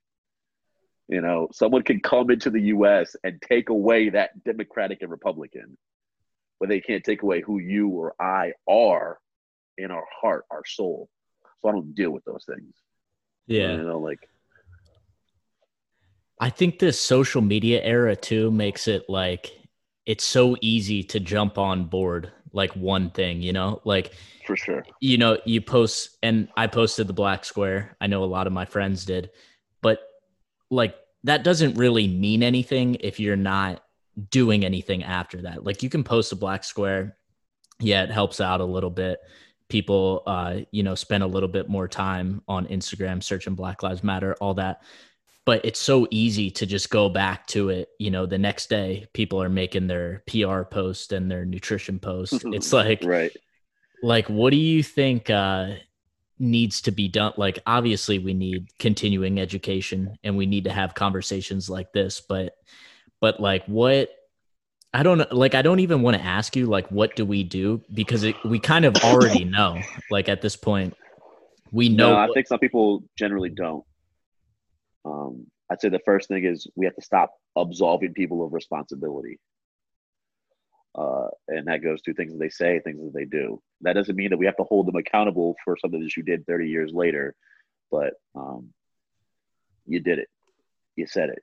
You 1.08 1.20
know, 1.20 1.48
someone 1.52 1.82
can 1.82 2.00
come 2.00 2.30
into 2.30 2.50
the 2.50 2.62
US 2.76 3.16
and 3.24 3.40
take 3.42 3.68
away 3.70 4.10
that 4.10 4.42
Democratic 4.44 5.02
and 5.02 5.10
Republican, 5.10 5.76
but 6.62 6.68
they 6.68 6.80
can't 6.80 7.02
take 7.02 7.22
away 7.24 7.40
who 7.40 7.58
you 7.58 7.88
or 7.88 8.14
I 8.20 8.52
are 8.68 9.18
in 9.78 9.90
our 9.90 10.04
heart, 10.20 10.44
our 10.48 10.64
soul. 10.64 11.08
So 11.60 11.68
I 11.68 11.72
don't 11.72 11.92
deal 11.92 12.12
with 12.12 12.24
those 12.24 12.44
things. 12.46 12.72
Yeah. 13.48 13.72
You 13.72 13.82
know, 13.82 13.98
like 13.98 14.20
I 16.38 16.50
think 16.50 16.78
this 16.78 17.00
social 17.00 17.42
media 17.42 17.82
era 17.82 18.14
too 18.14 18.52
makes 18.52 18.86
it 18.86 19.06
like 19.08 19.50
it's 20.06 20.22
so 20.22 20.56
easy 20.60 21.02
to 21.02 21.18
jump 21.18 21.58
on 21.58 21.86
board 21.86 22.30
like 22.52 22.70
one 22.76 23.10
thing, 23.10 23.42
you 23.42 23.52
know? 23.52 23.80
Like 23.84 24.12
for 24.46 24.56
sure. 24.56 24.86
You 25.00 25.18
know, 25.18 25.38
you 25.44 25.62
post 25.62 26.16
and 26.22 26.46
I 26.56 26.68
posted 26.68 27.08
the 27.08 27.12
black 27.12 27.44
square. 27.44 27.96
I 28.00 28.06
know 28.06 28.22
a 28.22 28.26
lot 28.26 28.46
of 28.46 28.52
my 28.52 28.66
friends 28.66 29.04
did. 29.04 29.30
But 29.80 29.98
like 30.70 30.94
that 31.24 31.42
doesn't 31.42 31.74
really 31.74 32.06
mean 32.06 32.44
anything 32.44 32.98
if 33.00 33.18
you're 33.18 33.34
not 33.34 33.82
doing 34.30 34.64
anything 34.64 35.02
after 35.02 35.42
that. 35.42 35.64
Like 35.64 35.82
you 35.82 35.88
can 35.88 36.04
post 36.04 36.32
a 36.32 36.36
black 36.36 36.64
square. 36.64 37.16
Yeah, 37.78 38.04
it 38.04 38.10
helps 38.10 38.40
out 38.40 38.60
a 38.60 38.64
little 38.64 38.90
bit. 38.90 39.20
People 39.68 40.22
uh, 40.26 40.60
you 40.70 40.82
know, 40.82 40.94
spend 40.94 41.22
a 41.22 41.26
little 41.26 41.48
bit 41.48 41.68
more 41.68 41.88
time 41.88 42.42
on 42.46 42.66
Instagram 42.66 43.22
searching 43.22 43.54
Black 43.54 43.82
Lives 43.82 44.04
Matter, 44.04 44.34
all 44.40 44.54
that 44.54 44.82
but 45.44 45.64
it's 45.64 45.80
so 45.80 46.06
easy 46.10 46.50
to 46.50 46.66
just 46.66 46.90
go 46.90 47.08
back 47.08 47.46
to 47.46 47.68
it 47.68 47.88
you 47.98 48.10
know 48.10 48.26
the 48.26 48.38
next 48.38 48.68
day 48.68 49.06
people 49.12 49.42
are 49.42 49.48
making 49.48 49.86
their 49.86 50.22
pr 50.26 50.62
post 50.62 51.12
and 51.12 51.30
their 51.30 51.44
nutrition 51.44 51.98
post 51.98 52.44
it's 52.46 52.72
like 52.72 53.02
right 53.04 53.36
like 54.02 54.28
what 54.28 54.50
do 54.50 54.56
you 54.56 54.82
think 54.82 55.30
uh 55.30 55.70
needs 56.38 56.80
to 56.80 56.90
be 56.90 57.06
done 57.08 57.32
like 57.36 57.60
obviously 57.66 58.18
we 58.18 58.34
need 58.34 58.66
continuing 58.78 59.38
education 59.38 60.18
and 60.24 60.36
we 60.36 60.46
need 60.46 60.64
to 60.64 60.72
have 60.72 60.94
conversations 60.94 61.70
like 61.70 61.92
this 61.92 62.20
but 62.20 62.54
but 63.22 63.40
like 63.40 63.64
what 63.64 64.10
I 64.92 65.02
don't 65.02 65.32
like 65.32 65.54
I 65.54 65.62
don't 65.62 65.80
even 65.80 66.02
want 66.02 66.18
to 66.18 66.22
ask 66.22 66.54
you 66.54 66.66
like 66.66 66.88
what 66.88 67.16
do 67.16 67.24
we 67.24 67.44
do 67.44 67.80
because 67.94 68.24
it, 68.24 68.36
we 68.44 68.58
kind 68.58 68.84
of 68.84 68.96
already 68.96 69.44
know 69.56 69.80
like 70.10 70.28
at 70.28 70.42
this 70.42 70.56
point 70.56 70.94
we 71.70 71.88
know 71.88 72.10
no, 72.10 72.16
I 72.16 72.26
what, 72.26 72.34
think 72.34 72.46
some 72.48 72.58
people 72.58 73.04
generally 73.16 73.48
don't 73.48 73.84
um, 75.06 75.46
I'd 75.70 75.80
say 75.80 75.88
the 75.88 76.00
first 76.04 76.28
thing 76.28 76.44
is 76.44 76.66
we 76.76 76.84
have 76.84 76.94
to 76.96 77.02
stop 77.02 77.32
absolving 77.56 78.12
people 78.12 78.44
of 78.44 78.52
responsibility. 78.52 79.38
Uh, 80.94 81.28
and 81.48 81.66
that 81.66 81.82
goes 81.82 82.02
to 82.02 82.12
things 82.12 82.32
that 82.32 82.38
they 82.38 82.50
say, 82.50 82.78
things 82.78 83.02
that 83.02 83.14
they 83.14 83.24
do. 83.24 83.60
That 83.80 83.94
doesn't 83.94 84.14
mean 84.14 84.30
that 84.30 84.36
we 84.36 84.44
have 84.44 84.56
to 84.58 84.64
hold 84.64 84.86
them 84.86 84.96
accountable 84.96 85.56
for 85.64 85.78
something 85.78 86.00
that 86.00 86.16
you 86.16 86.22
did 86.22 86.46
30 86.46 86.68
years 86.68 86.92
later, 86.92 87.34
but 87.90 88.12
um, 88.34 88.68
you 89.86 90.00
did 90.00 90.18
it. 90.18 90.28
You 90.96 91.06
said 91.06 91.30
it. 91.30 91.42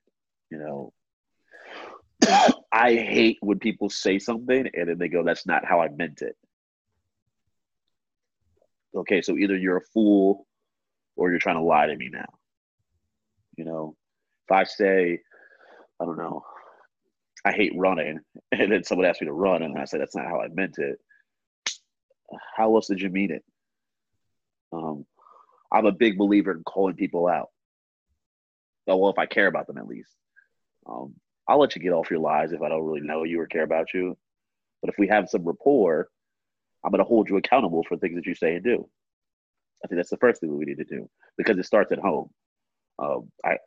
You 0.51 0.59
know, 0.59 0.93
I 2.27 2.95
hate 2.95 3.38
when 3.41 3.60
people 3.60 3.89
say 3.89 4.19
something 4.19 4.69
and 4.73 4.89
then 4.89 4.97
they 4.97 5.08
go, 5.08 5.23
that's 5.23 5.45
not 5.45 5.65
how 5.65 5.82
I 5.82 5.89
meant 5.89 6.21
it. 6.21 6.36
Okay, 8.95 9.21
so 9.21 9.38
either 9.38 9.55
you're 9.55 9.77
a 9.77 9.86
fool 9.93 10.47
or 11.15 11.29
you're 11.29 11.39
trying 11.39 11.58
to 11.58 11.63
lie 11.63 11.88
to 11.88 11.95
me 11.95 12.10
now. 12.12 12.27
You 13.55 13.65
know, 13.65 13.95
if 14.47 14.51
I 14.51 14.63
say, 14.63 15.19
I 15.99 16.05
don't 16.05 16.17
know, 16.17 16.43
I 17.45 17.51
hate 17.51 17.73
running, 17.75 18.19
and 18.51 18.71
then 18.71 18.84
someone 18.84 19.08
asks 19.08 19.21
me 19.21 19.27
to 19.27 19.34
run, 19.34 19.63
and 19.63 19.77
I 19.77 19.86
say 19.86 19.97
that's 19.97 20.15
not 20.15 20.25
how 20.25 20.41
I 20.41 20.47
meant 20.47 20.77
it. 20.77 20.97
How 22.55 22.75
else 22.75 22.88
did 22.88 23.01
you 23.01 23.10
mean 23.10 23.32
it? 23.32 23.43
Um, 24.71 25.05
I'm 25.71 25.86
a 25.86 25.91
big 25.91 26.17
believer 26.17 26.51
in 26.51 26.63
calling 26.63 26.95
people 26.95 27.27
out. 27.27 27.49
Well, 28.88 29.10
if 29.10 29.19
I 29.19 29.27
care 29.27 29.47
about 29.47 29.67
them 29.67 29.77
at 29.77 29.88
least. 29.88 30.12
Um, 30.88 31.13
I'll 31.49 31.59
let 31.59 31.75
you 31.75 31.81
get 31.81 31.93
off 31.93 32.12
your 32.12 32.19
lies 32.19 32.51
if 32.51 32.62
I 32.62 32.69
don't 32.69 32.85
really 32.85 33.01
know 33.01 33.23
you 33.23 33.41
or 33.41 33.47
care 33.47 33.63
about 33.63 33.91
you. 33.91 34.15
But 34.81 34.91
if 34.91 34.99
we 34.99 35.07
have 35.07 35.29
some 35.29 35.43
rapport, 35.43 36.07
I'm 36.85 36.91
going 36.91 36.99
to 36.99 37.07
hold 37.07 37.27
you 37.27 37.38
accountable 37.38 37.83
for 37.83 37.97
things 37.97 38.15
that 38.15 38.27
you 38.27 38.35
say 38.35 38.53
and 38.53 38.63
do. 38.63 38.88
I 39.83 39.88
think 39.88 39.97
that's 39.97 40.12
the 40.12 40.17
first 40.17 40.41
thing 40.41 40.55
we 40.55 40.65
need 40.65 40.77
to 40.77 40.83
do 40.83 41.09
because 41.38 41.57
it 41.57 41.65
starts 41.65 41.91
at 41.91 41.97
home. 41.97 42.29
Um, 42.99 43.31
I, 43.43 43.57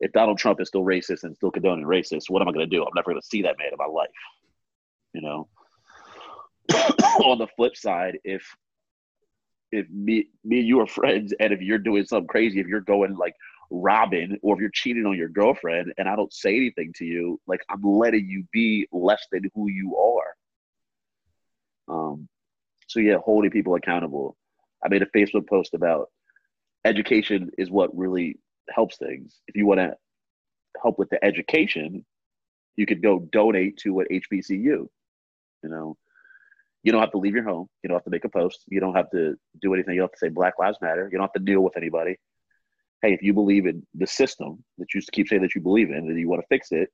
if 0.00 0.12
Donald 0.12 0.38
Trump 0.38 0.60
is 0.60 0.66
still 0.66 0.82
racist 0.82 1.22
and 1.22 1.36
still 1.36 1.52
condoning 1.52 1.84
racist, 1.84 2.28
what 2.28 2.42
am 2.42 2.48
I 2.48 2.52
going 2.52 2.68
to 2.68 2.76
do? 2.76 2.82
I'm 2.82 2.92
never 2.94 3.12
going 3.12 3.20
to 3.20 3.26
see 3.26 3.42
that 3.42 3.56
man 3.58 3.68
in 3.70 3.78
my 3.78 3.86
life. 3.86 4.08
You 5.12 5.22
know. 5.22 5.48
On 7.24 7.38
the 7.38 7.46
flip 7.56 7.76
side, 7.76 8.18
if 8.24 8.44
if 9.72 9.88
me 9.90 10.26
me 10.42 10.60
and 10.60 10.68
you 10.68 10.80
are 10.80 10.86
friends, 10.86 11.32
and 11.38 11.52
if 11.52 11.60
you're 11.60 11.78
doing 11.78 12.04
something 12.04 12.26
crazy, 12.26 12.58
if 12.58 12.66
you're 12.66 12.80
going 12.80 13.14
like 13.14 13.34
robbing, 13.70 14.36
or 14.42 14.54
if 14.54 14.60
you're 14.60 14.70
cheating 14.72 15.06
on 15.06 15.16
your 15.16 15.28
girlfriend, 15.28 15.92
and 15.96 16.08
I 16.08 16.16
don't 16.16 16.32
say 16.32 16.56
anything 16.56 16.92
to 16.96 17.04
you, 17.04 17.40
like 17.46 17.60
I'm 17.70 17.82
letting 17.82 18.26
you 18.28 18.44
be 18.52 18.88
less 18.92 19.24
than 19.32 19.44
who 19.54 19.68
you 19.68 19.96
are. 21.88 21.94
Um. 21.94 22.28
So 22.88 23.00
yeah, 23.00 23.18
holding 23.24 23.50
people 23.50 23.76
accountable. 23.76 24.36
I 24.84 24.88
made 24.88 25.02
a 25.02 25.06
Facebook 25.06 25.48
post 25.48 25.74
about 25.74 26.08
education 26.84 27.50
is 27.58 27.70
what 27.70 27.96
really 27.96 28.38
helps 28.70 28.96
things. 28.96 29.40
If 29.46 29.56
you 29.56 29.66
want 29.66 29.80
to 29.80 29.94
help 30.82 30.98
with 30.98 31.10
the 31.10 31.22
education, 31.24 32.04
you 32.76 32.86
could 32.86 33.02
go 33.02 33.20
donate 33.32 33.76
to 33.78 34.00
an 34.00 34.06
HBCU. 34.10 34.88
You 35.62 35.68
know, 35.68 35.96
you 36.82 36.92
don't 36.92 37.00
have 37.00 37.10
to 37.12 37.18
leave 37.18 37.34
your 37.34 37.44
home. 37.44 37.68
You 37.82 37.88
don't 37.88 37.96
have 37.96 38.04
to 38.04 38.10
make 38.10 38.24
a 38.24 38.28
post. 38.28 38.64
You 38.68 38.80
don't 38.80 38.94
have 38.94 39.10
to 39.10 39.36
do 39.60 39.74
anything. 39.74 39.94
You 39.94 40.00
don't 40.00 40.08
have 40.08 40.18
to 40.18 40.26
say 40.26 40.28
Black 40.28 40.54
Lives 40.58 40.78
Matter. 40.80 41.08
You 41.10 41.18
don't 41.18 41.26
have 41.26 41.32
to 41.34 41.40
deal 41.40 41.60
with 41.60 41.76
anybody. 41.76 42.16
Hey, 43.02 43.14
if 43.14 43.22
you 43.22 43.32
believe 43.32 43.66
in 43.66 43.86
the 43.94 44.06
system 44.06 44.62
that 44.78 44.92
you 44.94 45.00
keep 45.12 45.28
saying 45.28 45.42
that 45.42 45.54
you 45.54 45.60
believe 45.60 45.90
in 45.90 45.96
and 45.96 46.18
you 46.18 46.28
want 46.28 46.42
to 46.42 46.46
fix 46.48 46.72
it, 46.72 46.90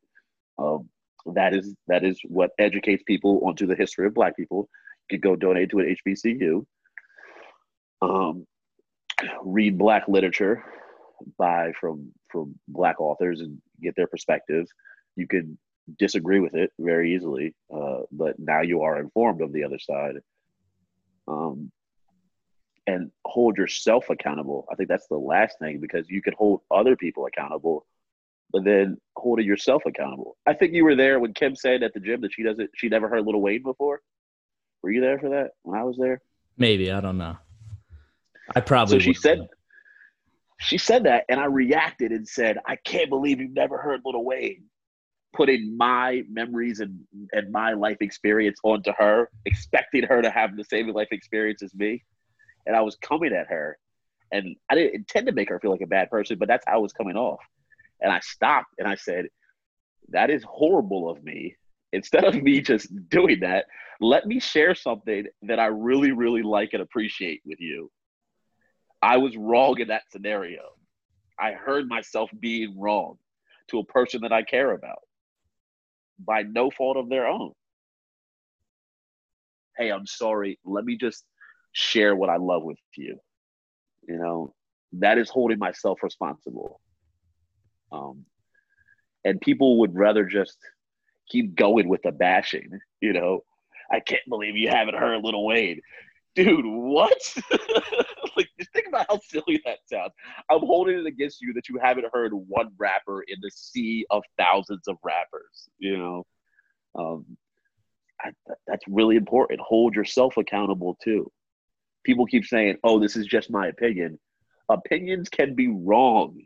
um, 0.59 0.89
that 1.35 1.55
is 1.55 1.75
that 1.89 2.05
is 2.05 2.21
what 2.25 2.51
educates 2.59 3.03
people 3.07 3.41
onto 3.45 3.67
the 3.67 3.75
history 3.75 4.07
of 4.07 4.15
Black 4.15 4.37
people. 4.37 4.69
You 5.11 5.19
could 5.19 5.23
go 5.23 5.37
donate 5.37 5.71
to 5.71 5.81
an 5.81 5.97
HBCU. 6.07 6.65
Um, 8.03 8.47
read 9.43 9.79
black 9.79 10.09
literature 10.09 10.63
by 11.39 11.73
from 11.81 12.13
from 12.31 12.55
black 12.69 13.01
authors 13.01 13.41
and 13.41 13.61
get 13.83 13.95
their 13.97 14.07
perspective 14.07 14.67
you 15.17 15.27
can 15.27 15.59
disagree 15.99 16.41
with 16.41 16.55
it 16.55 16.71
very 16.79 17.15
easily 17.15 17.55
uh, 17.75 18.01
but 18.13 18.39
now 18.39 18.61
you 18.61 18.83
are 18.83 19.01
informed 19.01 19.41
of 19.41 19.53
the 19.53 19.65
other 19.65 19.79
side 19.79 20.17
um, 21.29 21.71
and 22.87 23.11
hold 23.25 23.57
yourself 23.57 24.11
accountable 24.11 24.67
i 24.71 24.75
think 24.75 24.89
that's 24.89 25.09
the 25.09 25.17
last 25.17 25.59
thing 25.59 25.81
because 25.81 26.09
you 26.09 26.23
can 26.23 26.35
hold 26.37 26.61
other 26.71 26.97
people 26.97 27.27
accountable 27.27 27.87
but 28.53 28.65
then 28.65 28.97
holding 29.17 29.47
yourself 29.47 29.83
accountable 29.87 30.37
i 30.47 30.53
think 30.53 30.73
you 30.73 30.85
were 30.85 30.97
there 30.97 31.19
when 31.19 31.35
kim 31.35 31.55
said 31.55 31.83
at 31.83 31.93
the 31.95 32.01
gym 32.01 32.21
that 32.21 32.33
she 32.33 32.43
doesn't 32.43 32.71
she 32.75 32.89
never 32.89 33.09
heard 33.09 33.27
Lil 33.27 33.41
Wayne 33.41 33.63
before 33.63 34.01
were 34.83 34.91
you 34.91 35.01
there 35.01 35.19
for 35.19 35.31
that 35.31 35.51
when 35.63 35.79
i 35.79 35.83
was 35.83 35.97
there 35.97 36.21
maybe 36.57 36.91
i 36.93 37.01
don't 37.01 37.19
know 37.19 37.37
I 38.55 38.61
probably. 38.61 39.01
So 39.01 39.05
she 39.05 39.15
said. 39.15 39.49
She 40.59 40.79
said 40.79 41.05
that, 41.05 41.25
and 41.29 41.39
I 41.39 41.45
reacted 41.45 42.13
and 42.13 42.27
said, 42.27 42.59
"I 42.67 42.77
can't 42.77 43.11
believe 43.11 43.41
you've 43.41 43.53
never 43.53 43.77
heard 43.79 44.01
Lil 44.05 44.25
Wayne." 44.25 44.65
Putting 45.35 45.77
my 45.77 46.23
memories 46.31 46.81
and 46.81 47.01
and 47.33 47.53
my 47.53 47.75
life 47.75 47.99
experience 48.01 48.59
onto 48.63 48.93
her, 48.97 49.29
expecting 49.45 50.05
her 50.05 50.23
to 50.23 50.31
have 50.31 50.57
the 50.57 50.65
same 50.65 50.89
life 50.89 51.09
experience 51.11 51.63
as 51.63 51.75
me, 51.75 52.05
and 52.67 52.77
I 52.77 52.83
was 52.83 52.97
coming 52.97 53.33
at 53.33 53.49
her, 53.49 53.79
and 54.33 54.57
I 54.71 54.75
didn't 54.75 54.95
intend 54.95 55.27
to 55.27 55.33
make 55.33 55.49
her 55.49 55.61
feel 55.61 55.71
like 55.71 55.81
a 55.81 55.87
bad 55.87 56.11
person, 56.11 56.39
but 56.39 56.49
that's 56.49 56.65
how 56.67 56.79
it 56.79 56.83
was 56.83 56.93
coming 56.93 57.17
off. 57.17 57.41
And 58.01 58.13
I 58.13 58.21
stopped 58.21 58.75
and 58.79 58.89
I 58.89 58.97
said, 58.97 59.27
"That 60.11 60.31
is 60.31 60.43
horrible 60.45 61.09
of 61.09 61.23
me." 61.25 61.57
Instead 61.93 62.25
of 62.25 62.35
me 62.43 62.61
just 62.61 62.91
doing 63.09 63.41
that, 63.41 63.67
let 64.01 64.27
me 64.27 64.41
share 64.41 64.75
something 64.75 65.27
that 65.43 65.59
I 65.59 65.67
really, 65.67 66.13
really 66.13 66.43
like 66.43 66.75
and 66.75 66.83
appreciate 66.83 67.41
with 67.47 67.61
you 67.61 67.91
I 69.03 69.19
was 69.19 69.37
wrong 69.37 69.79
in 69.81 69.89
that 69.89 70.11
scenario. 70.11 70.63
I 71.39 71.53
heard 71.53 71.89
myself 71.89 72.31
being 72.41 72.79
wrong 72.79 73.19
to 73.69 73.79
a 73.79 73.85
person 73.85 74.23
that 74.23 74.33
I 74.33 74.43
care 74.43 74.73
about 74.73 75.01
by 76.19 76.43
no 76.43 76.71
fault 76.71 76.97
of 76.97 77.09
their 77.09 77.27
own. 77.27 77.53
Hey, 79.77 79.91
I'm 79.91 80.07
sorry. 80.07 80.59
Let 80.65 80.85
me 80.85 80.97
just 80.97 81.25
share 81.77 82.17
what 82.17 82.31
I 82.31 82.37
love 82.37 82.63
with 82.63 82.79
you. 82.97 83.19
You 84.09 84.19
know, 84.19 84.55
that 84.93 85.19
is 85.19 85.29
holding 85.29 85.59
myself 85.59 86.03
responsible. 86.03 86.81
Um, 87.93 88.25
and 89.25 89.41
people 89.41 89.81
would 89.81 89.95
rather 89.95 90.25
just 90.25 90.59
keep 91.29 91.55
going 91.55 91.89
with 91.89 92.03
the 92.03 92.13
bashing. 92.13 92.79
You 93.01 93.13
know, 93.13 93.41
I 93.91 94.01
can't 94.01 94.23
believe 94.29 94.57
you 94.57 94.69
haven't 94.69 94.97
heard 94.97 95.23
Lil 95.23 95.45
Wayne 95.45 95.81
dude, 96.37 96.65
what? 96.65 97.35
like, 98.37 98.49
just 98.59 98.73
think 98.73 98.87
about 98.87 99.07
how 99.09 99.19
silly 99.25 99.61
that 99.65 99.79
sounds. 99.91 100.13
I'm 100.51 100.61
holding 100.61 100.99
it 100.99 101.07
against 101.07 101.41
you 101.41 101.53
that 101.55 101.69
you 101.69 101.81
haven't 101.83 102.07
heard 102.13 102.33
one 102.33 102.69
rapper 102.79 103.25
in 103.27 103.39
the 103.41 103.51
sea 103.53 104.07
of 104.11 104.23
thousands 104.39 104.87
of 104.87 104.97
rappers. 105.03 105.69
You 105.79 105.97
know, 105.97 106.27
um, 106.95 107.37
I, 108.21 108.31
that's 108.67 108.85
really 108.87 109.17
important. 109.17 109.61
Hold 109.61 109.97
yourself 109.97 110.37
accountable 110.37 110.97
too. 111.03 111.31
People 112.07 112.27
keep 112.27 112.47
saying, 112.47 112.79
"Oh, 112.85 112.99
this 112.99 113.17
is 113.17 113.27
just 113.27 113.51
my 113.51 113.67
opinion." 113.67 114.19
Opinions 114.69 115.29
can 115.29 115.55
be 115.55 115.69
wrong, 115.69 116.41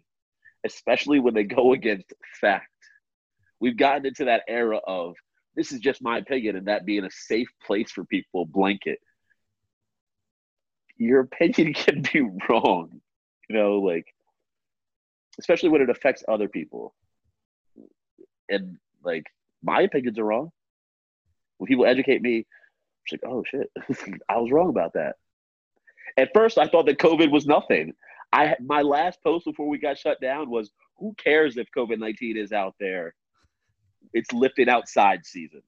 especially 0.65 1.21
when 1.21 1.35
they 1.35 1.45
go 1.45 1.73
against 1.73 2.13
fact. 2.41 2.67
We've 3.61 3.77
gotten 3.77 4.07
into 4.07 4.25
that 4.25 4.43
era 4.49 4.79
of 4.79 5.15
this 5.55 5.73
is 5.73 5.81
just 5.81 6.03
my 6.03 6.19
opinion, 6.19 6.57
and 6.57 6.67
that 6.67 6.87
being 6.87 7.05
a 7.05 7.11
safe 7.11 7.49
place 7.63 7.91
for 7.91 8.05
people 8.05 8.47
blanket 8.47 8.99
your 11.01 11.21
opinion 11.21 11.75
can 11.75 12.03
be 12.13 12.21
wrong. 12.49 13.01
You 13.49 13.57
know, 13.57 13.79
like 13.81 14.07
especially 15.39 15.71
when 15.71 15.83
it 15.83 15.91
affects 15.91 16.23
other 16.29 16.49
people. 16.49 16.95
And 18.49 18.79
like 19.03 19.27
my 19.63 19.83
opinions 19.83 20.19
are 20.19 20.25
wrong. 20.25 20.53
When 21.59 21.67
people 21.67 21.87
educate 21.87 22.23
me, 22.23 22.47
it's 23.05 23.13
like, 23.13 23.31
oh 23.31 23.43
shit, 23.51 23.71
I 24.29 24.39
was 24.39 24.53
wrong 24.53 24.69
about 24.69 24.93
that. 24.95 25.17
At 26.21 26.35
first, 26.35 26.59
I 26.59 26.69
thought 26.69 26.85
that 26.85 26.99
COVID 26.99 27.31
was 27.31 27.47
nothing. 27.47 27.95
I 28.31 28.55
my 28.61 28.83
last 28.83 29.23
post 29.23 29.47
before 29.47 29.69
we 29.71 29.79
got 29.79 29.97
shut 29.97 30.21
down 30.21 30.51
was, 30.51 30.71
"Who 30.99 31.15
cares 31.15 31.57
if 31.57 31.67
COVID 31.75 31.99
nineteen 31.99 32.37
is 32.37 32.53
out 32.53 32.75
there? 32.79 33.15
It's 34.13 34.31
lifting 34.31 34.69
outside 34.69 35.25
season." 35.25 35.63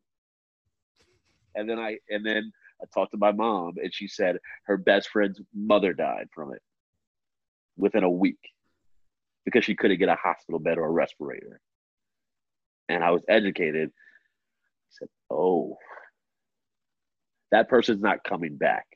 And 1.55 1.69
then 1.71 1.79
I 1.79 1.99
and 2.11 2.25
then 2.25 2.53
I 2.83 2.85
talked 2.93 3.13
to 3.13 3.17
my 3.17 3.33
mom, 3.33 3.77
and 3.83 3.95
she 3.95 4.07
said 4.07 4.37
her 4.65 4.77
best 4.77 5.09
friend's 5.09 5.41
mother 5.55 5.95
died 5.95 6.29
from 6.35 6.53
it 6.53 6.61
within 7.79 8.05
a 8.05 8.11
week 8.11 8.51
because 9.47 9.65
she 9.65 9.75
couldn't 9.75 9.99
get 9.99 10.11
a 10.11 10.17
hospital 10.17 10.61
bed 10.61 10.77
or 10.77 10.85
a 10.85 10.91
respirator. 10.91 11.63
And 12.91 13.03
I 13.03 13.11
was 13.11 13.23
educated. 13.27 13.89
I 13.89 14.91
said, 14.91 15.09
"Oh, 15.31 15.79
that 17.53 17.71
person's 17.71 18.03
not 18.03 18.23
coming 18.23 18.59
back." 18.59 18.92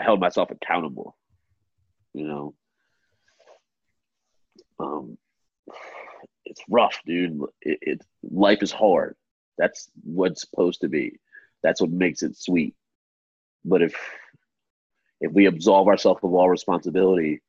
Held 0.00 0.20
myself 0.20 0.50
accountable. 0.50 1.16
You 2.12 2.26
know, 2.26 2.54
um, 4.78 5.18
it's 6.44 6.62
rough, 6.68 7.00
dude. 7.06 7.40
It, 7.62 7.78
it 7.82 8.02
life 8.22 8.62
is 8.62 8.72
hard. 8.72 9.16
That's 9.58 9.88
what's 10.02 10.40
supposed 10.40 10.80
to 10.80 10.88
be. 10.88 11.18
That's 11.62 11.80
what 11.80 11.90
makes 11.90 12.22
it 12.22 12.36
sweet. 12.36 12.74
But 13.64 13.82
if 13.82 13.94
if 15.20 15.32
we 15.32 15.46
absolve 15.46 15.88
ourselves 15.88 16.20
of 16.24 16.32
all 16.32 16.48
responsibility, 16.48 17.42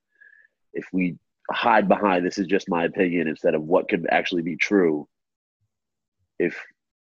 if 0.73 0.85
we 0.91 1.17
hide 1.49 1.87
behind 1.87 2.25
this 2.25 2.37
is 2.37 2.47
just 2.47 2.69
my 2.69 2.85
opinion 2.85 3.27
instead 3.27 3.55
of 3.55 3.63
what 3.63 3.89
could 3.89 4.05
actually 4.09 4.41
be 4.41 4.57
true, 4.57 5.07
if 6.37 6.61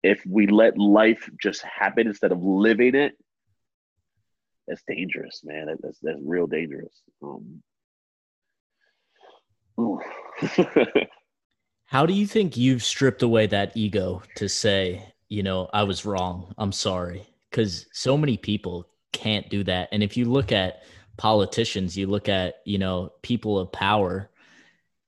if 0.03 0.21
we 0.25 0.47
let 0.47 0.77
life 0.77 1.29
just 1.41 1.61
happen 1.61 2.07
instead 2.07 2.31
of 2.31 2.43
living 2.43 2.95
it, 2.95 3.13
that's 4.69 4.83
dangerous, 4.87 5.41
man. 5.43 5.67
That's 5.81 5.99
that's 6.01 6.19
real 6.23 6.47
dangerous. 6.47 6.93
Um, 7.23 7.63
How 11.85 12.05
do 12.05 12.13
you 12.13 12.27
think 12.27 12.55
you've 12.55 12.83
stripped 12.83 13.23
away 13.23 13.47
that 13.47 13.75
ego 13.75 14.21
to 14.35 14.47
say, 14.47 15.13
you 15.27 15.41
know, 15.41 15.69
I 15.73 15.83
was 15.83 16.05
wrong. 16.05 16.53
I'm 16.57 16.71
sorry. 16.71 17.25
Because 17.49 17.87
so 17.91 18.15
many 18.15 18.37
people 18.37 18.87
can't 19.11 19.49
do 19.49 19.63
that. 19.63 19.89
And 19.91 20.03
if 20.03 20.15
you 20.15 20.25
look 20.25 20.51
at 20.51 20.83
politicians, 21.17 21.97
you 21.97 22.05
look 22.05 22.29
at, 22.29 22.55
you 22.65 22.77
know, 22.77 23.13
people 23.23 23.57
of 23.57 23.71
power 23.71 24.29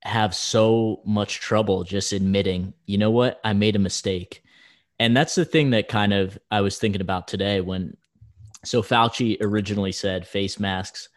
have 0.02 0.34
so 0.34 1.00
much 1.04 1.38
trouble 1.38 1.84
just 1.84 2.12
admitting, 2.12 2.74
you 2.86 2.98
know 2.98 3.12
what, 3.12 3.40
I 3.44 3.52
made 3.52 3.76
a 3.76 3.80
mistake. 3.80 4.42
And 4.98 5.16
that's 5.16 5.36
the 5.36 5.44
thing 5.44 5.70
that 5.70 5.88
kind 5.88 6.12
of 6.12 6.36
I 6.50 6.62
was 6.62 6.78
thinking 6.78 7.00
about 7.00 7.28
today 7.28 7.60
when 7.60 7.96
so 8.64 8.82
Fauci 8.82 9.36
originally 9.40 9.92
said 9.92 10.26
face 10.26 10.58
masks 10.58 11.08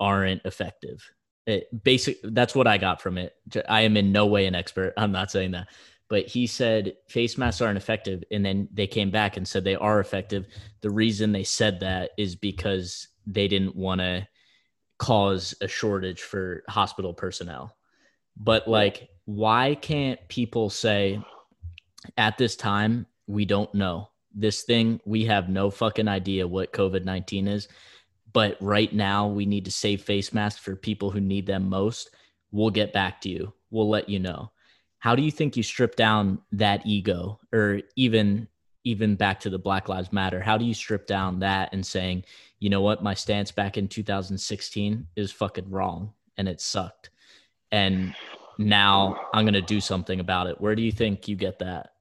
aren't 0.00 0.44
effective. 0.44 1.08
It 1.46 1.68
basic 1.82 2.18
that's 2.22 2.54
what 2.54 2.66
I 2.66 2.78
got 2.78 3.00
from 3.00 3.18
it. 3.18 3.34
I 3.68 3.82
am 3.82 3.96
in 3.96 4.12
no 4.12 4.26
way 4.26 4.46
an 4.46 4.54
expert. 4.54 4.94
I'm 4.96 5.12
not 5.12 5.30
saying 5.30 5.52
that 5.52 5.68
but 6.08 6.26
he 6.26 6.46
said 6.46 6.94
face 7.08 7.38
masks 7.38 7.60
aren't 7.60 7.76
effective 7.76 8.24
and 8.30 8.44
then 8.44 8.68
they 8.72 8.86
came 8.86 9.10
back 9.10 9.36
and 9.36 9.46
said 9.46 9.64
they 9.64 9.76
are 9.76 10.00
effective 10.00 10.46
the 10.80 10.90
reason 10.90 11.32
they 11.32 11.44
said 11.44 11.80
that 11.80 12.10
is 12.16 12.34
because 12.34 13.08
they 13.26 13.48
didn't 13.48 13.76
want 13.76 14.00
to 14.00 14.26
cause 14.98 15.54
a 15.60 15.68
shortage 15.68 16.22
for 16.22 16.64
hospital 16.68 17.14
personnel 17.14 17.76
but 18.36 18.66
like 18.66 19.08
why 19.26 19.74
can't 19.74 20.18
people 20.28 20.70
say 20.70 21.22
at 22.16 22.38
this 22.38 22.56
time 22.56 23.06
we 23.26 23.44
don't 23.44 23.72
know 23.74 24.08
this 24.34 24.62
thing 24.62 25.00
we 25.04 25.24
have 25.24 25.48
no 25.48 25.70
fucking 25.70 26.08
idea 26.08 26.46
what 26.46 26.72
covid-19 26.72 27.48
is 27.48 27.68
but 28.32 28.56
right 28.60 28.92
now 28.92 29.26
we 29.26 29.46
need 29.46 29.64
to 29.64 29.70
save 29.70 30.02
face 30.02 30.32
masks 30.32 30.60
for 30.60 30.76
people 30.76 31.10
who 31.10 31.20
need 31.20 31.46
them 31.46 31.68
most. 31.68 32.10
We'll 32.50 32.70
get 32.70 32.92
back 32.92 33.20
to 33.22 33.28
you. 33.28 33.52
We'll 33.70 33.88
let 33.88 34.08
you 34.08 34.18
know. 34.18 34.50
How 34.98 35.14
do 35.14 35.22
you 35.22 35.30
think 35.30 35.56
you 35.56 35.62
strip 35.62 35.96
down 35.96 36.40
that 36.52 36.86
ego 36.86 37.40
or 37.52 37.80
even 37.96 38.48
even 38.84 39.16
back 39.16 39.40
to 39.40 39.50
the 39.50 39.58
black 39.58 39.88
lives 39.88 40.12
matter? 40.12 40.40
How 40.40 40.56
do 40.56 40.64
you 40.64 40.74
strip 40.74 41.06
down 41.06 41.40
that 41.40 41.70
and 41.72 41.84
saying 41.84 42.24
you 42.60 42.70
know 42.70 42.80
what? 42.80 43.02
My 43.02 43.14
stance 43.14 43.52
back 43.52 43.76
in 43.76 43.86
2016 43.86 45.06
is 45.14 45.30
fucking 45.30 45.70
wrong 45.70 46.12
and 46.36 46.48
it 46.48 46.60
sucked. 46.60 47.10
And 47.70 48.14
now 48.60 49.16
i'm 49.32 49.44
going 49.44 49.54
to 49.54 49.62
do 49.62 49.80
something 49.80 50.18
about 50.18 50.48
it. 50.48 50.60
Where 50.60 50.74
do 50.74 50.82
you 50.82 50.90
think 50.90 51.28
you 51.28 51.36
get 51.36 51.60
that 51.60 51.92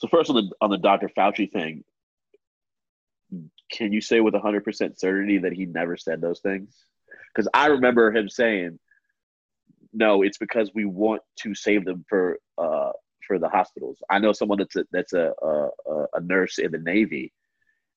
so 0.00 0.08
first 0.08 0.30
on 0.30 0.36
the 0.36 0.50
on 0.60 0.70
the 0.70 0.78
dr 0.78 1.08
fauci 1.16 1.50
thing 1.50 1.84
can 3.70 3.92
you 3.92 4.00
say 4.00 4.18
with 4.18 4.34
100% 4.34 4.98
certainty 4.98 5.38
that 5.38 5.52
he 5.52 5.64
never 5.64 5.96
said 5.96 6.20
those 6.20 6.40
things 6.40 6.74
because 7.32 7.48
i 7.54 7.66
remember 7.66 8.10
him 8.10 8.28
saying 8.28 8.78
no, 9.92 10.22
it's 10.22 10.38
because 10.38 10.72
we 10.74 10.84
want 10.84 11.22
to 11.40 11.54
save 11.54 11.84
them 11.84 12.04
for 12.08 12.38
uh, 12.58 12.92
for 13.26 13.38
the 13.38 13.48
hospitals. 13.48 13.98
I 14.08 14.18
know 14.18 14.32
someone 14.32 14.58
that's 14.58 14.76
a, 14.76 14.84
that's 14.92 15.12
a, 15.12 15.32
a, 15.42 15.68
a 16.14 16.20
nurse 16.20 16.58
in 16.58 16.70
the 16.70 16.78
Navy, 16.78 17.32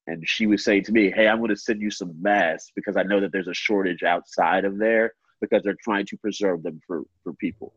and 0.07 0.27
she 0.27 0.47
was 0.47 0.63
saying 0.63 0.83
to 0.85 0.91
me, 0.91 1.11
"Hey, 1.11 1.27
I'm 1.27 1.37
going 1.37 1.49
to 1.49 1.55
send 1.55 1.81
you 1.81 1.91
some 1.91 2.21
masks 2.21 2.71
because 2.75 2.97
I 2.97 3.03
know 3.03 3.19
that 3.19 3.31
there's 3.31 3.47
a 3.47 3.53
shortage 3.53 4.03
outside 4.03 4.65
of 4.65 4.77
there 4.77 5.13
because 5.41 5.63
they're 5.63 5.77
trying 5.83 6.05
to 6.07 6.17
preserve 6.17 6.63
them 6.63 6.79
for 6.87 7.03
for 7.23 7.33
people." 7.33 7.73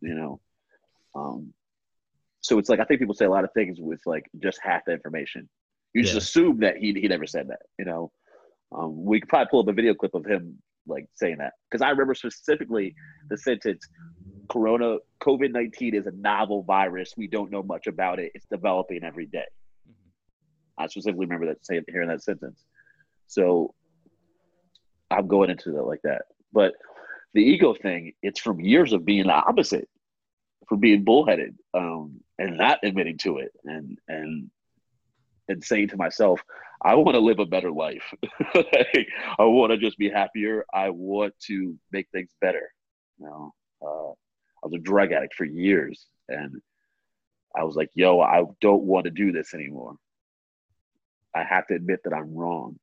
You 0.00 0.14
know, 0.14 0.40
um, 1.14 1.52
so 2.44 2.58
it's 2.58 2.68
like 2.68 2.78
I 2.78 2.84
think 2.84 3.00
people 3.00 3.14
say 3.14 3.24
a 3.24 3.30
lot 3.30 3.44
of 3.44 3.50
things 3.54 3.78
with 3.80 4.00
like 4.04 4.26
just 4.42 4.58
half 4.62 4.82
the 4.86 4.92
information. 4.92 5.48
You 5.94 6.02
yeah. 6.02 6.12
just 6.12 6.16
assume 6.18 6.60
that 6.60 6.76
he 6.76 6.92
he 6.92 7.08
never 7.08 7.26
said 7.26 7.48
that. 7.48 7.60
You 7.78 7.86
know, 7.86 8.12
um, 8.76 9.02
we 9.02 9.18
could 9.18 9.30
probably 9.30 9.48
pull 9.50 9.60
up 9.60 9.68
a 9.68 9.72
video 9.72 9.94
clip 9.94 10.14
of 10.14 10.26
him 10.26 10.58
like 10.86 11.06
saying 11.14 11.38
that 11.38 11.54
because 11.70 11.80
I 11.80 11.88
remember 11.88 12.14
specifically 12.14 12.94
the 13.30 13.38
sentence 13.38 13.88
Corona 14.50 14.98
COVID 15.22 15.52
19 15.52 15.94
is 15.94 16.06
a 16.06 16.10
novel 16.10 16.62
virus. 16.64 17.14
We 17.16 17.28
don't 17.28 17.50
know 17.50 17.62
much 17.62 17.86
about 17.86 18.18
it. 18.18 18.30
It's 18.34 18.44
developing 18.52 19.04
every 19.04 19.24
day. 19.24 19.46
Mm-hmm. 19.88 20.82
I 20.82 20.86
specifically 20.88 21.24
remember 21.24 21.46
that 21.46 21.64
saying 21.64 21.84
hearing 21.88 22.08
that 22.08 22.22
sentence. 22.22 22.62
So 23.26 23.72
I'm 25.10 25.28
going 25.28 25.48
into 25.48 25.70
that 25.72 25.84
like 25.84 26.02
that. 26.04 26.26
But 26.52 26.74
the 27.32 27.40
ego 27.40 27.72
thing, 27.72 28.12
it's 28.22 28.38
from 28.38 28.60
years 28.60 28.92
of 28.92 29.06
being 29.06 29.28
the 29.28 29.32
opposite, 29.32 29.88
from 30.68 30.80
being 30.80 31.04
bullheaded 31.04 31.56
um, 31.74 32.20
and 32.38 32.56
not 32.56 32.78
admitting 32.82 33.18
to 33.18 33.38
it 33.38 33.52
and 33.64 33.98
and 34.08 34.50
and 35.48 35.62
saying 35.62 35.88
to 35.88 35.96
myself, 35.96 36.40
I 36.82 36.94
want 36.94 37.14
to 37.14 37.20
live 37.20 37.38
a 37.38 37.44
better 37.44 37.70
life. 37.70 38.14
like, 38.54 39.08
I 39.38 39.44
want 39.44 39.72
to 39.72 39.78
just 39.78 39.98
be 39.98 40.08
happier. 40.08 40.64
I 40.72 40.88
want 40.88 41.34
to 41.48 41.78
make 41.92 42.08
things 42.10 42.30
better. 42.40 42.72
You 43.18 43.26
know, 43.26 43.54
uh, 43.82 44.10
I 44.12 44.64
was 44.64 44.74
a 44.74 44.78
drug 44.78 45.12
addict 45.12 45.34
for 45.34 45.44
years, 45.44 46.06
and 46.28 46.60
I 47.54 47.64
was 47.64 47.76
like, 47.76 47.90
"Yo, 47.94 48.20
I 48.20 48.42
don't 48.60 48.84
want 48.84 49.04
to 49.04 49.10
do 49.10 49.32
this 49.32 49.54
anymore. 49.54 49.96
I 51.34 51.44
have 51.44 51.66
to 51.66 51.74
admit 51.74 52.00
that 52.04 52.14
I'm 52.14 52.34
wrong. 52.34 52.78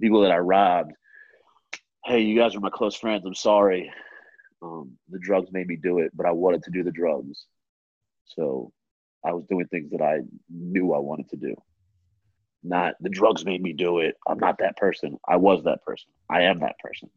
People 0.00 0.22
that 0.22 0.32
I 0.32 0.38
robbed, 0.38 0.92
hey, 2.08 2.20
you 2.20 2.38
guys 2.38 2.54
are 2.54 2.60
my 2.60 2.70
close 2.70 2.96
friends. 2.96 3.24
I'm 3.26 3.34
sorry. 3.34 3.92
Um, 4.60 4.92
the 5.08 5.18
drugs 5.18 5.52
made 5.52 5.68
me 5.68 5.76
do 5.76 5.98
it, 5.98 6.10
but 6.14 6.26
I 6.26 6.32
wanted 6.32 6.62
to 6.64 6.70
do 6.70 6.82
the 6.82 6.90
drugs, 6.90 7.46
so 8.24 8.72
I 9.24 9.32
was 9.32 9.44
doing 9.48 9.66
things 9.66 9.90
that 9.92 10.02
I 10.02 10.20
knew 10.50 10.92
I 10.92 10.98
wanted 10.98 11.28
to 11.30 11.36
do." 11.36 11.54
not 12.62 12.94
the 13.00 13.08
drugs 13.08 13.44
made 13.44 13.62
me 13.62 13.72
do 13.72 14.00
it. 14.00 14.16
I'm 14.26 14.38
not 14.38 14.58
that 14.58 14.76
person. 14.76 15.18
I 15.26 15.36
was 15.36 15.64
that 15.64 15.82
person. 15.84 16.10
I 16.30 16.42
am 16.42 16.60
that 16.60 16.78
person. 16.78 17.10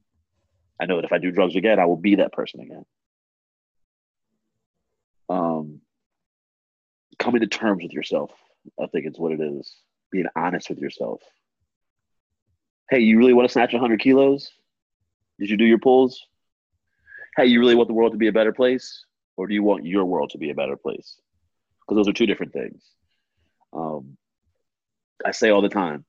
I 0.80 0.86
know 0.86 0.96
that 0.98 1.06
if 1.06 1.12
I 1.12 1.18
do 1.18 1.32
drugs 1.32 1.56
again, 1.56 1.80
I 1.80 1.86
will 1.86 1.98
be 1.98 2.16
that 2.16 2.32
person 2.32 2.62
again. 2.62 2.86
Um, 5.30 5.82
coming 7.20 7.42
to 7.42 7.48
terms 7.48 7.84
with 7.84 7.94
yourself, 7.94 8.32
I 8.82 8.88
think 8.88 9.06
it's 9.06 9.20
what 9.20 9.32
it 9.32 9.42
is. 9.42 9.76
Being 10.12 10.26
honest 10.36 10.70
with 10.70 10.80
yourself. 10.80 11.22
Hey, 12.90 13.00
you 13.00 13.18
really 13.18 13.34
want 13.34 13.48
to 13.48 13.52
snatch 13.52 13.74
100 13.74 14.00
kilos? 14.00 14.52
Did 15.40 15.50
you 15.50 15.58
do 15.58 15.66
your 15.66 15.80
pulls? 15.80 16.26
Hey, 17.38 17.46
you 17.46 17.60
really 17.60 17.76
want 17.76 17.88
the 17.88 17.94
world 17.94 18.12
to 18.12 18.18
be 18.18 18.28
a 18.28 18.34
better 18.34 18.54
place? 18.54 19.06
Or 19.38 19.48
do 19.48 19.54
you 19.54 19.64
want 19.64 19.86
your 19.86 20.06
world 20.06 20.32
to 20.32 20.38
be 20.38 20.52
a 20.52 20.56
better 20.56 20.76
place? 20.76 21.18
Because 21.82 21.96
those 21.98 22.08
are 22.08 22.14
two 22.14 22.26
different 22.26 22.54
things. 22.54 22.84
Um, 23.74 24.18
I 25.26 25.32
say 25.32 25.50
all 25.50 25.62
the 25.62 25.70
time 25.70 26.06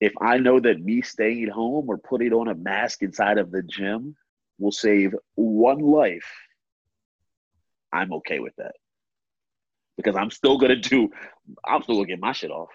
if 0.00 0.14
I 0.20 0.38
know 0.38 0.58
that 0.58 0.80
me 0.82 1.02
staying 1.02 1.44
at 1.44 1.50
home 1.50 1.88
or 1.88 1.98
putting 1.98 2.32
on 2.32 2.48
a 2.48 2.54
mask 2.54 3.02
inside 3.02 3.38
of 3.38 3.50
the 3.50 3.62
gym 3.62 4.16
will 4.58 4.72
save 4.72 5.14
one 5.34 5.78
life, 5.78 6.26
I'm 7.92 8.12
okay 8.14 8.38
with 8.38 8.54
that. 8.56 8.72
Because 9.96 10.16
I'm 10.16 10.30
still 10.30 10.56
gonna 10.56 10.76
do, 10.76 11.10
I'm 11.66 11.82
still 11.82 11.96
gonna 11.96 12.06
get 12.06 12.20
my 12.20 12.32
shit 12.32 12.50
off. 12.50 12.70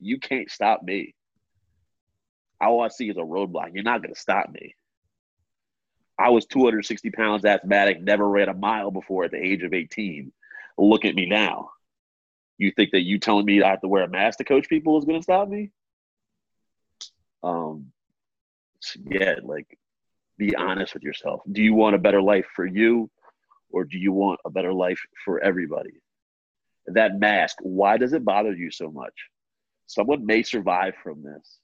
You 0.00 0.18
can't 0.18 0.50
stop 0.50 0.82
me. 0.82 1.14
All 2.60 2.80
I 2.80 2.88
see 2.88 3.10
is 3.10 3.18
a 3.18 3.20
roadblock. 3.20 3.74
You're 3.74 3.82
not 3.82 4.02
gonna 4.02 4.14
stop 4.14 4.50
me. 4.50 4.74
I 6.20 6.28
was 6.28 6.44
260 6.44 7.10
pounds 7.12 7.46
asthmatic, 7.46 8.02
never 8.02 8.28
ran 8.28 8.50
a 8.50 8.54
mile 8.54 8.90
before 8.90 9.24
at 9.24 9.30
the 9.30 9.42
age 9.42 9.62
of 9.62 9.72
18. 9.72 10.30
Look 10.76 11.06
at 11.06 11.14
me 11.14 11.24
now. 11.24 11.70
You 12.58 12.70
think 12.72 12.90
that 12.90 13.04
you 13.04 13.18
telling 13.18 13.46
me 13.46 13.62
I 13.62 13.70
have 13.70 13.80
to 13.80 13.88
wear 13.88 14.04
a 14.04 14.08
mask 14.08 14.36
to 14.38 14.44
coach 14.44 14.68
people 14.68 14.98
is 14.98 15.06
gonna 15.06 15.22
stop 15.22 15.48
me? 15.48 15.70
Um 17.42 17.90
yeah, 19.02 19.36
like 19.42 19.78
be 20.36 20.54
honest 20.54 20.92
with 20.92 21.02
yourself. 21.02 21.40
Do 21.50 21.62
you 21.62 21.72
want 21.72 21.96
a 21.96 21.98
better 21.98 22.20
life 22.20 22.46
for 22.54 22.66
you 22.66 23.10
or 23.70 23.84
do 23.84 23.96
you 23.96 24.12
want 24.12 24.40
a 24.44 24.50
better 24.50 24.74
life 24.74 25.00
for 25.24 25.40
everybody? 25.40 26.02
That 26.86 27.18
mask, 27.18 27.56
why 27.62 27.96
does 27.96 28.12
it 28.12 28.26
bother 28.26 28.52
you 28.52 28.70
so 28.70 28.90
much? 28.90 29.14
Someone 29.86 30.26
may 30.26 30.42
survive 30.42 30.94
from 31.02 31.22
this. 31.22 31.58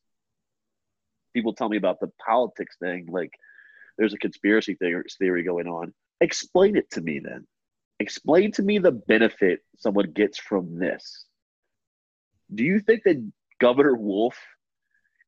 People 1.34 1.52
tell 1.52 1.68
me 1.68 1.76
about 1.76 2.00
the 2.00 2.10
politics 2.24 2.76
thing, 2.80 3.06
like 3.10 3.32
there's 3.98 4.14
a 4.14 4.18
conspiracy 4.18 4.76
theory 5.18 5.42
going 5.42 5.66
on. 5.66 5.92
Explain 6.20 6.76
it 6.76 6.90
to 6.92 7.00
me 7.00 7.20
then. 7.22 7.46
Explain 7.98 8.52
to 8.52 8.62
me 8.62 8.78
the 8.78 8.92
benefit 8.92 9.60
someone 9.78 10.12
gets 10.12 10.38
from 10.38 10.78
this. 10.78 11.24
Do 12.54 12.62
you 12.62 12.80
think 12.80 13.02
that 13.04 13.32
Governor 13.60 13.96
Wolf 13.96 14.36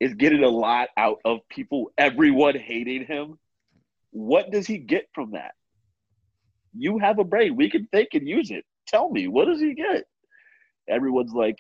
is 0.01 0.15
getting 0.15 0.45
a 0.45 0.49
lot 0.49 0.89
out 0.97 1.19
of 1.25 1.41
people, 1.49 1.91
everyone 1.97 2.57
hating 2.57 3.07
him? 3.07 3.39
What 4.11 4.51
does 4.51 4.67
he 4.67 4.79
get 4.79 5.09
from 5.15 5.33
that? 5.33 5.53
You 6.77 6.99
have 6.99 7.19
a 7.19 7.25
brain. 7.25 7.57
We 7.57 7.71
can 7.71 7.87
think 7.87 8.11
and 8.13 8.29
use 8.29 8.51
it. 8.51 8.65
Tell 8.87 9.11
me, 9.11 9.29
what 9.29 9.47
does 9.47 9.61
he 9.61 9.75
get? 9.75 10.05
Everyone's 10.89 11.33
like, 11.33 11.59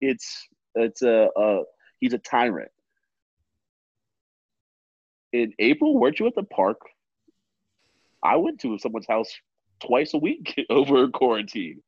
it's 0.00 0.48
it's 0.74 1.02
a, 1.02 1.28
a 1.36 1.60
he's 2.00 2.14
a 2.14 2.18
tyrant 2.18 2.70
in 5.32 5.52
April, 5.58 5.98
weren't 5.98 6.20
you 6.20 6.26
at 6.26 6.34
the 6.34 6.42
park? 6.42 6.78
I 8.22 8.36
went 8.36 8.60
to 8.60 8.78
someone's 8.78 9.06
house 9.06 9.32
twice 9.80 10.14
a 10.14 10.18
week 10.18 10.54
over 10.70 11.08
quarantine. 11.08 11.82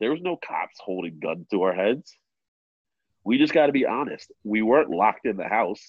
There 0.00 0.10
was 0.10 0.20
no 0.22 0.36
cops 0.36 0.78
holding 0.80 1.18
guns 1.18 1.46
to 1.50 1.62
our 1.62 1.74
heads. 1.74 2.16
We 3.24 3.38
just 3.38 3.52
got 3.52 3.66
to 3.66 3.72
be 3.72 3.84
honest. 3.84 4.32
We 4.44 4.62
weren't 4.62 4.90
locked 4.90 5.26
in 5.26 5.36
the 5.36 5.48
house. 5.48 5.84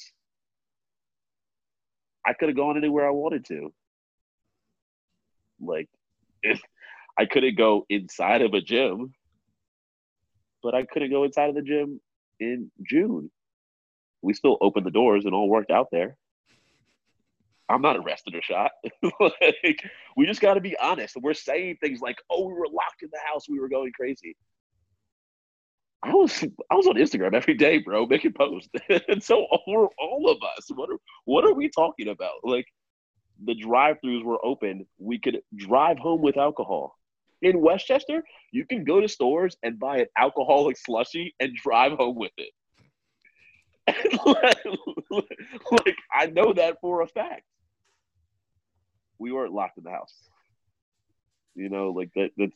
I 2.25 2.33
could 2.33 2.49
have 2.49 2.57
gone 2.57 2.77
anywhere 2.77 3.07
I 3.07 3.11
wanted 3.11 3.45
to. 3.45 3.73
Like, 5.61 5.87
if 6.41 6.59
I 7.17 7.25
couldn't 7.25 7.57
go 7.57 7.85
inside 7.89 8.41
of 8.41 8.53
a 8.53 8.61
gym, 8.61 9.13
but 10.63 10.73
I 10.73 10.85
couldn't 10.85 11.11
go 11.11 11.25
inside 11.25 11.49
of 11.49 11.55
the 11.55 11.61
gym 11.61 11.99
in 12.39 12.71
June. 12.81 13.29
We 14.21 14.33
still 14.33 14.57
opened 14.61 14.85
the 14.85 14.91
doors 14.91 15.25
and 15.25 15.33
all 15.33 15.49
worked 15.49 15.71
out 15.71 15.87
there. 15.91 16.15
I'm 17.69 17.81
not 17.81 17.97
arrested 17.97 18.35
or 18.35 18.41
shot. 18.41 18.71
like, 19.19 19.83
we 20.17 20.25
just 20.25 20.41
got 20.41 20.55
to 20.55 20.61
be 20.61 20.75
honest. 20.77 21.15
We're 21.21 21.35
saying 21.35 21.77
things 21.79 22.01
like, 22.01 22.17
"Oh, 22.29 22.47
we 22.47 22.53
were 22.53 22.67
locked 22.67 23.03
in 23.03 23.09
the 23.11 23.19
house. 23.31 23.47
We 23.47 23.59
were 23.59 23.69
going 23.69 23.91
crazy." 23.93 24.35
I 26.01 26.13
was 26.13 26.43
I 26.71 26.75
was 26.75 26.87
on 26.87 26.95
Instagram 26.95 27.33
every 27.35 27.53
day, 27.53 27.77
bro, 27.77 28.05
making 28.07 28.33
posts, 28.33 28.69
and 29.07 29.21
so 29.21 29.45
for 29.65 29.89
all 29.99 30.29
of 30.29 30.37
us, 30.57 30.67
what 30.73 30.89
are 30.89 30.97
what 31.25 31.45
are 31.45 31.53
we 31.53 31.69
talking 31.69 32.07
about? 32.07 32.39
Like, 32.43 32.65
the 33.43 33.53
drive-throughs 33.53 34.23
were 34.23 34.43
open. 34.43 34.87
We 34.97 35.19
could 35.19 35.41
drive 35.55 35.99
home 35.99 36.21
with 36.21 36.37
alcohol. 36.37 36.95
In 37.41 37.61
Westchester, 37.61 38.23
you 38.51 38.65
can 38.65 38.83
go 38.83 38.99
to 38.99 39.07
stores 39.07 39.55
and 39.63 39.79
buy 39.79 39.99
an 39.99 40.07
alcoholic 40.17 40.77
slushy 40.77 41.35
and 41.39 41.55
drive 41.55 41.93
home 41.93 42.15
with 42.15 42.33
it. 42.37 42.51
like 45.71 45.95
I 46.13 46.27
know 46.27 46.53
that 46.53 46.77
for 46.81 47.01
a 47.01 47.07
fact 47.07 47.43
we 49.19 49.31
weren't 49.31 49.53
locked 49.53 49.77
in 49.77 49.83
the 49.83 49.91
house. 49.91 50.13
You 51.55 51.69
know, 51.69 51.89
like 51.91 52.11
that. 52.15 52.31
That's 52.37 52.55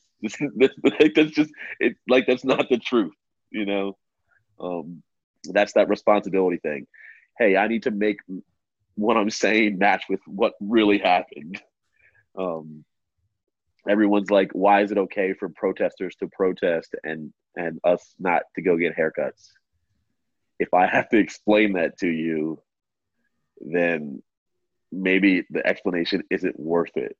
that's, 0.55 0.73
like, 0.83 1.13
that's 1.15 1.31
just 1.31 1.51
it. 1.81 1.97
Like 2.07 2.25
that's 2.25 2.45
not 2.45 2.69
the 2.69 2.77
truth. 2.77 3.11
You 3.51 3.65
know, 3.65 3.97
um, 4.57 5.03
that's 5.43 5.73
that 5.73 5.89
responsibility 5.89 6.57
thing. 6.57 6.87
Hey, 7.37 7.57
I 7.57 7.67
need 7.67 7.83
to 7.83 7.91
make 7.91 8.19
what 8.95 9.17
I'm 9.17 9.29
saying 9.29 9.77
match 9.77 10.05
with 10.09 10.21
what 10.25 10.53
really 10.61 10.99
happened. 10.99 11.61
Um, 12.37 12.85
everyone's 13.87 14.31
like, 14.31 14.51
why 14.53 14.81
is 14.81 14.91
it 14.91 14.97
okay 14.97 15.33
for 15.33 15.49
protesters 15.49 16.15
to 16.17 16.27
protest 16.27 16.95
and 17.03 17.33
and 17.57 17.79
us 17.83 18.15
not 18.19 18.43
to 18.55 18.61
go 18.61 18.77
get 18.77 18.95
haircuts? 18.95 19.49
If 20.59 20.73
I 20.73 20.87
have 20.87 21.09
to 21.09 21.17
explain 21.17 21.73
that 21.73 21.97
to 21.99 22.07
you, 22.07 22.61
then 23.59 24.21
maybe 25.01 25.45
the 25.49 25.65
explanation 25.65 26.23
isn't 26.29 26.59
worth 26.59 26.95
it. 26.95 27.15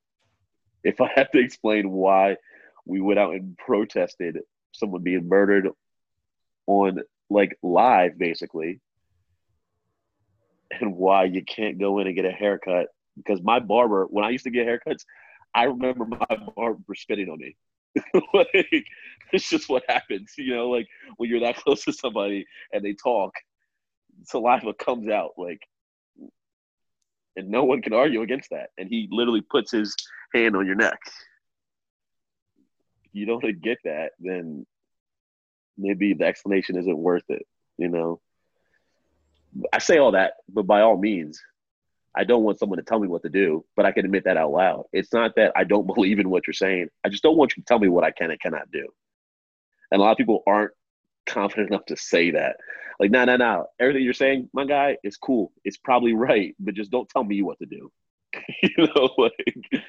If 0.83 1.01
I 1.01 1.09
have 1.15 1.31
to 1.31 1.39
explain 1.39 1.91
why 1.91 2.37
we 2.85 3.01
went 3.01 3.19
out 3.19 3.33
and 3.33 3.57
protested 3.57 4.39
someone 4.73 5.03
being 5.03 5.27
murdered 5.27 5.69
on 6.67 6.99
like 7.29 7.57
live 7.61 8.17
basically 8.17 8.79
and 10.71 10.95
why 10.95 11.25
you 11.25 11.43
can't 11.43 11.79
go 11.79 11.99
in 11.99 12.07
and 12.07 12.15
get 12.15 12.25
a 12.25 12.31
haircut 12.31 12.87
because 13.15 13.41
my 13.41 13.59
barber 13.59 14.05
when 14.05 14.25
I 14.25 14.29
used 14.29 14.43
to 14.45 14.49
get 14.49 14.67
haircuts 14.67 15.03
I 15.55 15.65
remember 15.65 16.05
my 16.05 16.37
barber 16.55 16.95
spitting 16.95 17.29
on 17.29 17.37
me. 17.37 17.55
like, 18.33 18.85
it's 19.31 19.49
just 19.49 19.69
what 19.69 19.83
happens, 19.87 20.33
you 20.37 20.55
know, 20.55 20.69
like 20.69 20.87
when 21.17 21.29
you're 21.29 21.41
that 21.41 21.57
close 21.63 21.83
to 21.85 21.93
somebody 21.93 22.45
and 22.71 22.83
they 22.83 22.93
talk, 22.93 23.33
saliva 24.23 24.73
comes 24.73 25.09
out. 25.09 25.31
Like 25.37 25.61
and 27.35 27.49
no 27.49 27.63
one 27.63 27.81
can 27.81 27.93
argue 27.93 28.21
against 28.21 28.49
that. 28.51 28.69
And 28.77 28.87
he 28.87 29.07
literally 29.11 29.41
puts 29.41 29.71
his 29.71 29.95
hand 30.33 30.55
on 30.55 30.65
your 30.65 30.75
neck. 30.75 30.99
If 33.05 33.11
you 33.13 33.25
don't 33.25 33.61
get 33.61 33.79
that, 33.83 34.11
then 34.19 34.65
maybe 35.77 36.13
the 36.13 36.25
explanation 36.25 36.77
isn't 36.77 36.97
worth 36.97 37.29
it. 37.29 37.45
You 37.77 37.89
know, 37.89 38.21
I 39.71 39.79
say 39.79 39.97
all 39.97 40.11
that, 40.11 40.33
but 40.49 40.67
by 40.67 40.81
all 40.81 40.97
means, 40.97 41.41
I 42.15 42.23
don't 42.23 42.43
want 42.43 42.59
someone 42.59 42.77
to 42.77 42.83
tell 42.83 42.99
me 42.99 43.07
what 43.07 43.23
to 43.23 43.29
do, 43.29 43.65
but 43.75 43.85
I 43.85 43.91
can 43.91 44.05
admit 44.05 44.25
that 44.25 44.37
out 44.37 44.51
loud. 44.51 44.85
It's 44.93 45.11
not 45.13 45.35
that 45.35 45.51
I 45.55 45.63
don't 45.63 45.87
believe 45.95 46.19
in 46.19 46.29
what 46.29 46.45
you're 46.45 46.53
saying. 46.53 46.89
I 47.03 47.09
just 47.09 47.23
don't 47.23 47.37
want 47.37 47.55
you 47.55 47.63
to 47.63 47.65
tell 47.65 47.79
me 47.79 47.89
what 47.89 48.03
I 48.03 48.11
can 48.11 48.31
and 48.31 48.39
cannot 48.39 48.71
do. 48.71 48.87
And 49.91 49.99
a 49.99 50.03
lot 50.03 50.11
of 50.11 50.17
people 50.17 50.43
aren't 50.47 50.71
confident 51.25 51.69
enough 51.69 51.85
to 51.85 51.97
say 51.97 52.31
that. 52.31 52.57
Like, 52.99 53.11
no, 53.11 53.25
no, 53.25 53.37
no. 53.37 53.67
Everything 53.79 54.03
you're 54.03 54.13
saying, 54.13 54.49
my 54.53 54.65
guy, 54.65 54.97
is 55.03 55.17
cool. 55.17 55.51
It's 55.63 55.77
probably 55.77 56.13
right, 56.13 56.55
but 56.59 56.75
just 56.75 56.91
don't 56.91 57.09
tell 57.09 57.23
me 57.23 57.41
what 57.41 57.59
to 57.59 57.65
do. 57.65 57.91
you 58.63 58.87
know, 58.87 59.09
like. 59.17 59.83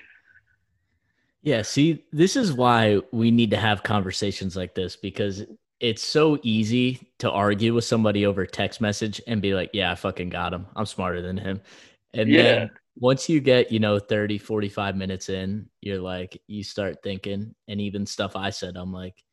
Yeah, 1.42 1.62
see, 1.62 2.04
this 2.10 2.36
is 2.36 2.52
why 2.52 3.00
we 3.12 3.30
need 3.30 3.50
to 3.50 3.58
have 3.58 3.82
conversations 3.82 4.56
like 4.56 4.74
this 4.74 4.96
because 4.96 5.44
it's 5.80 6.02
so 6.02 6.38
easy 6.42 7.12
to 7.18 7.30
argue 7.30 7.74
with 7.74 7.84
somebody 7.84 8.24
over 8.24 8.46
text 8.46 8.80
message 8.80 9.20
and 9.26 9.42
be 9.42 9.54
like, 9.54 9.70
yeah, 9.72 9.92
I 9.92 9.94
fucking 9.94 10.30
got 10.30 10.54
him. 10.54 10.66
I'm 10.74 10.86
smarter 10.86 11.20
than 11.20 11.36
him. 11.36 11.60
And 12.14 12.30
yeah. 12.30 12.42
then 12.42 12.70
once 12.96 13.28
you 13.28 13.40
get, 13.40 13.72
you 13.72 13.80
know, 13.80 13.98
30, 13.98 14.38
45 14.38 14.96
minutes 14.96 15.28
in, 15.28 15.68
you're 15.80 16.00
like, 16.00 16.40
you 16.46 16.62
start 16.62 17.02
thinking, 17.02 17.54
and 17.68 17.80
even 17.80 18.06
stuff 18.06 18.36
I 18.36 18.50
said, 18.50 18.76
I'm 18.76 18.92
like, 18.92 19.23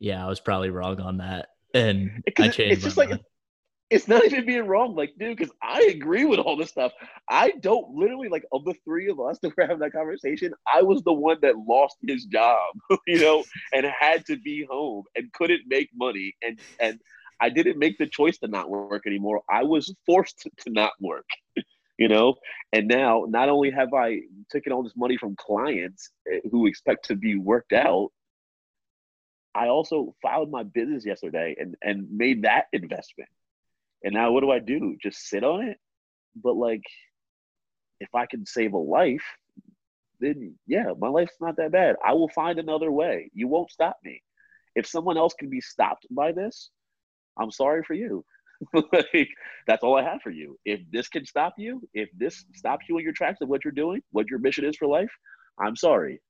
yeah, 0.00 0.24
I 0.24 0.28
was 0.28 0.40
probably 0.40 0.70
wrong 0.70 1.00
on 1.00 1.18
that 1.18 1.50
and 1.74 2.24
I 2.38 2.48
changed 2.48 2.60
it's 2.60 2.82
just 2.82 2.96
like 2.96 3.10
it's 3.90 4.06
not 4.06 4.24
even 4.24 4.46
being 4.46 4.66
wrong, 4.68 4.94
like, 4.94 5.12
dude, 5.18 5.36
because 5.36 5.52
I 5.60 5.82
agree 5.90 6.24
with 6.24 6.38
all 6.38 6.56
this 6.56 6.70
stuff. 6.70 6.92
I 7.28 7.50
don't 7.60 7.92
literally 7.92 8.28
like 8.28 8.44
of 8.52 8.64
the 8.64 8.74
three 8.84 9.10
of 9.10 9.18
us 9.18 9.38
that 9.42 9.56
were 9.56 9.64
having 9.64 9.80
that 9.80 9.92
conversation, 9.92 10.52
I 10.72 10.82
was 10.82 11.02
the 11.02 11.12
one 11.12 11.38
that 11.42 11.56
lost 11.68 11.96
his 12.06 12.24
job, 12.24 12.58
you 13.06 13.20
know, 13.20 13.44
and 13.74 13.84
had 13.86 14.24
to 14.26 14.36
be 14.36 14.64
home 14.70 15.04
and 15.16 15.32
couldn't 15.32 15.62
make 15.66 15.90
money. 15.94 16.34
And 16.42 16.60
and 16.78 17.00
I 17.40 17.50
didn't 17.50 17.78
make 17.78 17.98
the 17.98 18.06
choice 18.06 18.38
to 18.38 18.48
not 18.48 18.70
work 18.70 19.06
anymore. 19.06 19.42
I 19.50 19.64
was 19.64 19.92
forced 20.06 20.46
to 20.58 20.70
not 20.70 20.92
work, 21.00 21.26
you 21.98 22.06
know. 22.06 22.36
And 22.72 22.86
now 22.86 23.24
not 23.28 23.48
only 23.48 23.70
have 23.72 23.92
I 23.92 24.20
taken 24.52 24.72
all 24.72 24.84
this 24.84 24.96
money 24.96 25.16
from 25.16 25.34
clients 25.36 26.10
eh, 26.32 26.38
who 26.50 26.66
expect 26.66 27.06
to 27.06 27.16
be 27.16 27.36
worked 27.36 27.72
out, 27.72 28.10
I 29.60 29.68
also 29.68 30.14
filed 30.22 30.50
my 30.50 30.62
business 30.62 31.04
yesterday 31.04 31.54
and 31.58 31.76
and 31.82 32.08
made 32.10 32.44
that 32.44 32.64
investment. 32.72 33.28
And 34.02 34.14
now 34.14 34.32
what 34.32 34.40
do 34.40 34.50
I 34.50 34.58
do? 34.58 34.96
Just 35.02 35.28
sit 35.28 35.44
on 35.44 35.62
it? 35.62 35.76
But 36.34 36.56
like, 36.56 36.84
if 38.00 38.14
I 38.14 38.24
can 38.24 38.46
save 38.46 38.72
a 38.72 38.78
life, 38.78 39.24
then 40.18 40.54
yeah, 40.66 40.92
my 40.98 41.08
life's 41.08 41.36
not 41.42 41.58
that 41.58 41.72
bad. 41.72 41.96
I 42.02 42.14
will 42.14 42.30
find 42.30 42.58
another 42.58 42.90
way. 42.90 43.30
You 43.34 43.48
won't 43.48 43.70
stop 43.70 43.98
me. 44.02 44.22
If 44.74 44.86
someone 44.86 45.18
else 45.18 45.34
can 45.38 45.50
be 45.50 45.60
stopped 45.60 46.06
by 46.10 46.32
this, 46.32 46.70
I'm 47.38 47.50
sorry 47.50 47.82
for 47.82 47.92
you. 47.92 48.24
like, 48.74 49.28
that's 49.66 49.84
all 49.84 49.98
I 49.98 50.04
have 50.04 50.22
for 50.22 50.30
you. 50.30 50.58
If 50.64 50.80
this 50.90 51.08
can 51.08 51.26
stop 51.26 51.54
you, 51.58 51.86
if 51.92 52.08
this 52.16 52.46
stops 52.54 52.86
you 52.88 52.96
in 52.96 53.04
your 53.04 53.12
tracks 53.12 53.42
of 53.42 53.48
what 53.48 53.62
you're 53.64 53.72
doing, 53.72 54.00
what 54.10 54.28
your 54.30 54.38
mission 54.38 54.64
is 54.64 54.76
for 54.76 54.88
life, 54.88 55.10
I'm 55.58 55.76
sorry. 55.76 56.22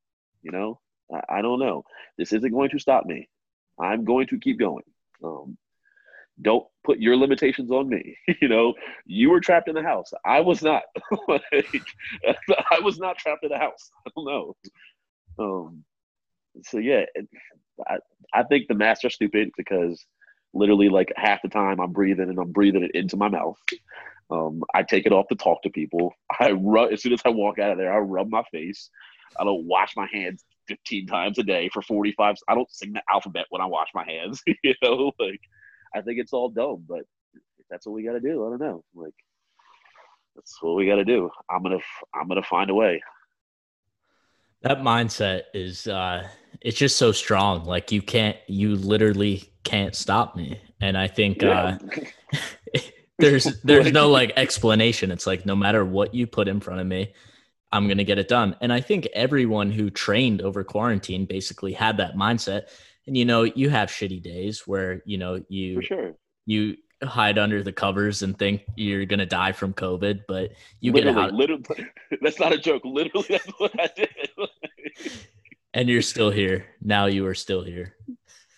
You 0.42 0.50
know, 0.50 0.80
I, 1.28 1.42
don't 1.42 1.58
know. 1.58 1.84
This 2.18 2.32
isn't 2.32 2.52
going 2.52 2.70
to 2.70 2.78
stop 2.78 3.06
me. 3.06 3.28
I'm 3.78 4.04
going 4.04 4.26
to 4.28 4.38
keep 4.38 4.58
going. 4.58 4.84
Um, 5.24 5.56
don't 6.42 6.66
put 6.84 6.98
your 6.98 7.16
limitations 7.16 7.70
on 7.70 7.88
me. 7.88 8.16
you 8.40 8.48
know, 8.48 8.74
you 9.06 9.30
were 9.30 9.40
trapped 9.40 9.68
in 9.68 9.74
the 9.74 9.82
house. 9.82 10.12
I 10.24 10.40
was 10.40 10.62
not. 10.62 10.82
like, 11.28 11.42
I 12.70 12.80
was 12.80 12.98
not 12.98 13.18
trapped 13.18 13.44
in 13.44 13.50
the 13.50 13.58
house. 13.58 13.90
I 14.06 14.10
don't 14.14 14.26
know. 14.26 14.56
Um, 15.38 15.84
so 16.62 16.78
yeah, 16.78 17.04
I, 17.86 17.98
I 18.34 18.42
think 18.44 18.68
the 18.68 18.74
masks 18.74 19.04
are 19.04 19.10
stupid 19.10 19.50
because 19.56 20.04
literally 20.52 20.88
like 20.88 21.12
half 21.16 21.42
the 21.42 21.48
time 21.48 21.80
I'm 21.80 21.92
breathing 21.92 22.28
and 22.28 22.38
I'm 22.38 22.52
breathing 22.52 22.82
it 22.82 22.90
into 22.94 23.16
my 23.16 23.28
mouth. 23.28 23.56
Um, 24.30 24.62
I 24.74 24.82
take 24.82 25.06
it 25.06 25.12
off 25.12 25.28
to 25.28 25.34
talk 25.34 25.62
to 25.62 25.70
people. 25.70 26.12
I 26.38 26.52
rub 26.52 26.92
as 26.92 27.02
soon 27.02 27.12
as 27.12 27.22
I 27.24 27.30
walk 27.30 27.58
out 27.58 27.72
of 27.72 27.78
there, 27.78 27.92
I 27.92 27.98
rub 27.98 28.28
my 28.28 28.42
face. 28.52 28.90
I 29.38 29.44
don't 29.44 29.66
wash 29.66 29.96
my 29.96 30.08
hands 30.12 30.44
15 30.70 31.06
times 31.08 31.38
a 31.38 31.42
day 31.42 31.68
for 31.72 31.82
45. 31.82 32.36
I 32.48 32.54
don't 32.54 32.70
sing 32.70 32.92
the 32.92 33.02
alphabet 33.10 33.46
when 33.50 33.60
I 33.60 33.66
wash 33.66 33.88
my 33.92 34.04
hands. 34.04 34.40
you 34.62 34.74
know, 34.82 35.10
like 35.18 35.40
I 35.94 36.00
think 36.00 36.20
it's 36.20 36.32
all 36.32 36.48
dumb, 36.48 36.84
but 36.88 37.02
that's 37.68 37.86
what 37.86 37.94
we 37.94 38.04
got 38.04 38.12
to 38.12 38.20
do. 38.20 38.46
I 38.46 38.50
don't 38.50 38.60
know. 38.60 38.84
Like 38.94 39.14
that's 40.36 40.56
what 40.62 40.76
we 40.76 40.86
got 40.86 40.96
to 40.96 41.04
do. 41.04 41.28
I'm 41.50 41.62
gonna 41.62 41.78
I'm 42.14 42.28
gonna 42.28 42.42
find 42.42 42.70
a 42.70 42.74
way. 42.74 43.02
That 44.62 44.78
mindset 44.78 45.42
is 45.54 45.88
uh 45.88 46.28
it's 46.60 46.78
just 46.78 46.96
so 46.96 47.10
strong. 47.10 47.64
Like 47.64 47.90
you 47.90 48.00
can't 48.00 48.36
you 48.46 48.76
literally 48.76 49.52
can't 49.64 49.96
stop 49.96 50.36
me. 50.36 50.60
And 50.80 50.96
I 50.96 51.08
think 51.08 51.42
yeah. 51.42 51.78
uh 51.82 52.78
there's 53.18 53.60
there's 53.62 53.92
no 53.92 54.08
like 54.08 54.32
explanation. 54.36 55.10
It's 55.10 55.26
like 55.26 55.46
no 55.46 55.56
matter 55.56 55.84
what 55.84 56.14
you 56.14 56.26
put 56.26 56.46
in 56.46 56.60
front 56.60 56.80
of 56.80 56.86
me, 56.86 57.12
I'm 57.72 57.86
going 57.86 57.98
to 57.98 58.04
get 58.04 58.18
it 58.18 58.28
done. 58.28 58.56
And 58.60 58.72
I 58.72 58.80
think 58.80 59.06
everyone 59.12 59.70
who 59.70 59.90
trained 59.90 60.42
over 60.42 60.64
quarantine 60.64 61.24
basically 61.24 61.72
had 61.72 61.98
that 61.98 62.16
mindset. 62.16 62.68
And 63.06 63.16
you 63.16 63.24
know, 63.24 63.44
you 63.44 63.70
have 63.70 63.90
shitty 63.90 64.22
days 64.22 64.66
where, 64.66 65.02
you 65.04 65.18
know, 65.18 65.42
you 65.48 65.82
sure. 65.82 66.14
you 66.46 66.76
hide 67.02 67.38
under 67.38 67.62
the 67.62 67.72
covers 67.72 68.22
and 68.22 68.38
think 68.38 68.62
you're 68.76 69.06
gonna 69.06 69.26
die 69.26 69.52
from 69.52 69.72
COVID, 69.72 70.22
but 70.28 70.52
you 70.80 70.92
literally, 70.92 71.14
get 71.14 71.24
out. 71.24 71.34
Literally, 71.34 71.88
that's 72.20 72.38
not 72.38 72.52
a 72.52 72.58
joke. 72.58 72.82
Literally, 72.84 73.26
that's 73.28 73.46
what 73.58 73.72
I 73.80 73.90
did. 73.96 74.10
and 75.74 75.88
you're 75.88 76.02
still 76.02 76.30
here. 76.30 76.66
Now 76.82 77.06
you 77.06 77.26
are 77.26 77.34
still 77.34 77.62
here. 77.62 77.96